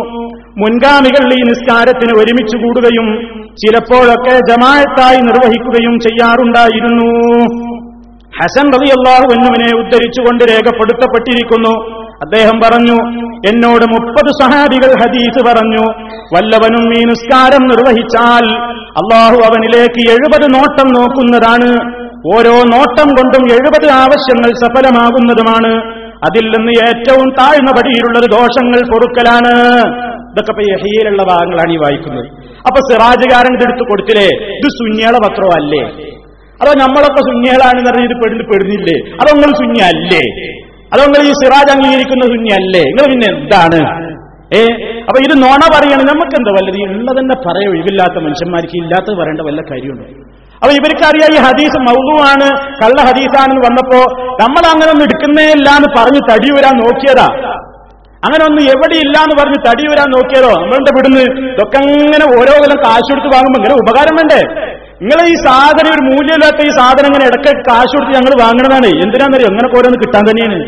മുൻഗാമികൾ 0.63 1.25
ഈ 1.35 1.43
നിസ്കാരത്തിന് 1.49 2.13
ഒരുമിച്ച് 2.19 2.57
കൂടുകയും 2.57 3.07
ചിലപ്പോഴൊക്കെ 3.63 4.35
ജമായത്തായി 4.51 5.17
നിർവഹിക്കുകയും 5.17 6.01
ചെയ്യാറുണ്ടായിരുന്നു. 6.01 7.11
ഹസൻ 8.39 8.67
റബി 8.77 8.89
അള്ളാഹു 8.97 9.27
എന്നുവിനെ 9.35 9.69
ഉദ്ധരിച്ചുകൊണ്ട് 9.81 10.45
രേഖപ്പെടുത്തപ്പെട്ടിരിക്കുന്നു. 10.51 11.75
അദ്ദേഹം 12.25 12.61
പറഞ്ഞു 12.65 12.99
എന്നോട് 13.51 13.85
മുപ്പത് 13.95 14.31
സഹാബികൾ 14.43 14.91
ഹദീസ് 15.03 15.41
പറഞ്ഞു 15.49 15.85
വല്ലവനും 16.35 16.85
ഈ 16.99 17.03
നിസ്കാരം 17.11 17.63
നിർവഹിച്ചാൽ 17.67 18.45
അള്ളാഹു 19.01 19.37
അവനിലേക്ക് 19.49 20.03
എഴുപത് 20.11 20.47
നോട്ടം 20.55 20.89
നോക്കുന്നതാണ്. 20.99 21.71
ഓരോ 22.35 22.55
നോട്ടം 22.75 23.09
കൊണ്ടും 23.09 23.45
എഴുപത് 23.57 23.87
ആവശ്യങ്ങൾ 24.03 24.51
സഫലമാകുന്നതുമാണ്. 24.63 26.04
അതിൽ 26.27 26.45
നിന്ന് 26.55 26.73
ഏറ്റവും 26.87 27.29
താഴ്ന്ന 27.39 27.71
പടിയിലുള്ളത് 27.79 28.27
ദോഷങ്ങൾ 28.37 28.81
പൊറുക്കലാണ്. 28.93 29.53
ഇതൊക്കെ 30.33 30.53
ഇപ്പൊ 30.55 30.63
യഹിയിലുള്ള 30.73 31.23
ഭാഗങ്ങളാണ് 31.31 31.73
ഈ 31.77 31.79
വായിക്കുന്നത്. 31.85 32.29
അപ്പൊ 32.69 32.79
സിറാജുകാരൻ 32.89 33.53
ഇതെടുത്ത് 33.59 33.85
കൊടുത്തില്ലേ? 33.91 34.29
ഇത് 34.59 34.69
സുന്യാള 34.81 35.15
പത്രമല്ലേ 35.25 35.83
അതോ 36.63 36.73
നമ്മളൊക്കെ 36.83 37.23
സുന്യകളാണെന്ന് 37.29 37.91
പറഞ്ഞ് 37.91 38.07
ഇത് 38.11 38.17
പെടുന്നു 38.23 38.45
പെടുന്നില്ലേ? 38.51 38.97
അതോ 39.21 39.31
നിങ്ങൾ 39.37 39.53
സുന്യ 39.63 39.83
അല്ലേ 39.95 40.23
അതോ 40.93 41.01
നിങ്ങൾ 41.07 41.23
ഈ 41.31 41.33
സിറാജ് 41.41 41.73
അംഗീകരിക്കുന്ന 41.75 42.25
സുന്യ 42.33 42.53
അല്ലേ 42.63 42.83
നിങ്ങൾ 42.91 43.07
പിന്നെ 43.13 43.27
എന്താണ്? 43.35 43.81
ഏ? 44.59 44.61
അപ്പൊ 45.09 45.19
ഇത് 45.27 45.35
നോണ 45.45 45.63
പറയണം. 45.75 46.05
നമുക്ക് 46.13 46.35
എന്താ 46.41 46.51
വല്ലത് 46.57 46.79
ഉള്ളതെന്നെ 46.87 47.37
പറയ 47.47 47.67
ഒഴിവില്ലാത്ത 47.73 48.17
മനുഷ്യന്മാർക്ക് 48.27 48.77
ഇല്ലാത്തത് 48.83 49.17
പറയേണ്ട 49.21 49.43
വല്ല 49.49 49.61
കാര്യമുണ്ടോ? 49.71 50.07
അപ്പൊ 50.63 50.73
ഇവർക്കറിയാം 50.79 51.33
ഈ 51.37 51.39
ഹദീസ് 51.47 51.79
മൗതുവാണ് 51.89 52.47
കള്ള 52.83 52.99
ഹദീസാണെന്ന് 53.09 53.63
വന്നപ്പോ 53.67 54.01
നമ്മൾ 54.43 54.63
അങ്ങനെ 54.73 54.91
ഒന്നും 54.91 55.05
എടുക്കുന്നേ 55.05 55.47
ഇല്ല 55.57 55.69
എന്ന് 55.79 55.89
പറഞ്ഞ് 55.99 56.21
തടി 56.31 56.51
വരാൻ 56.57 56.75
നോക്കിയതാ. 56.85 57.27
അങ്ങനെ 58.23 58.45
ഒന്നും 58.45 58.63
എവിടെയില്ല 58.75 59.17
എന്ന് 59.27 59.37
പറഞ്ഞ് 59.41 59.59
തടി 59.69 59.85
വരാൻ 59.91 60.09
നോക്കിയതോ? 60.11 60.53
നമ്മളുടെ 60.61 60.93
വിടുന്ന്? 60.97 61.25
ഇതൊക്കെ 61.53 61.79
അങ്ങനെ 61.79 62.25
ഓരോ 62.39 62.53
കൊല്ലം 62.61 62.79
കാശ് 62.87 63.09
കൊടുത്ത് 63.11 63.31
വാങ്ങുമ്പോൾ 63.35 63.59
ഇങ്ങനെ 63.61 63.75
ഉപകാരം 63.83 64.15
വേണ്ടേ? 64.21 64.41
നിങ്ങൾ 65.01 65.19
ഈ 65.33 65.35
സാധനം 65.47 65.91
ഒരു 65.95 66.03
മൂല്യമില്ലാത്ത 66.11 66.61
ഈ 66.69 66.73
സാധനം 66.81 67.09
ഇങ്ങനെ 67.11 67.25
ഇടയ്ക്ക് 67.31 67.53
കാശ് 67.69 67.93
കൊടുത്ത് 67.97 68.15
ഞങ്ങൾ 68.19 68.33
വാങ്ങണതാണ്. 68.45 68.89
എന്തിനാണെന്നറിയോ 69.05 69.49
അങ്ങനെ 69.53 69.69
ഓരോന്ന് 69.79 69.99
കിട്ടാൻ 70.05 70.25
തന്നെയാണ്. 70.31 70.59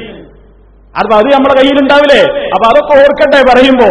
അത് 0.98 1.14
അത് 1.14 1.28
നമ്മുടെ 1.34 1.54
കയ്യിലുണ്ടാവില്ലേ? 1.60 2.48
അപ്പൊ 2.48 2.64
അതൊക്കെ 2.70 2.92
ഓർക്കട്ടെ 3.02 3.40
പറയുമ്പോ. 3.52 3.88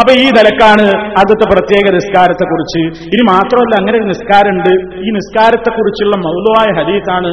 അപ്പൊ 0.00 0.12
ഈ 0.12 0.24
നിലക്കാണ് 0.24 0.84
അടുത്ത 1.20 1.42
പ്രത്യേക 1.52 1.94
നിസ്കാരത്തെ 1.94 2.44
കുറിച്ച് 2.44 2.80
ഇനി 3.04 3.22
മാത്രമല്ല 3.32 3.74
അങ്ങനെ 3.78 3.98
ഒരു 3.98 4.04
നിസ്കാരമുണ്ട്. 4.04 4.72
ഈ 5.06 5.10
നിസ്കാരത്തെ 5.10 5.70
കുറിച്ചുള്ള 5.70 6.16
മൗലവായ 6.16 6.68
ഹദീസാണ് 6.78 7.30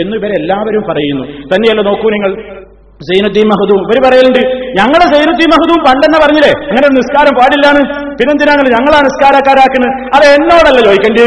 എന്ന് 0.00 0.16
ഇവരെല്ലാവരും 0.16 0.82
പറയുന്നു. 0.90 1.24
തന്നെയല്ല 1.24 1.82
നോക്കൂ 1.82 2.10
നിങ്ങൾ. 2.10 2.62
സൈനുദ്ദീൻ 3.08 3.46
മഹദൂം. 3.48 3.80
ഇവർ 3.82 3.98
പറയലുണ്ട് 4.06 4.42
ഞങ്ങളെ 4.78 5.06
സൈനുദ്ദീൻ 5.14 5.50
മഹദൂം 5.54 5.78
പണ്ടെന്നെ 5.86 6.18
പറഞ്ഞില്ലേ 6.24 6.52
അങ്ങനെ 6.68 6.86
ഒരു 6.86 6.94
നിസ്കാരം 6.94 7.34
പാടില്ലാന്ന്? 7.40 8.14
പിന്നെന്തിനാണ് 8.18 8.58
ഞങ്ങളാ 8.58 9.00
നിസ്കാരക്കാരാക്കുന്നത് 9.00 9.94
അത് 10.16 10.24
എന്നോടല്ല 10.40 10.80
ചോദിക്കേണ്ടി. 10.88 11.26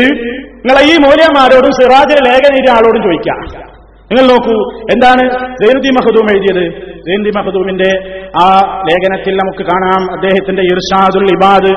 നിങ്ങളെ 0.57 0.81
ഈ 0.81 0.95
മൂല്യന്മാരോടും 0.97 1.71
സിറാജിലെ 1.71 2.21
ലേഖനീയ 2.29 2.71
ആളോടും 2.71 3.03
ചോദിക്കാം. 3.03 3.39
നിങ്ങൾ 4.09 4.33
നോക്കൂ 4.33 4.55
എന്താണ് 4.93 5.23
സൈനുദ്ദീൻ 5.61 5.93
മഹദൂം 5.93 6.27
എഴുതിയത്? 6.35 6.94
സൈനുദ്ദീൻ 7.07 7.33
മഹദൂമിന്റെ 7.37 7.89
ആ 8.43 8.47
ലേഖനത്തിൽ 8.81 9.35
നമുക്ക് 9.35 9.63
കാണാം 9.63 10.13
അദ്ദേഹത്തിന്റെ 10.13 10.61
ഇർഷാദുൽ 10.61 11.23
ഇബാദ് 11.23 11.71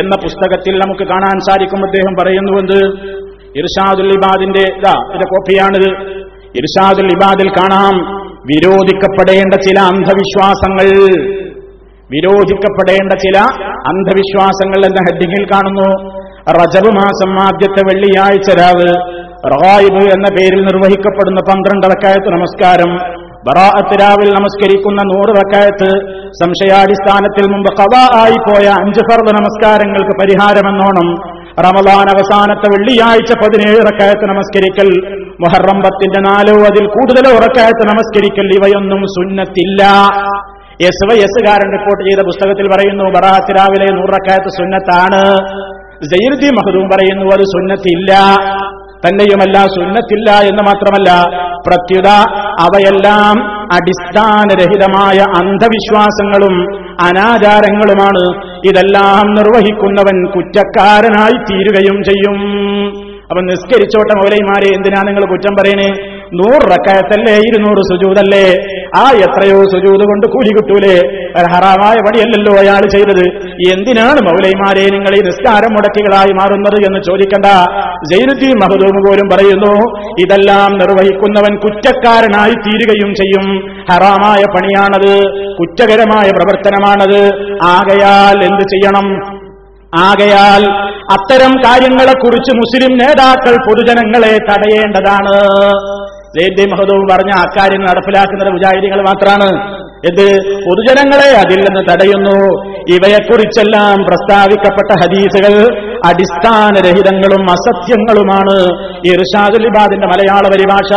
എന്ന 0.00 0.16
പുസ്തകത്തിൽ 0.22 0.78
നമുക്ക് 0.78 1.02
കാണാൻ 1.02 1.40
സാധിക്കും. 1.40 1.84
അദ്ദേഹം 1.84 2.14
പറയുന്നുവെന്ന് 2.22 2.80
ഇർഷാദുൽ 3.56 4.08
ഇബാദിന്റെ 4.08 4.60
ഇതാ 4.60 4.94
ഇതിന്റെ 5.06 5.26
കോപ്പിയാണിത്. 5.26 5.90
ഇർഷാദുൽ 6.44 7.06
ഇബാദിൽ 7.06 7.48
കാണാം 7.48 8.20
വിരോധിക്കപ്പെടേണ്ട 8.26 9.54
ചില 9.54 9.80
അന്ധവിശ്വാസങ്ങൾ. 9.80 10.88
വിരോധിക്കപ്പെടേണ്ട 12.10 13.12
ചില 13.12 13.38
അന്ധവിശ്വാസങ്ങൾ 13.88 14.86
എന്ന 14.86 15.12
ഹെഡിങ്ങിൽ 15.12 15.44
കാണുന്നു. 15.44 16.20
റജബ് 16.50 16.92
മാസം 16.94 17.32
ആദ്യത്തെ 17.32 17.82
വെള്ളിയാഴ്ച 17.92 18.50
രാവ് 18.58 18.90
റായിബ് 19.54 20.04
എന്ന 20.04 20.26
പേരിൽ 20.38 20.62
നിർവഹിക്കപ്പെടുന്ന 20.62 21.40
പന്ത്രണ്ടടക്കായത്ത് 21.50 22.28
നമസ്കാരം. 22.28 23.19
ബറാഅത്ത് 23.46 23.94
രാവിലെ 24.00 24.32
നമസ്കരിക്കുന്ന 24.38 25.00
നൂറ് 25.10 25.32
റക്കായത്ത് 25.40 25.90
സംശയാടിസ്ഥാനത്തിൽ 26.40 27.44
മുമ്പ് 27.52 27.70
കവാ 27.78 28.02
ആയി 28.22 28.38
പോയ 28.46 28.66
അഞ്ച് 28.80 29.02
ഫർദ് 29.08 29.32
നമസ്കാരങ്ങൾക്ക് 29.36 30.14
പരിഹാരമെന്നോണം. 30.20 31.08
റമദാൻ 31.66 32.06
അവസാനത്തെ 32.14 32.68
വെള്ളിയാഴ്ച 32.74 33.32
പതിനേഴ് 33.42 33.80
റക്കായത്ത് 33.88 34.26
നമസ്കരിക്കൽ 34.32 34.90
മുഹറം 35.44 35.78
നാലോ 36.28 36.56
അതിൽ 36.70 36.84
കൂടുതലോ 36.96 37.32
റക്കായത്ത് 37.46 37.86
നമസ്കരിക്കൽ 37.92 38.48
ഇവയൊന്നും 38.58 39.02
സുന്നത്തില്ല. 39.16 39.82
എസ് 40.88 41.06
വൈ 41.08 41.18
എസുകാരൻ 41.28 41.68
റിപ്പോർട്ട് 41.76 42.02
ചെയ്ത 42.08 42.20
പുസ്തകത്തിൽ 42.30 42.68
പറയുന്നു 42.74 43.06
ബറാഹത്ത് 43.16 43.56
രാവിലെ 43.58 43.88
നൂറക്കായത്ത് 43.98 44.52
സുന്നത്താണ്. 44.60 45.22
ജയിർദി 46.12 46.50
മഹദൂം 46.58 46.86
പറയുന്നു 46.92 47.26
അത് 47.36 47.44
സുന്നത്തില്ല. 47.54 48.12
തന്നെയുമല്ല 49.06 49.58
സുന്നത്തില്ല 49.58 50.30
എന്ന് 50.30 50.62
മാത്രമല്ല 50.62 51.10
പ്രത്യുത 51.66 52.08
അവയെല്ലാം 52.66 53.36
അടിസ്ഥാനരഹിതമായ 53.72 55.18
അന്ധവിശ്വാസങ്ങളും 55.18 56.54
അനാചാരങ്ങളുമാണ്. 57.00 58.24
ഇതെല്ലാം 58.68 59.34
നിർവഹിക്കുന്നവൻ 59.34 60.26
കുറ്റക്കാരനായി 60.26 61.36
തീരുകയും 61.50 62.04
ചെയ്യും. 62.04 62.40
അപ്പൊ 63.30 63.40
നിസ്കരിച്ചോട്ടെ 63.40 64.14
മൗലൈമാരെ 64.20 64.68
എന്തിനാ 64.76 65.02
നിങ്ങൾ 65.02 65.24
കുറ്റം 65.26 65.54
പറയണേ? 65.60 65.90
നൂറ് 66.32 66.64
റക്കയത്തല്ലേ 66.72 67.36
ഇരുന്നൂറ് 67.36 67.82
സുജൂതല്ലേ? 67.90 68.46
ആ 68.96 69.10
എത്രയോ 69.10 69.58
സുജൂത് 69.62 70.04
കൊണ്ട് 70.04 70.26
കൂലി 70.26 70.48
കിട്ടൂലേ? 70.48 70.96
ഹറാമായ 71.52 71.96
പണിയല്ലല്ലോ 72.06 72.52
അയാൾ 72.58 72.80
ചെയ്തത്. 72.88 73.26
എന്തിനാണ് 73.72 74.20
മൗലൈമാരെ 74.22 74.86
നിങ്ങൾ 74.90 75.14
ഈ 75.14 75.20
നിസ്കാരം 75.20 75.72
മുടക്കികളായി 75.72 76.32
മാറുന്നത് 76.32 76.78
എന്ന് 76.86 77.00
ചോദിക്കണ്ട. 77.08 77.46
ജൈനുദ്ദീൻ 78.12 78.56
മഹദൂമ് 78.56 79.08
പോലും 79.08 79.28
പറയുന്നു 79.32 79.74
ഇതെല്ലാം 80.20 80.72
നിർവഹിക്കുന്നവൻ 80.72 81.56
കുറ്റക്കാരനായി 81.56 82.52
തീരുകയും 82.52 83.14
ചെയ്യും. 83.14 83.70
ഹറാമായ 83.92 84.42
പണിയാണത് 84.56 85.14
കുറ്റകരമായ 85.56 86.30
പ്രവർത്തനമാണത്. 86.30 87.22
ആകയാൽ 87.62 88.44
എന്ത് 88.44 88.62
ചെയ്യണം? 88.62 89.40
ആകയാൽ 89.98 90.62
അത്തരം 91.14 91.52
കാര്യങ്ങളെക്കുറിച്ച് 91.58 92.52
മുസ്ലിം 92.56 92.98
നേതാക്കൾ 92.98 93.54
പൊതുജനങ്ങളെ 93.68 94.36
തടയേണ്ടതാണ്. 94.50 95.36
ജയന്തി 96.34 96.64
മഹദവും 96.70 97.04
പറഞ്ഞ 97.12 97.30
അക്കാര്യം 97.44 97.80
നടപ്പിലാക്കുന്നത് 97.80 98.50
മുജാഹിദികൾ 98.54 99.00
മാത്രമാണ്. 99.00 99.80
ഇത് 100.08 100.26
പൊതുജനങ്ങളെ 100.64 101.30
അതിൽ 101.40 101.58
നിന്ന് 101.64 101.80
തടയുന്നു. 101.90 102.36
ഇവയെക്കുറിച്ചെല്ലാം 102.94 103.96
പ്രസ്താവിക്കപ്പെട്ട 104.04 104.90
ഹദീസുകൾ 105.00 105.54
അടിസ്ഥാനരഹിതങ്ങളും 106.10 107.42
അസത്യങ്ങളുമാണ്. 107.50 108.56
ഇർഷാദുൽ 109.12 109.66
ഇബാദിന്റെ 109.66 110.06
മലയാള 110.06 110.44
പരിഭാഷ 110.54 110.90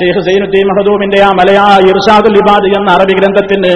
ഷെയ്ഖ് 0.00 0.22
സൈനുദ്ദീൻ 0.28 0.66
മഹദൂമിന്റെ 0.70 1.20
ആ 1.22 1.30
മലയാള 1.40 1.76
ഇർഷാദുൽ 1.90 2.38
ഇബാദ് 2.42 2.68
എന്ന 2.78 2.90
അറബി 2.96 3.14
ഗ്രന്ഥത്തിന് 3.20 3.72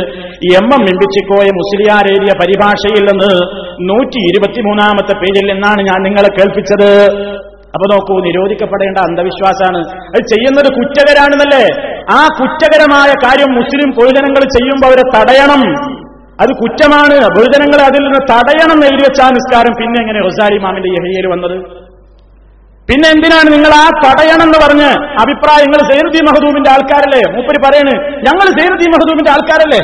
എം 0.61 0.67
എം 0.77 0.83
മിമ്പിച്ചിക്കോയ 0.89 1.49
മുസ്ലിയാർ 1.61 2.09
പരിഭാഷയിൽ 2.43 3.05
നിന്ന് 3.11 3.33
നൂറ്റി 3.91 4.21
ഇരുപത്തിമൂന്നാമത്തെ 4.31 5.15
പേജിൽ 5.23 5.47
നിന്നാണ് 5.53 5.83
ഞാൻ 5.91 6.03
നിങ്ങളെ 6.03 6.31
കേൾപ്പിച്ചത്. 6.39 6.91
അപ്പൊ 7.75 7.87
നോക്കൂ 7.95 8.14
നിരോധിക്കപ്പെടേണ്ട 8.20 8.99
അന്ധവിശ്വാസമാണ്. 8.99 9.81
അത് 10.09 10.22
ചെയ്യുന്നത് 10.33 10.68
കുറ്റകരാണെന്നല്ലേ? 10.79 11.64
ആ 12.18 12.20
കുറ്റകരമായ 12.41 13.11
കാര്യം 13.25 13.51
മുസ്ലിം 13.61 13.91
പൊതുജനങ്ങൾ 13.99 14.43
ചെയ്യുമ്പോൾ 14.57 14.87
അവരെ 14.87 15.05
തടയണം. 15.16 15.62
അത് 16.43 16.53
കുറ്റമാണ്. 16.61 17.16
പൊതുജനങ്ങളെ 17.37 17.85
അതിൽ 17.85 18.03
നിന്ന് 18.05 18.20
തടയണം 18.33 18.79
എഴുതി 18.89 19.03
വെച്ചാൽ 19.03 19.31
നിസ്കാരം. 19.31 19.72
പിന്നെ 19.81 20.01
എങ്ങനെ 20.01 20.20
റൊസാരി 20.20 20.59
മാമിന്റെ 20.59 20.89
യഹയിൽ 20.89 21.27
വന്നത്? 21.27 21.57
പിന്നെ 22.89 23.07
എന്തിനാണ് 23.09 23.49
നിങ്ങൾ 23.53 23.72
ആ 23.83 23.85
തടയണം 24.07 24.47
എന്ന് 24.47 24.59
പറഞ്ഞ് 24.64 24.89
അഭിപ്രായങ്ങൾ 25.22 25.81
സൈനുദ്ദീൻ 25.91 26.25
മഹദൂമിന്റെ 26.31 26.70
ആൾക്കാരല്ലേ? 26.70 27.22
മൂപ്പര് 27.35 27.61
പറയണ് 27.66 27.95
ഞങ്ങൾ 28.27 28.47
സൈനുദ്ദീൻ 28.59 28.91
മഹദൂമിന്റെ 28.97 29.31
ആൾക്കാരല്ലേ? 29.31 29.81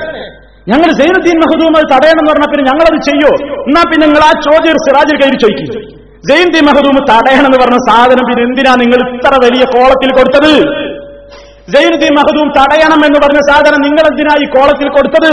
ഞങ്ങൾ 0.69 0.91
സൈനുദ്ദീൻ 0.99 1.39
മഹദൂം 1.45 1.77
അത് 1.79 1.87
തടയണം 1.95 2.21
എന്ന് 2.23 2.33
പറഞ്ഞാൽ 2.33 2.51
പിന്നെ 2.53 2.65
ഞങ്ങളത് 2.71 2.99
ചെയ്യോ? 3.11 3.31
എന്നാ 3.69 3.83
പിന്നെ 3.93 4.07
നിങ്ങൾ 4.07 4.25
ആ 4.29 4.33
ചോദ്യം 4.49 4.77
സിറാജിൽ 4.87 5.17
കയറി 5.23 5.39
ചോദിക്കും. 5.45 6.00
ജയന്തി 6.29 6.61
തടയണം 7.11 7.47
എന്ന് 7.47 7.59
പറഞ്ഞ 7.59 7.79
സാധനം 7.89 8.25
പിന്നെ 8.29 8.43
എന്തിനാ 8.43 8.75
നിങ്ങൾ 8.75 9.17
ഇത്ര 9.17 9.35
വലിയ 9.45 9.65
കോളത്തിൽ 9.65 10.11
കൊടുത്തത്? 10.13 10.53
ജയന്തി 11.73 12.09
മഹദൂം 12.15 12.49
തടയണം 12.59 13.01
എന്ന് 13.07 13.19
പറഞ്ഞ 13.27 13.39
സാധനം 13.51 13.81
നിങ്ങൾ 13.81 14.05
എന്തിനാ 14.11 14.35
ഈ 14.43 14.47
കോളത്തിൽ 14.51 14.89
കൊടുത്തത്? 14.89 15.33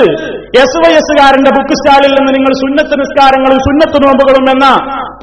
എസ് 0.61 0.77
വൈ 0.83 0.91
എസുകാരന്റെ 0.93 1.51
ബുക്ക് 1.51 1.75
സ്റ്റാളിൽ 1.75 2.11
നിന്ന് 2.19 2.33
നിങ്ങൾ 2.33 2.53
സുന്നത്ത് 2.53 2.99
നിസ്കാരങ്ങളും 2.99 3.59
സുന്നത്ത് 3.59 4.07
നോമ്പുകളും 4.07 4.49
എന്ന 4.49 4.65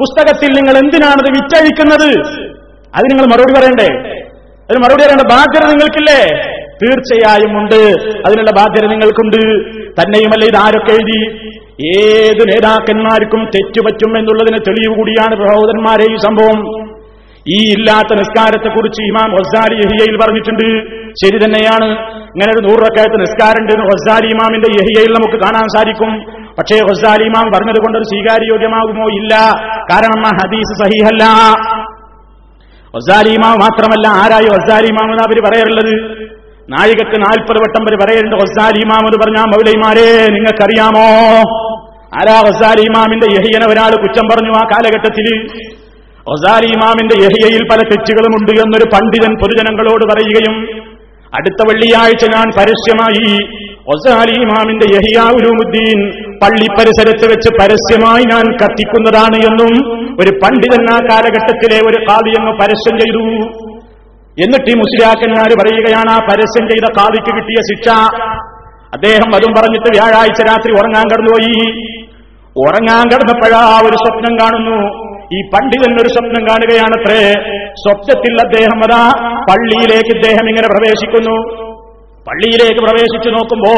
പുസ്തകത്തിൽ 0.01 0.51
നിങ്ങൾ 0.53 0.79
എന്തിനാണത് 0.79 1.31
വിറ്റഴിക്കുന്നത്? 1.31 2.11
അത് 2.95 3.05
നിങ്ങൾ 3.11 3.27
മറുപടി 3.27 3.53
പറയണ്ടേ? 3.53 3.89
അതിന് 4.71 4.85
മറുപടി 4.85 5.03
പറയേണ്ട 5.03 5.21
ബാധ്യത 5.21 5.65
നിങ്ങൾക്കില്ലേ? 5.67 6.21
തീർച്ചയായും 6.83 7.59
ഉണ്ട്. 7.59 7.81
അതിനുള്ള 8.27 8.51
ബാധ്യത 8.51 8.87
നിങ്ങൾക്കുണ്ട്. 8.87 9.41
തന്നെയുമല്ല 10.01 10.45
ഇത് 10.45 10.57
ആരൊക്കെ 10.57 10.93
എഴുതി? 10.93 11.44
ഏത് 11.83 12.49
നേതാക്കന്മാർക്കും 12.49 13.45
തെറ്റുപറ്റും 13.45 14.19
എന്നുള്ളതിന് 14.19 14.59
തെളിവ് 14.69 14.97
കൂടിയാണ് 14.97 15.35
സഹോദരന്മാരെ 15.35 16.13
ഈ 16.13 16.17
സംഭവം. 16.17 16.85
ഈ 17.49 17.73
ഇല്ലാത്ത 17.73 18.19
നിസ്കാരത്തെക്കുറിച്ച് 18.19 19.03
ഇമാം 19.03 19.37
ഹസാരി 19.37 19.75
യഹിയയിൽ 19.75 20.17
പറഞ്ഞിട്ടുണ്ട്. 20.17 20.89
ശരി 21.25 21.45
തന്നെയാണ്. 21.45 21.85
ഇങ്ങനെ 22.19 22.53
ഒരു 22.57 22.67
നൂറക്കാലത്ത് 22.67 23.21
നിസ്കാരമുണ്ട് 23.21 23.73
ഹസാരി 23.73 24.27
ഇമാമിന്റെ 24.27 24.69
യഹിയയിൽ 24.71 25.13
നമുക്ക് 25.13 25.45
കാണാൻ 25.45 25.63
സാധിക്കും. 25.63 26.43
പക്ഷേ 26.59 26.77
ഹസാരി 26.77 27.25
ഇമാം 27.25 27.53
പറഞ്ഞത് 27.53 27.77
കൊണ്ട് 27.77 27.99
ഒരു 27.99 28.05
സ്വീകാര്യോഗ്യമാകുമോ 28.05 29.07
ഇല്ല. 29.09 29.35
കാരണം 29.93 30.27
ആ 30.27 30.31
ഹദീസ് 30.45 30.85
സഹിഹല്ല. 30.85 31.25
ഹസാരി 32.97 33.35
ഇമാം 33.35 33.59
മാത്രമല്ല 33.59 34.09
ആരായി 34.09 34.47
ഹസാരി 34.47 34.87
ഇമാം 34.87 35.11
എന്നാ 35.11 35.25
അവർ 35.25 35.45
പറയാറുള്ളത്? 35.45 36.25
നാഴികക്ക് 36.69 37.17
നാൽപ്പത് 37.25 37.59
വട്ടം 37.63 37.83
വരെ 37.87 37.97
പറയേണ്ട 38.03 38.35
ഹൊസാരി 38.41 38.79
ഇമാം 38.85 39.05
എന്ന് 39.09 39.19
പറഞ്ഞ 39.23 39.41
മൗലൈമാരെ 39.53 40.07
നിങ്ങൾക്കറിയാമോ? 40.37 41.09
ആരാ 42.19 42.37
ഹൊസാരി 42.47 42.83
ഇമാമിന്റെ 42.91 43.27
യഹിയനെ 43.37 43.67
ഒരാൾ 43.73 43.93
കുറ്റം 44.03 44.27
പറഞ്ഞു 44.31 44.53
ആ 44.61 44.63
കാലഘട്ടത്തിൽ 44.73 45.27
ഒസാരി 46.27 46.69
ഇമാമിന്റെ 46.77 47.17
യഹിയയിൽ 47.25 47.63
പല 47.71 47.81
തെറ്റുകളുമുണ്ട് 47.91 48.53
എന്നൊരു 48.63 48.87
പണ്ഡിതൻ 48.95 49.33
പൊതുജനങ്ങളോട് 49.41 50.05
പറയുകയും 50.13 50.57
അടുത്ത 51.33 51.61
വെള്ളിയാഴ്ച 51.69 52.25
ഞാൻ 52.37 52.49
പരസ്യമായി 52.59 53.33
ഒസാലി 53.93 54.35
ഇമാമിന്റെ 54.45 54.87
യഹിയാവുലുമുദ്ദീൻ 54.97 55.99
പള്ളി 56.43 56.69
പരിസരത്ത് 56.79 57.27
വെച്ച് 57.33 57.51
പരസ്യമായി 57.61 58.25
ഞാൻ 58.25 58.47
കത്തിക്കുന്നതാണ് 58.63 59.39
എന്നും 59.51 59.73
ഒരു 60.21 60.33
പണ്ഡിതൻ 60.43 60.85
ആ 60.95 60.97
കാലഘട്ടത്തിലെ 61.11 61.79
ഒരു 61.89 61.99
കാവ്യങ്ങ് 62.09 62.53
പരസ്യം 62.61 62.97
ചെയ്തു. 63.03 63.25
എന്നിട്ട് 64.43 64.71
ഈ 64.71 64.75
മുസ്ലിയാക്കന്മാർ 64.75 65.51
പറയുകയാണ് 65.61 66.11
ആ 66.11 66.19
പരസ്യം 66.19 66.69
ചെയ്ത 66.69 66.87
കാവിക്ക് 66.99 67.37
കിട്ടിയ 67.37 67.59
ശിക്ഷ. 67.71 67.89
അദ്ദേഹം 68.95 69.35
അതും 69.35 69.53
പറഞ്ഞിട്ട് 69.57 69.89
വ്യാഴാഴ്ച 69.99 70.43
രാത്രി 70.47 70.73
ഉറങ്ങാൻ 70.73 71.05
കടന്നുപോയി 71.05 71.55
ഉറങ്ങാൻ 72.57 73.05
കിടന്നപ്പോഴാ 73.09 73.81
ഒരു 73.89 73.97
സ്വപ്നം 73.97 74.39
കാണുന്നു. 74.41 75.05
ഈ 75.37 75.43
പണ്ഡിതൻ 75.43 75.93
ഒരു 76.03 76.09
സ്വപ്നം 76.09 76.49
കാണുകയാണത്രേ. 76.49 77.33
സ്വപ്നത്തിൽ 77.73 78.35
അദ്ദേഹം 78.45 78.79
അതാ 78.85 79.03
പള്ളിയിലേക്ക് 79.51 80.17
ഇദ്ദേഹം 80.17 80.49
ഇങ്ങനെ 80.49 80.69
പ്രവേശിക്കുന്നു. 80.69 81.37
പള്ളിയിലേക്ക് 82.29 82.81
പ്രവേശിച്ചു 82.81 83.29
നോക്കുമ്പോ 83.29 83.73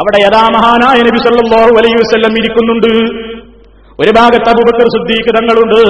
അവിടെ 0.00 0.18
യഥാ 0.22 0.48
മഹാനായ 0.56 0.98
നബി 1.02 1.18
സല്ലല്ലാഹു 1.18 1.72
അലൈഹി 1.78 1.94
വസല്ലം 1.94 2.32
ഇരിക്കുന്നുണ്ട്. 2.38 2.92
ഒരു 4.02 4.10
ഭാഗത്ത് 4.10 4.48
അബൂബക്കർ 4.48 4.86
സിദ്ദീഖ് 4.94 5.30
തങ്ങളുണ്ട്. 5.36 5.80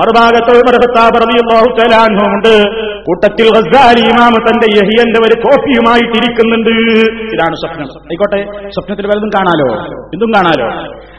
മറുഭാഗത്ത് 0.00 0.50
ഉമർ 0.50 0.74
ഖത്താബ് 0.74 1.16
റളിയല്ലാഹു 1.22 2.04
അൻഹുമുണ്ട് 2.10 2.54
കൂട്ടത്തിൽ 3.06 3.46
ഗസ്സാലി 3.56 4.02
ഇമാമ 4.10 4.34
തന്റെ 4.46 4.66
യഹിയന്റെ 4.78 5.18
ഒരു 5.26 5.36
കോപ്പിയുമായിട്ടിരിക്കുന്നുണ്ട്. 5.44 6.70
ഇതാണ് 7.34 7.56
സ്വപ്നം. 7.62 7.88
ആയിക്കോട്ടെ 8.10 8.40
സ്വപ്നത്തിൽ 8.76 9.06
വലതും 9.10 9.30
കാണാലോ? 9.36 9.68
എന്തും 10.14 10.30
കാണാലോ? 10.36 10.68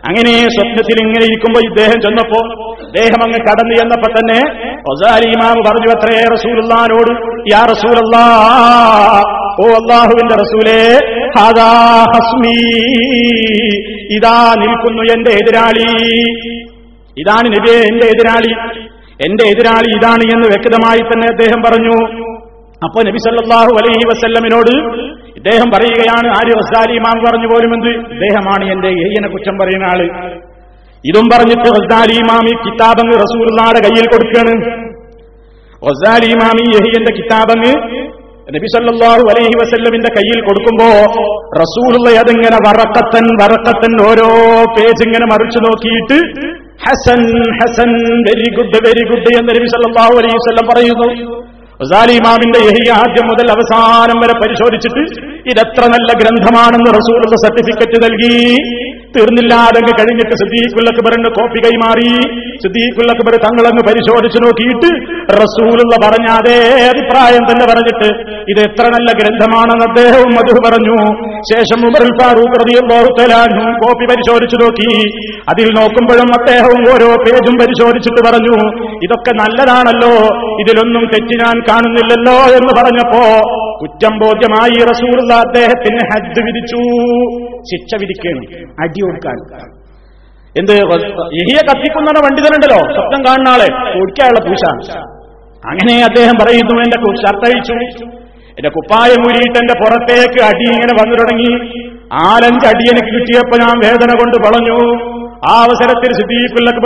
അങ്ങനെ 0.10 0.34
സ്വപ്നത്തിൽ 0.56 0.98
ഇങ്ങനെ 1.06 1.24
ഇരിക്കുമ്പോ 1.30 1.60
ഇദ്ദേഹം 1.70 1.98
ചെന്നപ്പോ 2.06 2.40
അദ്ദേഹം 2.86 3.20
അങ്ങ് 3.26 3.40
കടന്നു 3.48 3.74
ചെന്നപ്പോ 3.80 4.08
തന്നെ 4.18 4.40
ഗസ്സാലി 4.88 5.28
ഇമാമ് 5.36 5.62
പറഞ്ഞു 5.68 5.90
അത്രേ 5.96 6.16
റസൂലുള്ളാനോട് 6.36 7.12
യാ 7.54 7.62
റസൂലല്ലാ 7.74 8.24
ഓ 9.64 9.68
അള്ളാഹുവിന്റെ 9.82 10.36
റസൂലേ 10.44 10.80
ഹാദാ 11.38 11.70
ഹസ്മി 12.14 12.56
ഇതാ 14.18 14.36
നിൽക്കുന്നു 14.62 15.04
എന്റെ 15.16 15.32
എതിരാളി 15.42 15.90
ഇതാണ് 17.18 17.48
നബിയെ 17.56 17.78
എന്റെ 17.92 18.06
എതിരാളി 18.14 18.52
എന്റെ 19.26 19.44
എതിരാളി 19.54 19.90
ഇതാണ് 19.98 20.26
എന്ന് 20.36 20.48
വ്യക്തമായി 20.54 21.02
തന്നെ 21.10 21.28
അദ്ദേഹം 21.34 21.60
പറഞ്ഞു. 21.68 21.96
അപ്പൊ 22.86 23.00
നബി 23.08 23.20
സല്ലല്ലാഹു 23.26 23.74
അലൈഹി 23.80 24.06
വസ്ല്ലമിനോട് 24.12 24.74
ഇദ്ദേഹം 25.40 25.68
പറയുകയാണ് 25.74 26.28
ആര്യ 26.38 26.54
വസാലി 26.62 26.94
ഇമാം 27.00 27.18
പറഞ്ഞു 27.26 27.48
പോലും 27.52 27.72
എന്ത് 27.78 27.92
ഇദ്ദേഹമാണ് 28.14 28.64
എന്റെ 28.74 28.90
ഏയ്യനെ 29.04 29.30
കുറ്റം 29.34 29.56
പറയുന്ന 29.62 29.86
ആൾ. 29.92 30.02
ഇതും 31.10 31.26
പറഞ്ഞിട്ട് 31.34 31.70
വസാലി 31.78 32.16
ഇമാം 32.24 32.48
ഈ 32.52 32.56
കിതാബങ്ങ് 32.64 33.16
റസൂർനാടെ 33.24 33.80
കയ്യിൽ 33.86 34.08
കൊടുക്കുകയാണ്. 34.14 34.56
വസാലി 35.88 36.28
ഇമാം 36.36 36.58
ഈ 36.64 36.66
യഹിയന്റെ 36.78 37.14
കിതാബങ്ങ് 37.20 37.74
നബി 38.56 38.68
സല്ലല്ലാഹു 38.76 39.24
അലൈഹി 39.32 39.56
വസല്ലമിന്റെ 39.62 40.12
കയ്യിൽ 40.18 40.40
കൊടുക്കുമ്പോ 40.48 40.90
റസൂലുള്ള 41.62 42.08
അതിങ്ങനെ 42.24 42.58
വറക്കത്തൻ 42.66 43.26
വറക്കത്തൻ 43.42 43.94
ഓരോ 44.10 44.28
പേജ് 44.76 45.04
ഇങ്ങനെ 45.08 45.28
മറിച്ചു 45.34 45.60
നോക്കിയിട്ട് 45.66 46.18
Hasan 46.86 47.22
Hasan 47.60 47.92
very 48.28 48.48
good 48.58 48.80
very 48.86 49.04
good 49.10 49.32
എന്ന് 49.40 49.52
നബി 49.52 49.68
സല്ലല്ലാഹു 49.74 50.14
അലൈഹി 50.22 50.36
വസല്ലം 50.40 50.66
പറയുന്നു. 50.72 51.10
ഗസാലി 51.82 52.14
ഇമാമിന്റെ 52.20 52.60
യഹി 52.68 52.84
ആദ്യം 53.02 53.26
മുതൽ 53.32 53.48
അവസാനം 53.54 54.18
വരെ 54.24 54.34
പരിശോധിച്ചിട്ട് 54.42 55.04
ഇതെത്ര 55.52 55.84
നല്ല 55.94 56.10
ഗ്രന്ഥമാണെന്ന് 56.22 56.90
റസൂലുള്ള 56.98 57.36
സർട്ടിഫിക്കറ്റ് 57.44 57.98
നൽകി. 58.04 58.36
തീർന്നില്ലാതെ 59.16 59.80
കഴിഞ്ഞിട്ട് 60.00 60.36
സിദ്ദീഖുൽ 60.42 60.90
അക്ബറിന്റെ 60.92 61.30
കോപ്പി 61.38 61.60
കൈമാറി. 61.64 62.12
സിദ്ദീഖുൽ 62.64 63.10
അക്ബർ 63.14 63.34
തങ്ങളങ്ങ് 63.46 63.84
പരിശോധിച്ചു 63.88 64.40
നോക്കിയിട്ട് 64.44 64.90
റസൂലുള്ള 65.40 65.96
പറഞ്ഞ 66.04 66.28
അതേ 66.42 66.60
അഭിപ്രായം 66.92 67.44
തന്നെ 67.50 67.66
പറഞ്ഞിട്ട് 67.72 68.10
ഇത് 68.54 68.62
എത്ര 68.68 68.86
നല്ല 68.96 69.10
ഗ്രന്ഥമാണെന്ന് 69.22 69.86
അദ്ദേഹവും 69.90 70.32
മധു 70.38 70.62
പറഞ്ഞു. 70.68 70.98
ശേഷം 71.52 71.80
ഉമറുൽ 71.90 72.14
ഫാറൂഖ് 72.22 72.60
തആല 73.20 73.34
കോപ്പി 73.82 74.06
പരിശോധിച്ചു 74.12 74.60
നോക്കി. 74.64 74.92
അതിൽ 75.54 75.68
നോക്കുമ്പോഴും 75.80 76.32
അദ്ദേഹവും 76.40 76.82
ഓരോ 76.94 77.10
പേജും 77.26 77.58
പരിശോധിച്ചിട്ട് 77.64 78.24
പറഞ്ഞു 78.30 78.56
ഇതൊക്കെ 79.08 79.34
നല്ലതാണല്ലോ 79.42 80.14
ഇതിലൊന്നും 80.64 81.06
തെറ്റ് 81.16 81.36
ഞാൻ 81.44 81.58
കാണുന്നില്ലല്ലോ 81.72 82.38
എന്ന് 82.58 82.74
പറഞ്ഞപ്പോ 82.80 83.24
കുറ്റം 83.82 84.14
ബോധ്യമായി 84.24 84.78
റസൂറുള്ള 84.92 85.34
അദ്ദേഹത്തിന് 85.34 86.02
ഹജ്ജ് 86.12 86.42
വിധിച്ചു. 86.48 86.82
ശിക്ഷ 87.70 87.92
വിധിക്കണം 88.02 88.44
അടി 88.84 89.02
കൊടുക്കാൻ. 89.02 89.38
എന്ത്? 90.60 90.74
ഇഹിയ 91.40 91.60
കത്തിക്കുന്ന 91.68 92.10
പണ്ഡിതനുണ്ടല്ലോ 92.26 92.80
സ്വപ്നം 92.96 93.22
കാണുന്ന 93.28 93.50
ആളെ 93.50 93.68
ഒടിക്കാനുള്ള 94.00 94.42
പൂശ 94.48 94.64
അങ്ങനെ 95.70 95.96
അദ്ദേഹം 96.04 96.36
പറയുന്നു 96.42 96.76
എന്റെ 96.84 96.98
ഷർട്ട് 97.24 97.46
അഴിച്ചു 97.48 97.74
എന്റെ 98.58 98.70
കുപ്പായം 98.70 99.22
ഊരിയിട്ട് 99.28 99.58
എന്റെ 99.60 99.76
പുറത്തേക്ക് 99.82 100.40
അടി 100.48 100.66
ഇങ്ങനെ 100.74 100.94
വന്നു 101.02 101.16
തുടങ്ങി. 101.22 101.52
അടി 102.72 102.84
എനിക്ക് 102.92 103.12
കിട്ടിയപ്പോ 103.18 103.56
ഞാൻ 103.64 103.76
വേദന 103.86 104.12
കൊണ്ട് 104.22 104.38
പറഞ്ഞു 104.46 104.78
ആ 105.50 105.54
അവസരത്തിൽ 105.66 106.12
സിദ്ദീഖുല്ലക്ക് 106.20 106.82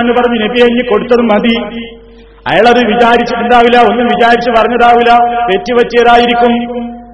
എന്ന് 0.00 0.12
പറഞ്ഞ് 0.18 0.38
നബി 0.44 0.60
അഞ്ഞി 0.66 0.84
കൊടുത്തത് 0.90 1.24
മതി. 1.30 1.56
അയാളത് 2.48 2.80
വിചാരിച്ചിട്ടുണ്ടാവില്ല 2.92 3.78
ഒന്നും 3.90 4.06
വിചാരിച്ച് 4.06 4.50
പറഞ്ഞതാവില്ല 4.50 5.12
തെറ്റുപറ്റിയതായിരിക്കും 5.50 6.52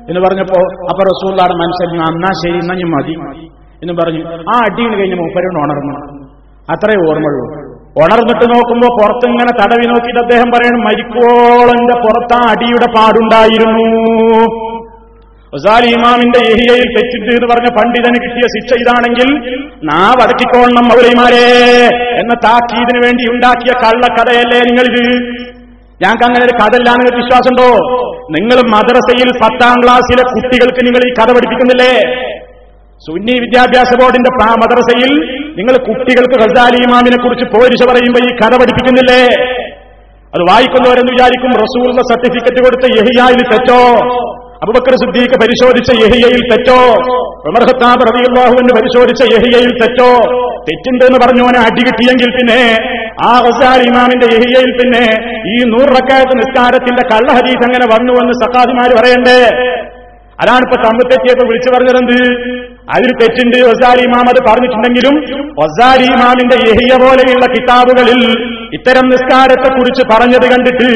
എന്ന് 0.08 0.20
പറഞ്ഞപ്പോ 0.20 0.58
അപ്പൊ 0.90 1.02
റസൂള്ളാടെ 1.12 1.54
മനസ്സിൽ 1.54 2.00
അന്നാ 2.08 2.30
ശരി 2.42 2.58
എന്നാ 2.58 2.74
ഞാൻ 2.74 2.90
മതി 2.96 3.14
എന്ന് 3.82 3.94
പറഞ്ഞു 4.00 4.22
ആ 4.52 4.56
അടിയിൽ 4.66 4.92
കഴിഞ്ഞ് 4.94 5.16
മൂപ്പരോട് 5.16 5.58
ഉണർന്നു. 5.58 5.94
അത്രേ 6.68 6.94
ഓർമ്മയുള്ളൂ. 7.08 7.46
ഉണർന്നിട്ട് 7.96 8.46
നോക്കുമ്പോ 8.54 8.88
പുറത്തിങ്ങനെ 8.98 9.52
തടവി 9.60 9.86
നോക്കിയിട്ട് 9.86 10.20
അദ്ദേഹം 10.20 10.48
പറയണം 10.50 10.80
മരിക്കോളന്റെ 10.80 11.96
പുറത്ത് 12.04 12.34
ആ 12.34 12.42
അടിയുടെ 12.52 12.88
പാടുണ്ടായിരുന്നു. 12.96 13.86
ഒസാലി 15.56 15.88
ഇമാമിന്റെ 15.96 16.38
ഏഹിയയിൽ 16.38 16.86
തെറ്റിട്ട് 16.96 17.30
എന്ന് 17.30 17.46
പറഞ്ഞ 17.46 17.68
പണ്ഡിതന് 17.78 18.18
കിട്ടിയ 18.24 18.46
ശിക്ഷ 18.54 18.70
ഇതാണെങ്കിൽ 18.82 19.28
നാവ് 19.90 20.20
അടക്കിക്കോളണം 20.22 20.84
മൗലൈമാരെ 20.90 21.44
എന്ന 22.20 22.34
താക്കീതിന് 22.46 23.00
വേണ്ടി 23.06 23.24
ഉണ്ടാക്കിയ 23.32 23.72
കള്ളക്കഥയല്ലേ 23.84 24.60
നിങ്ങളിത്? 24.68 25.04
ഞങ്ങൾക്ക് 26.02 26.24
അങ്ങനെ 26.24 26.44
ഒരു 26.44 26.54
കഥയില്ലാന്ന് 26.60 27.16
വിശ്വാസമുണ്ടോ? 27.20 27.68
നിങ്ങൾ 28.30 28.58
മദ്രസയിൽ 28.74 29.28
പത്താം 29.42 29.76
ക്ലാസ്സിലെ 29.82 30.24
കുട്ടികൾക്ക് 30.32 30.80
നിങ്ങൾ 30.86 31.02
ഈ 31.08 31.12
കഥ 31.20 31.30
പഠിപ്പിക്കുന്നില്ലേ? 31.36 31.94
സുന്നി 33.02 33.34
വിദ്യാഭ്യാസ 33.44 33.90
ബോർഡിന്റെ 34.00 34.30
മദ്രസയിൽ 34.62 35.12
നിങ്ങൾ 35.58 35.74
കുട്ടികൾക്ക് 35.88 36.36
ഹസാലി 36.42 36.78
ഇമാമിനെ 36.88 37.18
കുറിച്ച് 37.22 37.46
പോരിശ 37.54 37.82
പറയുമ്പോ 37.90 38.20
ഈ 38.28 38.30
കഥ 38.42 38.54
പഠിപ്പിക്കുന്നില്ലേ? 38.60 39.22
അത് 40.34 40.42
വായിക്കുന്നവരെന്ന് 40.50 41.12
വിചാരിക്കും 41.12 41.52
റസൂലിന്റെ 41.64 42.02
സർട്ടിഫിക്കറ്റ് 42.02 42.60
കൊടുത്ത് 42.64 42.86
യഹിയായിൽ 42.98 43.42
തെറ്റോ? 43.52 43.82
അബുബക്കർ 44.62 44.94
സിദ്ദീഖ് 44.94 45.36
പരിശോധിച്ച 45.42 45.90
യഹിയയിൽ 46.02 46.42
തെറ്റോ? 46.50 46.78
വിമർഹത്താ 47.46 47.94
പ്രതിയുള്ളാഹുവിന് 48.02 48.72
പരിശോധിച്ച 48.78 49.22
യഹിയയിൽ 49.34 49.70
തെറ്റോ? 49.80 50.10
തെറ്റുണ്ടെന്ന് 50.68 51.18
പറഞ്ഞവനെ 51.18 51.58
അടി 51.58 51.82
കിട്ടിയെങ്കിൽ 51.82 52.30
പിന്നെ 52.36 52.60
ആ 53.22 53.32
ഹസാൽ 53.44 53.80
ഇമാമിന്റെ 53.88 54.26
യഹിയയിൽ 54.34 54.70
പിന്നെ 54.80 55.04
ഈ 55.52 55.56
നൂറക്കാലത്ത് 55.64 56.36
നിസ്കാരത്തിന്റെ 56.38 57.02
കള്ള 57.12 57.32
ഹദീസ് 57.32 57.64
അങ്ങനെ 57.68 57.86
വന്നുവെന്ന് 57.94 58.32
സക്കാദിമാര് 58.42 58.94
പറയണ്ടേ? 59.00 59.38
അതാണ് 60.38 60.62
ഇപ്പൊ 60.62 60.76
തമ്മിൽ 60.86 61.04
തെറ്റിയപ്പോ 61.10 61.44
വിളിച്ചു 61.46 61.70
പറഞ്ഞതെന്ത്? 61.74 62.16
അതിൽ 62.88 63.10
തെറ്റുണ്ട് 63.20 63.58
ഒസാരി 63.68 64.02
ഇമാം 64.08 64.26
അത് 64.30 64.40
പറഞ്ഞിട്ടുണ്ടെങ്കിലും 64.48 65.14
ഒസാരി 65.64 66.06
ഇമാമിന്റെ 66.14 66.56
എഹിയ 66.70 66.94
പോലെയുള്ള 67.02 67.46
കിതാബുകളിൽ 67.54 68.20
ഇത്തരം 68.78 69.06
നിസ്കാരത്തെക്കുറിച്ച് 69.12 70.04
പറഞ്ഞത് 70.12 70.46
കണ്ടിട്ട് 70.52 70.88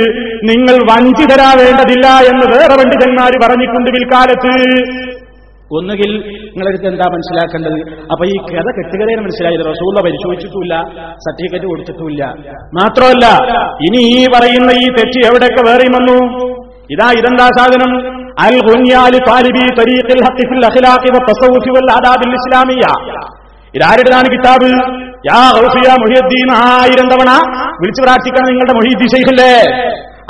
നിങ്ങൾ 0.51 0.77
വഞ്ചിതരാവേണ്ടതില്ല 0.91 2.07
എന്ന് 2.31 2.47
വേറെ 2.55 2.75
പണ്ഡിതന്മാര് 2.81 3.39
പറഞ്ഞിട്ടുണ്ട് 3.45 3.91
വിൽക്കാലത്ത് 3.97 4.53
ഒന്നുകിൽ 5.79 6.11
നിങ്ങളെടുത്ത് 6.53 6.87
എന്താ 6.91 7.07
മനസ്സിലാക്കേണ്ടത്? 7.15 7.81
അപ്പൊ 8.13 8.23
ഈ 8.25 8.37
കഥ 8.47 8.69
കെട്ടുകഥയെ 8.77 9.17
മനസ്സിലായത് 9.17 9.65
റസൂള്ള 9.71 9.99
പരിശോധിച്ചിട്ടുമില്ല 10.07 10.75
സർട്ടിഫിക്കറ്റ് 11.25 11.67
കൊടുത്തിട്ടില്ല 11.67 12.23
മാത്രമല്ല 12.79 13.27
ഇനി 13.89 14.01
ഈ 14.15 14.21
പറയുന്ന 14.37 14.71
ഈ 14.85 14.87
തെറ്റ് 14.99 15.21
എവിടെയൊക്കെ 15.29 15.65
വേറെയും 15.69 15.95
വന്നു? 15.99 16.17
ഇതാ 16.91 17.09
ഇതെന്താ 17.19 17.47
സാധനം? 17.59 17.93
അൽ 18.39 18.55
താലിബി 19.29 19.65
തരീഖിൽ 19.79 20.21
ഇസ്ലാമിയ. 22.39 22.85
ഇതാരുടേതാണ് 23.75 24.29
കിതാബ്? 24.35 24.69
യാ 25.29 25.41
മുഹിയുദ്ദീൻ 26.03 26.51
ആയിരം 26.53 27.09
തവണ 27.09 27.31
വിളിച്ചു 27.81 28.03
പ്രാർത്ഥിക്കണം 28.03 28.47
നിങ്ങളുടെ 28.47 28.73
മൊഹീദ്ദീൻ 28.73 29.09
ഷെയ്ഖല്ലേ 29.09 29.55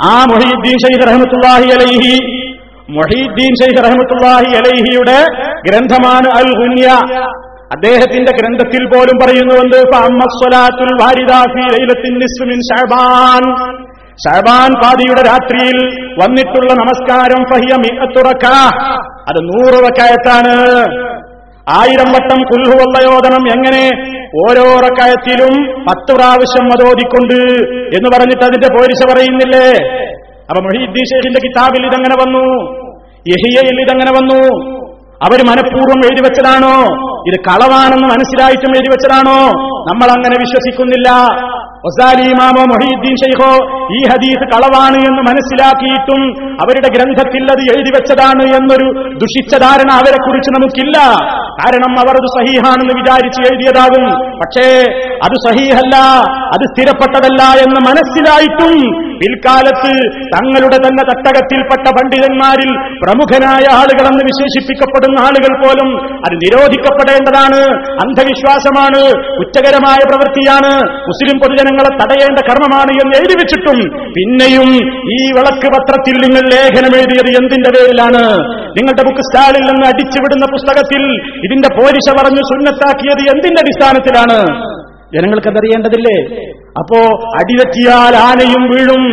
ആ 0.03 0.25
മൊഹീദ്ദീൻ 0.25 0.77
ഷെയ്ഖ് 0.83 1.05
റഹ്മത്തുള്ളാഹി 1.09 1.67
അലൈഹി 1.77 2.15
മൊഹീദ്ദീൻ 2.89 3.53
ഷെയ്ഖ് 3.61 3.83
റഹ്മത്തുള്ളാഹി 3.87 4.51
അലൈഹിയുടെ 4.55 5.19
ഗ്രന്ഥമാണ് 5.67 6.29
അൽ 6.39 6.49
ഗുന്യ 6.61 6.87
അദ്ദേഹത്തിന്റെ 7.71 8.31
ഗ്രന്ഥത്തിൽ 8.31 8.83
പോലും 8.87 9.17
പറയുന്നുണ്ട് 9.17 9.77
ഷഹബാൻ 14.23 14.71
പാതിയുടെ 14.81 15.21
രാത്രിയിൽ 15.21 15.77
വന്നിട്ടുള്ള 16.21 16.71
നമസ്കാരം 16.73 17.41
ഫഹിയ 17.51 17.73
മിഅത്തുറക്ക. 17.83 18.45
അത് 19.29 19.39
നൂറ് 19.49 19.77
റക്കായത്താണ്. 19.85 20.55
ആയിരം 21.79 22.09
വട്ടം 22.13 22.39
കുൽഹുവള്ളയോധനം 22.51 23.43
എങ്ങനെ 23.55 23.83
ഓരോ 24.43 24.65
റക്കായത്തിലും 24.85 25.53
പത്ത് 25.87 26.11
പ്രാവശ്യം 26.17 26.65
അതോദിക്കൊണ്ട് 26.75 27.39
എന്ന് 27.97 28.09
പറഞ്ഞിട്ട് 28.15 28.45
അതിന്റെ 28.45 28.69
പോരിശ 28.75 29.01
പറയുന്നില്ലേ? 29.11 29.67
അപ്പൊ 30.49 30.61
മൊഹീദ്ദീൻ 30.67 31.37
കിതാബിൽ 31.45 31.85
ഇതങ്ങനെ 31.89 32.15
വന്നു? 32.23 32.45
യഹിയയിൽ 33.33 33.77
ഇതങ്ങനെ 33.85 34.11
വന്നു? 34.19 34.41
അവർ 35.27 35.39
മനഃപൂർവം 35.51 35.99
എഴുതി 36.07 36.21
വെച്ചതാണോ? 36.27 36.75
ഇത് 37.27 37.37
കളവാണെന്ന് 37.49 38.07
മനസ്സിലായിട്ടും 38.13 38.71
എഴുതി 38.75 38.89
വെച്ചതാണോ? 38.93 39.39
നമ്മൾ 39.89 40.09
അങ്ങനെ 40.17 40.35
വിശ്വസിക്കുന്നില്ല. 40.45 41.09
ഒസാലി 41.89 42.23
ഇമാമോ 42.29 42.63
മൊഹീദ്ദീൻ 42.71 43.15
ഷെയ്ഖോ 43.21 43.51
ഈ 43.97 43.99
ഹദീസ് 44.11 44.45
കളവാണ് 44.53 44.97
എന്ന് 45.09 45.21
മനസ്സിലാക്കിയിട്ടും 45.29 46.21
അവരുടെ 46.63 46.89
ഗ്രന്ഥത്തിൽ 46.95 47.43
അത് 47.51 47.61
എഴുതി 47.73 47.91
വെച്ചതാണ് 47.97 48.43
എന്നൊരു 48.57 48.87
ദുഷിച്ച 49.21 49.53
ധാരണ 49.55 49.91
അവരെ 49.91 50.19
കുറിച്ച് 50.25 50.49
നമുക്കില്ല. 50.49 50.97
കാരണം 51.61 51.93
അവർ 51.99 52.15
അത് 52.21 52.29
സഹീഹാണെന്ന് 52.37 52.95
വിചാരിച്ച് 53.01 53.41
എഴുതിയതാകും. 53.49 54.05
പക്ഷേ 54.41 54.67
അത് 55.27 55.35
സഹീഹല്ല 55.47 55.95
അത് 56.55 56.65
സ്ഥിരപ്പെട്ടതല്ല 56.71 57.41
എന്ന് 57.65 57.79
മനസ്സിലായിട്ടും 57.89 58.75
പിൽക്കാലത്ത് 59.21 59.93
തങ്ങളുടെ 60.33 60.77
തന്നെ 60.77 61.03
തട്ടകത്തിൽപ്പെട്ട 61.09 61.85
പണ്ഡിതന്മാരിൽ 61.97 62.69
പ്രമുഖനായ 63.03 63.65
ആളുകളെന്ന് 63.79 64.23
വിശേഷിപ്പിക്കപ്പെടുന്ന 64.29 65.17
ആളുകൾ 65.27 65.53
പോലും 65.63 65.89
അത് 66.27 66.35
നിരോധിക്കപ്പെടേണ്ടതാണ് 67.09 67.61
അന്ധവിശ്വാസമാണ്. 68.03 69.01
കുറ്റകരമായ 69.37 69.99
പ്രവൃത്തിയാണ്. 70.09 70.71
മുസ്ലിം 71.09 71.39
പൊതുജനങ്ങളെ 71.39 71.91
തടയേണ്ട 72.01 72.39
കർമ്മമാണ് 72.49 72.91
എന്ന് 72.91 73.15
എഴുതി 73.19 73.35
വെച്ചിട്ടും 73.41 73.79
പിന്നെയും 74.17 74.69
ഈ 75.17 75.19
വിളക്ക് 75.37 75.67
പത്രത്തിൽ 75.75 76.15
നിങ്ങൾ 76.25 76.43
ലേഖനം 76.53 76.93
എഴുതിയത് 76.99 77.31
എന്തിന്റെ 77.41 77.69
പേരിലാണ്? 77.69 78.23
നിങ്ങളുടെ 78.77 79.03
ബുക്ക് 79.07 79.21
സ്റ്റാളിൽ 79.21 79.63
നിന്ന് 79.71 79.85
അടിച്ചുവിടുന്ന 79.87 80.45
പുസ്തകത്തിൽ 80.55 81.03
ഇതിന്റെ 81.45 81.69
പോലിശ 81.79 82.07
പറഞ്ഞു 82.19 82.43
സുന്നത്താക്കിയത് 82.51 83.23
എന്തിന്റെ 83.35 83.59
അടിസ്ഥാനത്തിലാണ്? 83.61 84.39
ജനങ്ങൾക്കതറിയേണ്ടതില്ലേ 85.15 86.17
അപ്പോ 86.79 86.99
അടിതെറ്റിയാൽ 87.39 88.15
ആനയും 88.15 88.63
വീഴും. 88.69 89.03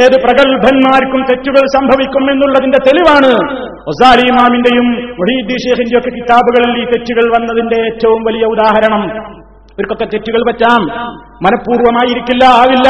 ഏത് 0.00 0.16
പ്രഗത്ഭന്മാർക്കും 0.22 1.22
തെറ്റുകൾ 1.30 1.64
സംഭവിക്കും 1.74 2.30
എന്നുള്ളതിന്റെ 2.32 2.78
തെളിവാണ്. 2.78 3.62
ഒസാലി 3.88 4.26
ഇമാമിന്റെയും 4.28 4.88
മൊഹീദ്ദീൻ 5.20 5.58
ഷേഖിന്റെ 5.58 5.98
ഒക്കെ 5.98 6.10
കിതാബുകളിൽ 6.10 6.82
ഈ 6.82 6.84
തെറ്റുകൾ 6.84 7.30
വന്നതിന്റെ 7.36 7.76
ഏറ്റവും 7.76 8.24
വലിയ 8.24 8.44
ഉദാഹരണം. 8.46 9.02
ഇവർക്കൊക്കെ 9.72 10.04
തെറ്റുകൾ 10.04 10.42
പറ്റാം. 10.48 10.82
മനഃപൂർവമായിരിക്കില്ല 11.44 12.44
ആവില്ല. 12.44 12.88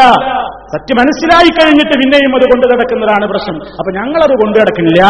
സത്യം 0.72 0.96
മനസ്സിലായി 1.00 1.50
കഴിഞ്ഞിട്ട് 1.58 1.94
പിന്നെയും 2.00 2.32
അത് 2.36 2.44
കൊണ്ടു 2.52 2.66
നടക്കുന്നതാണ് 2.72 3.26
പ്രശ്നം. 3.26 3.56
അപ്പൊ 3.80 3.90
ഞങ്ങളത് 3.98 4.34
കൊണ്ടു 4.42 4.58
നടക്കുന്നില്ല. 4.58 5.02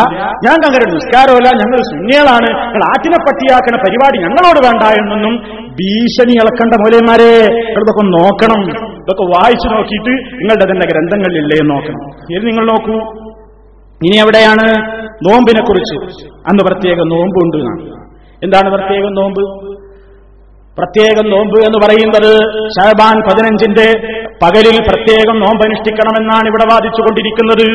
ഞാൻ 0.47 0.59
അങ്ങനെ 0.69 0.87
നിസ്കാരമല്ല 0.95 1.49
ഞങ്ങൾ 1.63 1.79
ശൂന്യകളാണ്. 1.91 2.49
ഞങ്ങൾ 2.65 2.85
ആറ്റിനെ 2.93 3.19
പട്ടിയാക്കണ 3.27 3.77
പരിപാടി 3.77 4.19
ഞങ്ങളോട് 4.19 4.61
വേണ്ട 4.67 4.83
എന്നൊന്നും 4.83 5.35
ഭീഷണി 5.81 6.33
ഇളക്കേണ്ട 6.33 6.75
മൂലയന്മാരെ 6.75 7.31
ഇതൊക്കെ 7.83 8.03
നോക്കണം. 8.03 8.63
ഇതൊക്കെ 9.03 9.25
വായിച്ചു 9.37 9.69
നോക്കിയിട്ട് 9.75 10.11
നിങ്ങളുടെ 10.11 10.73
തന്നെ 10.73 10.87
ഗ്രന്ഥങ്ങളിലില്ലേ 10.93 11.57
എന്ന് 11.63 11.75
നോക്കണം. 11.75 12.03
ഇനി 12.31 12.45
നിങ്ങൾ 12.45 12.67
നോക്കൂ. 12.67 12.97
ഇനി 14.07 14.17
എവിടെയാണ് 14.17 14.67
നോമ്പിനെ 15.29 15.63
കുറിച്ച് 15.65 15.97
അന്ന് 16.49 16.65
പ്രത്യേക 16.65 16.99
നോമ്പുണ്ട്. 17.15 17.61
എന്താണ് 18.45 18.69
പ്രത്യേകം 18.71 19.15
നോമ്പ്? 19.15 19.72
പ്രത്യേകം 20.79 21.27
നോമ്പ് 21.35 21.57
എന്ന് 21.69 21.79
പറയുന്നത് 21.85 22.31
ഷഹബാൻ 22.77 23.17
പതിനഞ്ചിന്റെ 23.29 23.87
പകലിൽ 24.43 24.77
പ്രത്യേകം 24.89 25.37
നോമ്പ് 25.45 25.63
അനുഷ്ഠിക്കണമെന്നാണ് 25.67 26.47
ഇവിടെ 26.51 26.67
വാദിച്ചുകൊണ്ടിരിക്കുന്നത്. 26.71 27.67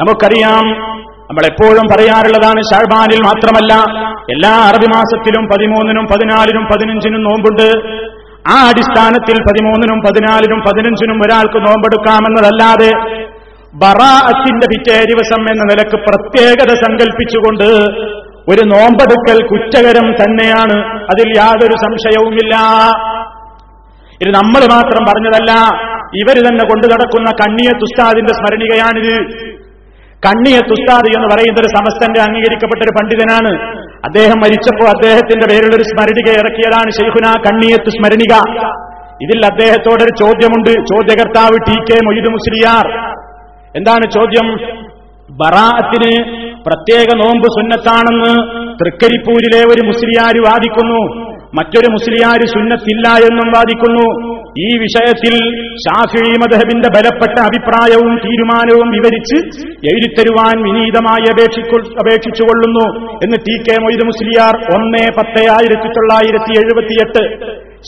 നമുക്കറിയാം 0.00 0.66
നമ്മൾ 1.28 1.44
എപ്പോഴും 1.50 1.86
പറയാറുള്ളതാണ് 1.92 2.60
ഷഹബാനിൽ 2.70 3.20
മാത്രമല്ല 3.26 3.72
എല്ലാ 4.34 4.54
അറബി 4.68 4.88
മാസത്തിലും 4.94 5.44
പതിമൂന്നിനും 5.52 6.06
പതിനാലിനും 6.12 6.64
പതിനഞ്ചിനും 6.72 7.22
നോമ്പുണ്ട്. 7.28 7.68
ആ 8.52 8.56
അടിസ്ഥാനത്തിൽ 8.70 9.36
പതിമൂന്നിനും 9.48 9.98
പതിനാലിനും 10.06 10.60
പതിനഞ്ചിനും 10.66 11.18
ഒരാൾക്ക് 11.24 11.58
നോമ്പെടുക്കാമെന്നതല്ലാതെ 11.66 12.90
ബറാഅത്തിന്റെ 13.82 14.66
പിറ്റേ 14.72 14.96
ദിവസം 15.10 15.42
എന്ന 15.52 15.64
നിലയ്ക്ക് 15.70 15.98
പ്രത്യേകത 16.06 16.70
സങ്കല്പിച്ചുകൊണ്ട് 16.84 17.68
ഒരു 18.48 18.64
നോമ്പെടുക്കൽ 18.64 19.46
കുറ്റകരം 19.46 20.12
തന്നെയാണ്. 20.12 21.00
അതിൽ 21.02 21.28
യാതൊരു 21.36 21.72
സംശയവുമില്ല. 21.72 22.56
ഇത് 24.22 24.28
നമ്മൾ 24.28 24.74
മാത്രം 24.74 25.04
പറഞ്ഞതല്ല. 25.08 25.52
ഇവർ 26.14 26.48
തന്നെ 26.48 26.64
കൊണ്ടു 26.64 26.86
നടക്കുന്ന 26.86 27.30
കണ്ണിയ 27.30 27.68
തുസ്താദിന്റെ 27.78 28.32
സ്മരണികയാണിത്. 28.32 29.50
കണ്ണിയ 30.26 30.60
തുസ്താദ് 30.60 31.16
എന്ന് 31.16 31.28
പറയുന്ന 31.28 31.60
ഒരു 31.60 31.68
സമസ്തന്റെ 31.68 32.20
അംഗീകരിക്കപ്പെട്ട 32.20 32.82
ഒരു 32.82 33.02
പണ്ഡിതനാണ്. 33.02 33.76
അദ്ദേഹം 34.04 34.38
മരിച്ചപ്പോൾ 34.38 34.88
അദ്ദേഹത്തിന്റെ 34.88 35.46
പേരിൽ 35.50 35.76
ഒരു 35.76 35.82
സ്മരണിക 35.82 36.32
ഇറക്കിയതാണ് 36.32 36.90
ഷെയ്ഖുന 36.90 37.42
കണ്ണിയത്ത് 37.50 37.90
സ്മരണിക. 37.90 38.60
ഇതിൽ 39.22 39.46
അദ്ദേഹത്തോടൊരു 39.46 40.24
ചോദ്യമുണ്ട്. 40.24 40.70
ചോദ്യകർത്താവ് 40.70 41.58
ടി 41.66 41.80
കെ 41.80 42.04
മൊയ്തു 42.04 42.30
മുസ്ലിയാർ. 42.30 43.16
എന്താണ് 43.76 44.10
ചോദ്യം? 44.10 44.56
ബറാഅത്തിന് 45.40 46.12
പ്രത്യേക 46.66 47.08
നോമ്പ് 47.22 47.48
സുന്നത്താണെന്ന് 47.56 48.32
തൃക്കരിപ്പൂരിലെ 48.80 49.60
ഒരു 49.72 49.82
മുസ്ലിയാര് 49.90 50.40
വാദിക്കുന്നു. 50.48 51.02
മറ്റൊരു 51.58 51.88
മുസ്ലിയാര് 51.92 52.44
സുന്നത്തില്ല 52.54 53.06
എന്നും 53.28 53.48
വാദിക്കുന്നു. 53.54 54.04
ഈ 54.64 54.68
വിഷയത്തിൽ 54.82 55.34
ഷാഫി 55.84 56.22
മദഹബിന്റെ 56.42 56.88
ബലപ്പെട്ട 56.94 57.36
അഭിപ്രായവും 57.48 58.12
തീരുമാനവും 58.24 58.88
വിവരിച്ച് 58.96 59.38
എഴുതിത്തരുവാൻ 59.90 60.56
വിനീതമായി 60.66 61.26
അപേക്ഷിച്ചുകൊള്ളുന്നു 61.32 62.86
എന്ന് 63.24 63.38
ടി 63.46 63.56
കെ 63.66 63.76
മൊയ്ത് 63.84 64.04
മുസ്ലിയാർ 64.10 64.56
ഒന്ന് 64.76 65.02
പത്ത് 65.18 65.42
ആയിരത്തി 65.56 65.90
തൊള്ളായിരത്തി 65.96 66.54
എഴുപത്തിയെട്ട് 66.62 67.24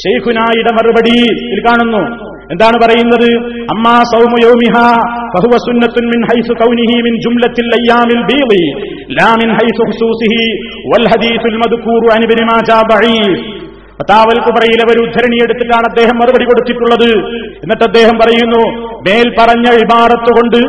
ഷെയ്ഖുനായിയുടെ 0.03 0.73
മറുപടിയിൽ 0.79 1.61
കാണുന്നു. 1.69 2.03
എന്താണ് 2.52 2.78
പറയുന്നത് 2.78 3.28
അമ്മാ 3.74 3.96
സൗമയോമിഹ 4.12 4.76
ഫഹുവ 5.34 5.58
സുന്നത്തുൻ 5.66 6.08
മിൻ 6.14 6.22
ഹൈസു 6.30 6.56
കൗനിഹി 6.62 6.98
മിൻ 7.08 7.16
ജുംലത്തിൽ 7.26 7.70
അയ്യാമിൽ 7.78 8.22
ബീളി 8.30 8.64
ലാ 9.18 9.30
മിൻ 9.42 9.52
ഹൈസു 9.60 9.86
ഖുസൂസിഹി 9.90 10.46
വൽ 10.92 11.06
ഹദീസുൽ 11.14 11.58
മദ്കൂറു 11.64 12.10
അൻ 12.16 12.24
ഇബ്നു 12.28 12.46
മാജാ 12.52 12.80
ബഈഫ് 12.92 13.42
ഫതാവൽ 14.03 14.39
കുബറയിൽ 14.45 14.81
അവർ 14.85 14.97
ഉദ്ധരണി 15.07 15.37
എടുത്തിട്ടാണ് 15.45 15.87
അദ്ദേഹം 15.91 16.17
മറുപടി 16.21 16.45
കൊടുത്തിട്ടുള്ളത്. 16.51 17.11
എന്നിട്ട് 17.63 17.85
അദ്ദേഹം 17.89 18.17
പറയുന്നു 18.23 18.63
മേൽ 19.07 19.29
പറഞ്ഞ 19.39 19.67
ഇബാറത്ത് 19.83 20.31
കൊണ്ട് 20.39 20.61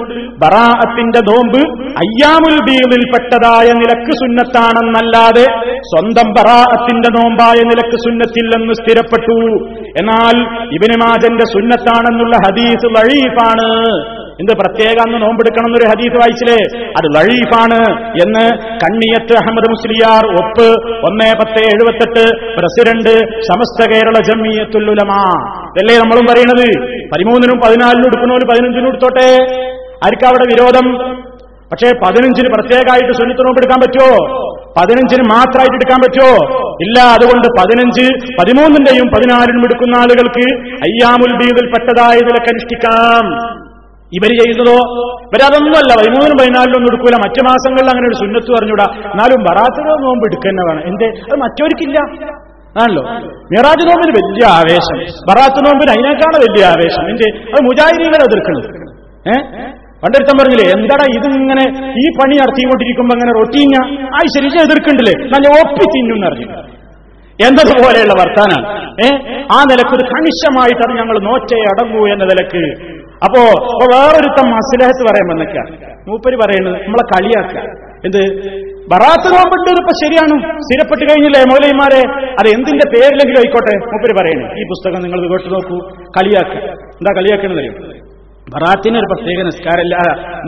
ബറാഅത്തിന്റെ 0.42 1.22
നോമ്പ് 1.30 1.60
അയ്യാമുൽ 2.04 2.56
ബീളിൽപ്പെട്ടതായ 2.68 3.68
നിലയ്ക്ക് 3.82 4.14
സുന്നത്താണെന്നല്ലാതെ 4.22 5.46
സ്വന്തം 5.92 6.28
ബറാഅത്തിന്റെ 6.38 7.10
നോമ്പായ 7.18 7.60
നിലയ്ക്ക് 7.70 7.98
സുന്നത്തില്ലെന്ന് 8.06 8.74
സ്ഥിരപ്പെട്ടു. 8.80 9.40
എന്നാൽ 10.02 10.36
ഇബിന് 10.78 10.98
മാജന്റെ 11.04 11.48
സുന്നത്താണെന്നുള്ള 11.54 12.36
ഹദീസ് 12.46 12.94
ലഴീഫാണ്. 12.98 13.70
എന്ത് 14.42 14.54
പ്രത്യേക 14.62 14.98
അന്ന് 15.06 15.18
നോമ്പെടുക്കണം 15.24 15.68
എന്നൊരു 15.70 15.88
ഹദീസ് 15.92 16.18
വായിച്ചില്ലേ? 16.22 16.60
അത് 17.00 17.08
ലഴീഫാണ് 17.16 17.80
എന്ന് 18.24 18.46
കണ്ണിയത്ത് 18.84 19.34
അഹമ്മദ് 19.42 19.70
മുസ്ലിയാർ 19.74 20.24
ഒപ്പ്. 20.42 20.68
ഒന്ന് 21.10 21.28
പത്ത് 21.42 21.62
എഴുപത്തെട്ട്. 21.74 22.24
പ്രസിഡന്റ് 22.58 23.14
സമസ്ത 23.50 23.90
കേരള 23.94 24.16
ജമ്മിയത്തുല്ലുലമാ 24.30 25.22
ഇതല്ലേ 25.72 25.98
നമ്മളും 26.04 26.26
പറയണത്? 26.32 26.68
പതിമൂന്നിനും 27.12 27.60
പതിനാലിനും 27.66 28.08
എടുക്കണോലും 28.12 28.48
പതിനഞ്ചിനും 28.52 28.90
എടുത്തോട്ടെ? 28.92 29.30
ആർക്കാ 30.08 30.28
അവിടെ 30.32 30.46
വിരോധം? 30.54 30.88
പക്ഷേ 31.72 31.90
പതിനഞ്ചിന് 32.02 32.50
പ്രത്യേകമായിട്ട് 32.54 33.14
സുന്നത്ത് 33.20 33.44
നോമ്പെടുക്കാൻ 33.46 33.80
പറ്റുമോ 33.84 34.12
പതിനഞ്ചിന് 34.78 35.24
മാത്രമായിട്ട് 35.36 35.78
എടുക്കാൻ 35.78 36.00
പറ്റുമോ 36.04 36.34
ഇല്ല 36.86 36.98
അതുകൊണ്ട് 37.16 37.48
പതിനഞ്ച് 37.60 38.06
പതിമൂന്നിന്റെയും 38.40 39.08
പതിനാലിനും 39.16 39.64
എടുക്കുന്ന 39.68 39.96
ആളുകൾക്ക് 40.04 40.46
അയ്യാമുൽ 40.88 41.32
ബീദിൽപ്പെട്ടതായതിലൊക്കെ 41.42 42.52
അനുഷ്ഠിക്കാം. 42.54 43.26
ഇവർ 44.18 44.32
ചെയ്തതോ? 44.40 44.76
ഇവരതൊന്നുമല്ല. 45.28 45.92
പതിമൂന്നും 46.00 46.38
പതിനാലിലും 46.38 46.78
ഒന്നും 46.78 46.90
എടുക്കൂല. 46.94 47.16
മറ്റു 47.16 47.42
മാസങ്ങളിൽ 47.50 47.90
അങ്ങനെ 47.90 48.08
ഒരു 48.08 48.16
സുന്നത്ത് 48.16 48.52
പറഞ്ഞൂടാ 48.52 48.86
എന്നാലും 49.06 49.44
ബറാത്തിനോ 49.44 49.96
നോമ്പ് 49.96 50.26
എടുക്കുന്ന 50.26 50.62
വേണം 50.62 50.84
എന്തേ? 50.88 51.06
അത് 51.06 51.40
മറ്റവർക്കില്ല. 51.40 51.98
ആണല്ലോ? 52.82 53.04
മിറാജ് 53.54 53.84
നോമ്പിന് 53.88 54.12
വലിയ 54.18 54.46
ആവേശം. 54.46 54.98
ബറാത്ത് 55.30 55.66
നോമ്പിന് 55.66 55.92
അതിനേക്കാണ് 55.92 56.38
വലിയ 56.46 56.66
ആവേശം. 56.66 57.10
എന്തേ? 57.10 57.30
അത് 57.54 57.62
മുജാഹിദീകൾ 57.64 58.22
എതിർക്കുന്നത്. 58.30 58.70
ഏഹ് 59.34 59.44
പണ്ടെടുത്തം 60.04 60.38
പറഞ്ഞില്ലേ 60.38 60.72
എന്താടാ 60.72 61.06
ഇതിങ്ങനെ 61.18 61.66
ഈ 62.04 62.06
പണി 62.20 62.36
നടത്തിക്കൊണ്ടിരിക്കുമ്പോ 62.36 63.14
അങ്ങനെ 63.16 63.32
റൊട്ടീഞ്ഞ 63.32 63.76
ആ 64.16 64.22
ശരി 64.36 64.60
എതിർക്കണ്ടില്ലേ? 64.60 65.14
നല്ല 65.34 65.48
ഒപ്പി 65.62 65.86
തിന്നും 65.94 66.26
അറിഞ്ഞു 66.26 66.48
എന്തതുപോലെയുള്ള 67.40 68.14
വർത്താനാണ്? 68.14 68.66
ഏ? 69.06 69.08
ആ 69.52 69.64
നിലയ്ക്ക് 69.70 69.96
ഒരു 69.96 70.04
കണിശമായിട്ട് 70.04 70.84
അത് 70.88 70.98
ഞങ്ങൾ 70.98 71.20
നോറ്റയെ 71.20 71.64
അടങ്ങൂ 71.64 72.08
എന്ന 72.08 72.24
നിലയ്ക്ക് 72.24 72.62
അപ്പോ 73.26 73.42
അപ്പൊ 73.74 73.86
വേറൊരുത്തം 73.96 74.46
മസ്ലഹത്ത് 74.52 75.04
പറയാൻ 75.10 75.28
വന്നേക്ക. 75.28 75.58
മൂപ്പര് 76.08 76.38
പറയുന്നത് 76.44 76.74
നമ്മളെ 76.74 77.06
കളിയാക്ക. 77.14 77.56
എന്ത്? 78.06 78.22
ബറാത്ത് 78.92 79.28
നോമ്പിട്ട് 79.34 79.70
ഇപ്പൊ 79.82 79.94
ശരിയാണ്. 80.04 80.36
സ്ഥിരപ്പെട്ട് 80.62 81.04
കഴിഞ്ഞില്ലേ 81.10 81.42
മൗലൈമാരെ 81.52 82.02
അത് 82.40 82.48
എന്തിന്റെ 82.48 82.86
പേരിലെങ്കിലും 82.94 83.40
ആയിക്കോട്ടെ 83.40 83.76
മൂപ്പര് 83.92 84.16
പറയുന്നു 84.20 84.48
ഈ 84.62 84.64
പുസ്തകം 84.64 85.02
നിങ്ങൾ 85.02 85.20
കേട്ടു 85.34 85.50
നോക്കൂ. 85.54 85.78
കളിയാക്ക. 86.18 86.56
എന്താ 87.00 87.14
കളിയാക്കണെന്ന് 87.18 87.62
അറിയോ? 87.62 87.74
ബറാത്തിന് 88.54 88.98
ഒരു 88.98 89.06
പ്രത്യേക 89.06 89.42
നിസ്കാരമില്ല 89.44 89.96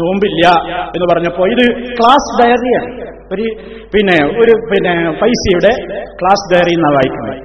നോമ്പില്ല 0.02 0.48
എന്ന് 0.96 1.14
പറഞ്ഞപ്പോ 1.14 1.44
ഇത് 1.48 1.64
ക്ലാസ് 2.00 2.32
ഡയറിയാണ്. 2.42 2.90
ഒരു 3.34 3.46
പിന്നെ 3.94 4.18
ഒരു 4.42 4.54
പിന്നെ 4.72 5.12
പൈസയുടെ 5.22 5.72
ക്ലാസ് 6.22 6.54
ഡയറി 6.54 6.74
എന്നാണ് 6.74 6.96
വായിക്കുന്നത്. 6.96 7.38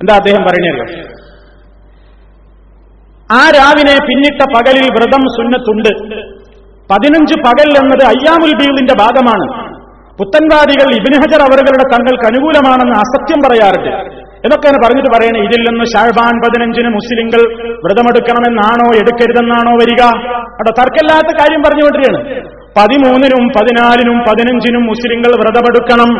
എന്താ 0.00 0.14
അദ്ദേഹം 0.14 0.42
പറയുന്നത് 0.42 0.84
ആ 3.32 3.50
രാവിനെ 3.56 3.96
പിന്നിട്ട 4.06 4.42
പകലിൽ 4.54 4.86
വ്രതം 4.92 5.22
സുന്നത്തുണ്ട്. 5.36 5.92
പതിനഞ്ച് 6.92 7.34
പകൽ 7.46 7.68
എന്നത് 7.82 8.04
അയ്യാമുൽ 8.06 8.52
ബീളിന്റെ 8.54 8.94
ഭാഗമാണ്. 9.00 9.70
പുത്തൻവാദികൾ 10.18 10.88
ഇബിൻഹജർ 10.94 11.42
അവരുടെ 11.42 11.96
തങ്ങൾക്ക് 11.96 12.24
അനുകൂലമാണെന്ന് 12.24 12.96
അസത്യം 12.96 13.40
പറയാറുണ്ട്. 13.46 14.20
എന്നൊക്കെയാണ് 14.44 14.78
പറഞ്ഞിട്ട് 14.84 15.10
പറയണേ. 15.10 15.40
ഇതിൽ 15.40 15.60
നിന്ന് 15.60 15.84
ഷാഹ്ബാൻ 15.84 16.40
പതിനഞ്ചിന് 16.40 16.88
മുസ്ലിങ്ങൾ 16.88 17.40
വ്രതമെടുക്കണമെന്നാണോ 17.84 18.86
എടുക്കരുതെന്നാണോ 18.94 19.72
വരിക? 19.72 20.02
അവിടെ 20.36 20.70
തർക്കമില്ലാത്ത 20.80 21.36
കാര്യം 21.40 21.62
പറഞ്ഞുകൊണ്ടിരിക്കുകയാണ് 21.62 22.60
പതിമൂന്നിനും 22.78 23.48
പതിനാലിനും 23.48 24.18
പതിനഞ്ചിനും 24.18 24.82
മുസ്ലിങ്ങൾ 24.86 25.32
വ്രതമെടുക്കണം. 25.40 26.10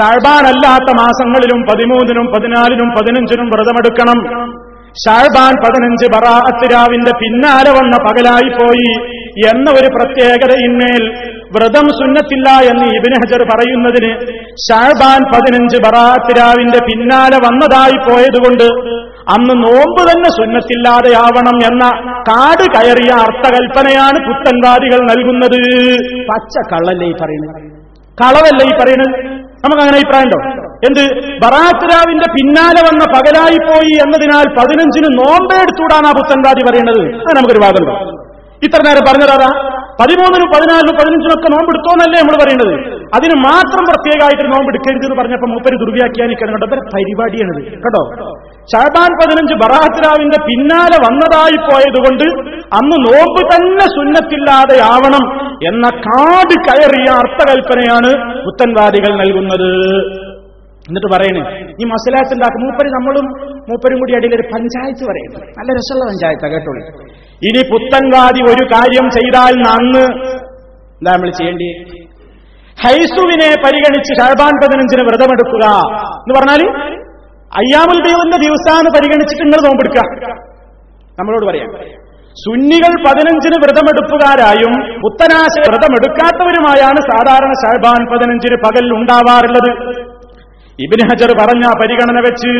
ഷാഹ്ബാൻ 0.00 0.46
അല്ലാത്ത 0.46 0.90
മാസങ്ങളിലും 1.00 1.62
പതിമൂന്നിനും 1.62 2.26
പതിനാലിനും 2.26 2.88
പതിനഞ്ചിനും 2.90 3.46
വ്രതമെടുക്കണം. 3.46 4.18
ഷാഴ്ബാൻ 5.04 5.54
പതിനഞ്ച് 5.64 6.06
ബറാഅത്തിരാവിന്റെ 6.14 7.12
പിന്നാലെ 7.22 7.70
വന്ന 7.70 7.96
പകലായിപ്പോയി 7.96 8.92
എന്ന 9.50 9.70
ഒരു 9.70 9.86
പ്രത്യേകതയിന്മേൽ 9.86 11.02
വ്രതം 11.56 11.86
സുന്നത്തില്ല 11.98 12.48
എന്ന് 12.70 12.86
ഇബിന് 12.96 13.16
ഹജർ 13.22 13.42
പറയുന്നതിന് 13.50 14.12
ഷാബാൻ 14.68 15.20
പതിനഞ്ച് 15.32 15.76
ബറാത്തിരാവിന്റെ 15.76 16.80
പിന്നാലെ 16.88 17.36
വന്നതായി 17.36 17.98
പോയതുകൊണ്ട് 18.08 18.66
അന്ന് 19.34 19.54
നോമ്പ് 19.62 20.02
തന്നെ 20.10 20.30
സുന്നത്തില്ലാതെയാവണം 20.38 21.56
എന്ന 21.70 21.84
കാട് 22.28 22.64
കയറിയ 22.74 23.12
അർത്ഥകൽപ്പനയാണ് 23.26 24.18
പുത്തൻവാദികൾ 24.28 25.00
നൽകുന്നത്. 25.12 25.60
പച്ച 26.30 26.54
കള്ളല്ലേ 26.72 27.06
ഈ 27.06 27.14
പറയുന്നത്? 27.22 27.62
കളവല്ലേ 28.18 28.66
ഈ 28.72 28.74
പറയുന്നത്? 28.82 29.14
നമുക്ക് 29.64 29.82
അങ്ങനെ 29.82 29.98
അഭിപ്രായമുണ്ടോ? 29.98 30.38
എന്ത്? 30.86 31.14
ബറാത്തിരാവിന്റെ 31.38 32.32
പിന്നാലെ 32.32 32.82
വന്ന 32.82 33.04
പകലായി 33.04 33.58
പോയി 33.68 33.92
എന്നതിനാൽ 33.92 34.44
പതിനഞ്ചിന് 34.54 35.18
നോമ്പെടുത്തൂടാണ് 35.18 36.06
ആ 36.06 36.12
പുത്തൻവാദി 36.12 36.64
പറയുന്നത്. 36.70 37.00
അത് 37.00 37.36
നമുക്കൊരു 37.36 37.60
വാദമുണ്ടോ. 37.64 38.22
ഇത്ര 38.62 38.82
നേരം 38.86 39.02
പറഞ്ഞതാ 39.08 39.76
പതിമൂന്നിനും 39.98 40.48
പതിനാലിനും 40.54 40.94
പതിനഞ്ചിനൊക്കെ 41.00 41.48
നോമ്പെടുത്തോന്നല്ലേ 41.54 42.18
നമ്മൾ 42.22 42.36
പറയുന്നത്. 42.42 42.74
അതിന് 43.16 43.36
മാത്രം 43.48 43.84
പ്രത്യേകമായിട്ട് 43.90 44.44
നോമ്പെടുക്കരുത് 44.52 45.04
എന്ന് 45.06 45.16
പറഞ്ഞപ്പോൾ 45.20 45.50
മൂപ്പര് 45.52 45.76
ദുർവ്യാഖ്യാനിക്കാൻ 45.82 46.50
കേട്ടോ 46.54 46.68
പരിപാടിയാണിത്. 46.94 47.62
കേട്ടോ 47.84 48.02
ഷാബാൻ 48.72 49.10
പതിനഞ്ച് 49.20 49.54
ബറാത്തിരാവിന്റെ 49.62 50.38
പിന്നാലെ 50.48 50.98
വന്നതായി 51.06 51.58
പോയതുകൊണ്ട് 51.68 52.26
അന്ന് 52.78 52.96
നോമ്പ് 53.06 53.40
തന്നെ 53.52 53.86
സുന്നത്തില്ലാതെയാവണം 53.96 55.24
എന്ന 55.70 55.86
കാട് 56.06 56.54
കയറിയ 56.66 57.08
അർത്ഥകൽപ്പനയാണ് 57.22 58.10
പുത്തൻവാദികൾ 58.46 59.12
നൽകുന്നത്. 59.22 59.70
എന്നിട്ട് 60.88 61.08
പറയണേ 61.14 61.44
ഈ 61.82 61.86
മസലാസ് 61.92 62.34
ഉണ്ടാക്കും 62.36 62.60
മൂപ്പര് 62.64 62.90
നമ്മളും 62.96 63.28
മൂപ്പരും 63.70 63.96
കൂടി 64.02 64.12
അടിയിൽ 64.18 64.34
ഒരു 64.38 64.44
പഞ്ചായത്ത് 64.52 65.04
പറയുന്നു. 65.10 65.40
നല്ല 65.58 65.70
രസമുള്ള 65.78 66.04
പഞ്ചായത്താണ് 66.10 66.52
കേട്ടോളൂ. 66.56 66.82
ഇനി 67.42 67.70
പുത്തൻവാദി 67.70 68.52
ഒരു 68.52 68.64
കാര്യം 68.64 69.10
ചെയ്താൽ 69.10 69.68
അന്ന് 69.70 70.04
എന്താ 70.98 71.12
നമ്മൾ 71.12 71.30
ചെയ്യേണ്ടി? 71.30 71.96
ഹൈസുവിനെ 72.84 73.54
പരിഗണിച്ച് 73.64 74.20
ഷഹബാൻ 74.20 74.54
പതിനഞ്ചിന് 74.62 75.02
വ്രതമെടുക്കുക 75.02 75.66
എന്ന് 76.16 76.34
പറഞ്ഞാൽ 76.38 76.62
അയ്യാമുൽ 77.56 78.00
ദൈവന്റെ 78.04 78.36
ദിവസമാണ് 78.36 78.88
പരിഗണിച്ചിട്ട് 78.88 79.42
നിങ്ങൾ 79.42 79.60
നോമ്പെടുക്കുക. 79.66 80.02
നമ്മളോട് 81.18 81.46
പറയാം. 81.46 81.96
സുന്നികൾ 82.44 83.08
പതിനഞ്ചിന് 83.08 83.64
വ്രതമെടുപ്പുകാരായും 83.64 85.00
പുത്തനാശ 85.00 85.68
വ്രതമെടുക്കാത്തവരുമായാണ് 85.68 86.96
സാധാരണ 86.96 87.52
ഷഹബാൻ 87.52 88.06
പതിനഞ്ചിന് 88.12 88.56
പകൽ 88.64 88.94
ഉണ്ടാവാറുള്ളത്. 88.94 90.05
ഇബിൻ 90.84 91.00
ഹജർ 91.08 91.30
പറഞ്ഞ 91.40 91.64
പരിഗണന 91.80 92.18
വെച്ച് 92.26 92.50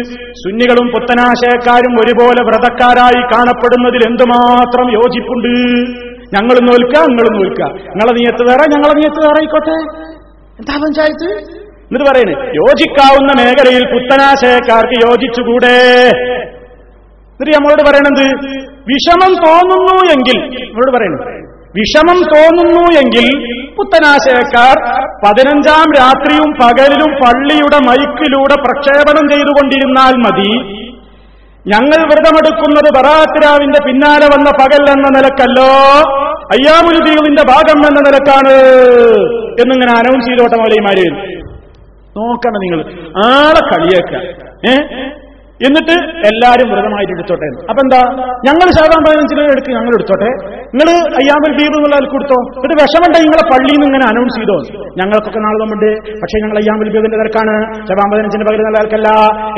സുന്നികളും 0.43 0.87
പുത്തനാശയക്കാരും 0.95 1.95
ഒരുപോലെ 2.03 2.43
വ്രതക്കാരായി 2.49 3.21
കാണപ്പെടുന്നതിൽ 3.33 4.03
എന്തുമാത്രം 4.11 4.87
യോജിപ്പുണ്ട്? 4.99 5.53
ഞങ്ങൾ 6.35 6.57
നോൽക്ക 6.69 6.95
നിങ്ങൾ 7.11 7.27
നോൽക്ക. 7.39 7.61
നിങ്ങളെ 7.91 8.13
നീയത്ത് 8.19 8.45
വേറെ 8.51 8.65
ഞങ്ങളെ 8.75 8.95
നീയത്ത് 8.99 9.21
വേറെ 9.27 9.39
ആയിക്കോട്ടെ. 9.43 9.77
എന്താ 10.61 10.75
പഞ്ചായത്ത്? 10.85 11.29
എന്നിട്ട് 11.89 12.07
പറയുന്നത് 12.11 12.45
യോജിക്കാവുന്ന 12.61 13.31
മേഖലയിൽ 13.41 13.85
പുത്തനാശയക്കാർക്ക് 13.93 14.97
യോജിച്ചുകൂടെ? 15.07 15.77
എന്നിട്ട് 17.35 17.53
നമ്മളോട് 17.57 17.83
പറയണത് 17.89 18.25
വിഷമം 18.91 19.33
തോന്നുന്നു 19.47 19.97
എങ്കിൽ 20.15 20.39
നമ്മളോട് 20.69 20.93
പറയണത് 20.97 21.27
വിഷമം 21.79 22.19
തോന്നുന്നു 22.35 22.85
എങ്കിൽ 23.03 23.27
പുത്തനാശയക്കാർ 23.77 25.01
പതിനഞ്ചാം 25.27 25.93
രാത്രിയും 25.99 26.53
പകലിലും 26.63 27.15
പള്ളിയുടെ 27.15 27.79
മൈക്കിലൂടെ 27.89 28.63
പ്രക്ഷേപണം 28.63 29.29
ചെയ്തുകൊണ്ടിരുന്നാൽ 29.29 30.17
മതി. 30.17 30.87
ഞങ്ങൾ 31.69 32.07
വ്രതമെടുക്കുന്നത് 32.07 32.95
ബറാത്തിരാവിന്റെ 32.95 33.85
പിന്നാലെ 33.85 34.27
വന്ന 34.27 34.51
പകൽ 34.51 34.91
എന്ന 34.91 35.19
നിലക്കല്ലോ. 35.19 35.65
അയ്യാമുരുദീവിന്റെ 36.37 37.43
ഭാഗം 37.49 37.79
എന്ന 37.79 38.01
നിലക്കാണ് 38.01 38.55
എന്നിങ്ങനെ 39.61 39.93
അനൗൺസ് 39.93 40.27
ചെയ്തോട്ടെ 40.27 40.57
മൗലൈമാര് 40.57 41.37
നോക്കണം 42.17 42.61
നിങ്ങൾ. 42.61 42.81
ആളെ 43.27 43.75
കളിയേക്ക. 43.75 44.37
ഏ? 44.71 44.85
എന്നിട്ട് 45.61 45.95
എല്ലാരും 46.31 46.69
വ്രതമായിട്ട് 46.71 47.13
എടുത്തോട്ടെ. 47.13 47.47
അപ്പൊ 47.71 47.81
എന്താ? 47.85 48.01
ഞങ്ങൾ 48.47 48.67
ശാതാം 48.79 49.01
പതിനഞ്ചിന് 49.07 49.41
എടുക്കുക 49.41 49.73
ഞങ്ങൾ 49.73 49.95
എടുത്തോട്ടെ. 49.95 50.31
നിങ്ങൾ 50.79 50.89
അയ്യാമൽ 51.21 51.53
ബീബ് 51.59 51.77
എന്നുള്ള 51.79 51.97
കൊടുത്തോ 52.15 52.39
എന്നിട്ട് 52.57 52.77
വിഷമുണ്ട് 52.83 53.19
നിങ്ങളെ 53.25 53.45
പള്ളിയിൽ 53.53 53.75
നിന്ന് 53.75 53.87
ഇങ്ങനെ 53.87 54.07
അനൗൺസ് 54.13 54.37
ചെയ്തോ? 54.41 54.57
ഞങ്ങൾക്കൊക്കെ 55.01 55.39
നാളെ 55.39 55.59
നമ്മുണ്ട് 55.63 55.89
പക്ഷേ 56.23 56.37
ഞങ്ങൾ 56.43 56.57
അയ്യാമൽ 56.57 56.89
ബീബിന്റെ 56.95 57.17
തിരക്കാണ്. 57.17 57.55
ശബാം 57.89 58.11
പതിനഞ്ചിന് 58.13 58.45
പകരം 58.45 58.65
നല്ല 58.65 58.79
ആൾക്കല്ല 58.79 59.09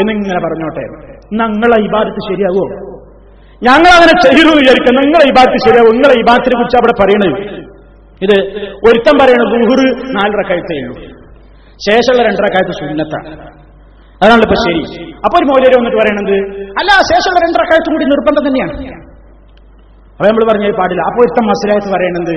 എന്നിങ്ങനെ 0.01 0.41
പറഞ്ഞോട്ടെ. 0.47 0.85
നിങ്ങളെ 1.41 1.79
ഇബാദത്ത് 1.89 2.21
ശരിയാകുമോ 2.31 2.67
ഞങ്ങൾ 3.63 3.91
അങ്ങനെ 3.99 4.15
ചെയ്തു 4.25 4.51
വിചാരിക്കാം. 4.61 4.95
നിങ്ങളെ 4.95 5.25
ഇബാദത്ത് 5.29 5.69
ശരിയാവും? 5.69 5.93
നിങ്ങളെ 5.93 6.15
ഇബാദത്തിനെ 6.21 6.57
കുറിച്ച് 6.57 6.77
അവിടെ 6.77 6.95
പറയണത്? 7.03 7.39
ഇത് 8.23 8.37
ഒരുത്തം 8.89 9.19
പറയണത് 9.19 9.55
നാലര 10.19 10.41
ഉള്ളൂ. 10.83 10.95
ശേഷമുള്ള 11.87 12.23
രണ്ടരക്കായത്ത് 12.23 12.73
സുന്നത്താണ്. 12.73 13.59
അതാണല്ലോ 14.21 14.47
ഇപ്പൊ 14.49 14.59
ശരി. 14.67 14.83
അപ്പൊ 15.25 15.35
ഒരു 15.41 15.47
മൗലര് 15.51 15.75
വന്നിട്ട് 15.79 15.99
പറയണത് 16.03 16.37
അല്ല 16.81 16.91
ശേഷമുള്ള 17.11 17.39
രണ്ടരക്കായത്തും 17.45 17.93
കൂടി 17.97 18.07
നിർബന്ധം 18.13 18.45
തന്നെയാണ്. 18.49 18.75
അപ്പൊ 20.17 20.27
നമ്മൾ 20.31 20.45
പറഞ്ഞ 20.51 20.71
പാടില്ല 20.81 21.03
അപ്പൊ 21.09 21.19
ഒരുത്തം 21.25 21.45
മസിലായിട്ട് 21.51 21.91
പറയണത് 21.95 22.35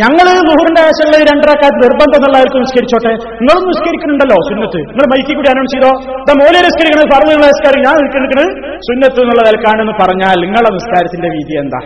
ഞങ്ങൾ 0.00 0.26
നുഹറിന്റെ 0.48 0.80
ആവശ്യമുള്ള 0.86 1.16
രണ്ടരക്കാലത്ത് 1.30 1.80
നിർബന്ധം 1.84 2.16
എന്നുള്ളവർക്ക് 2.18 2.58
നിസ്കരിച്ചോട്ടെ. 2.64 3.12
നിങ്ങളും 3.40 3.64
നിസ്കരിക്കുന്നുണ്ടല്ലോ 3.70 4.36
സുന്നത്ത്. 4.48 4.80
നിങ്ങൾ 4.90 5.06
മൈക്കി 5.12 5.32
കൂടി 5.38 5.48
അനൗൺസ് 5.52 5.74
ചെയ്തോ? 5.74 5.90
ഇതാ 6.22 6.34
മൂല 6.40 6.56
നിസ്കരിക്കണത് 6.66 7.10
പറഞ്ഞു 7.14 7.34
നിസ്കാരം 7.44 7.80
ഞാൻ 7.86 7.96
നിൽക്കുന്നത് 8.02 8.44
സുന്നത്ത് 8.88 9.20
എന്നുള്ള 9.24 9.42
നിലക്കാണെന്ന് 9.48 9.94
പറഞ്ഞാൽ 10.02 10.36
നിങ്ങളുടെ 10.44 10.70
നിസ്കാരത്തിന്റെ 10.78 11.30
വീതി 11.34 11.56
എന്താ? 11.64 11.80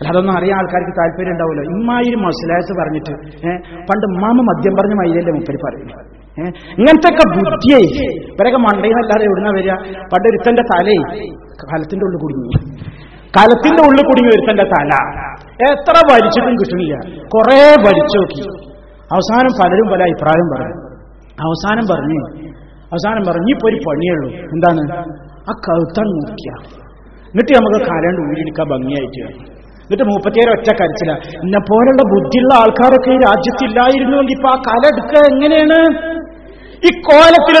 അല്ല 0.00 0.08
അതൊന്നും 0.12 0.34
അറിയാൻ 0.38 0.56
ആൾക്കാർക്ക് 0.62 0.94
താല്പര്യം 0.98 1.32
ഉണ്ടാവില്ല 1.36 1.62
ഇമ്മായിരം 1.74 2.20
മസിലായത്ത് 2.26 2.74
പറഞ്ഞിട്ട് 2.80 3.14
പണ്ട് 3.88 4.06
മാമ 4.22 4.36
മദ്യം 4.50 4.74
പറഞ്ഞ 4.80 4.94
മൈലല്ലേ 5.02 5.32
മുപ്പരി 5.38 5.60
പറയുന്നത്. 5.66 6.02
ഏഹ് 6.40 6.52
ഇങ്ങനത്തെ 6.78 7.08
ഒക്കെ 7.08 7.24
ബുദ്ധിയേ 7.34 7.78
ഇവരൊക്കെ 8.32 8.58
മണ്ടയെന്നല്ലാതെ 8.58 9.24
എവിടുന്ന 9.24 9.50
വരിക? 9.50 9.72
പണ്ട് 10.12 10.28
ഒരുത്തന്റെ 10.28 10.62
തലേ 10.62 10.96
കാലത്തിന്റെ 11.62 12.04
ഉള്ളിൽ 12.04 12.18
കുടുങ്ങി. 12.18 12.48
കാലത്തിന്റെ 13.36 13.82
ഉള്ളിൽ 13.88 14.02
കുടുങ്ങി 14.02 14.28
ഒരുത്തന്റെ 14.28 14.62
തല. 14.62 14.92
എത്ര 15.70 15.94
വലിച്ചിട്ടും 16.12 16.54
കിട്ടുന്നില്ല. 16.54 16.94
കുറെ 17.34 17.58
വലിച്ചു 17.86 18.16
നോക്കി. 18.18 18.44
അവസാനം 19.12 19.52
പലരും 19.60 19.88
പല 19.92 20.02
അഭിപ്രായം 20.02 20.48
പറഞ്ഞു. 20.54 20.76
അവസാനം 21.46 21.84
പറഞ്ഞു 21.92 22.20
അവസാനം 22.92 23.22
പറഞ്ഞു 23.28 23.50
ഇപ്പൊ 23.54 23.68
ഒരു 23.68 23.76
പണിയുള്ളൂ. 23.76 24.28
എന്താണ്? 24.30 24.82
ആ 25.50 25.52
കഴുത്തം 25.66 26.04
നോക്കിയ 26.04 26.50
എന്നിട്ട് 27.28 27.52
നമുക്ക് 27.52 27.90
കാലാണ്ട് 27.90 28.20
ഊരിയെടുക്കാൻ 28.20 28.68
ഭംഗിയായിട്ട് 28.68 29.57
എന്നിട്ട് 29.90 30.04
മൂപ്പത്തിയേരെ 30.04 30.50
ഒറ്റ 30.52 30.68
കരച്ചില്ല 30.78 31.12
എന്നെ 31.38 31.60
പോലുള്ള 31.68 32.02
ബുദ്ധിയുള്ള 32.10 32.52
ആൾക്കാരൊക്കെ 32.54 33.10
ഈ 33.10 33.18
രാജ്യത്തില്ലായിരുന്നുവെങ്കിൽ 33.22 34.34
ഇപ്പൊ 34.36 34.48
ആ 34.48 34.56
കല 34.66 34.82
എടുക്കുക 34.86 35.20
എങ്ങനെയാണ്? 35.32 35.78
ഈ 36.82 36.90
കോലത്തിൽ 37.06 37.56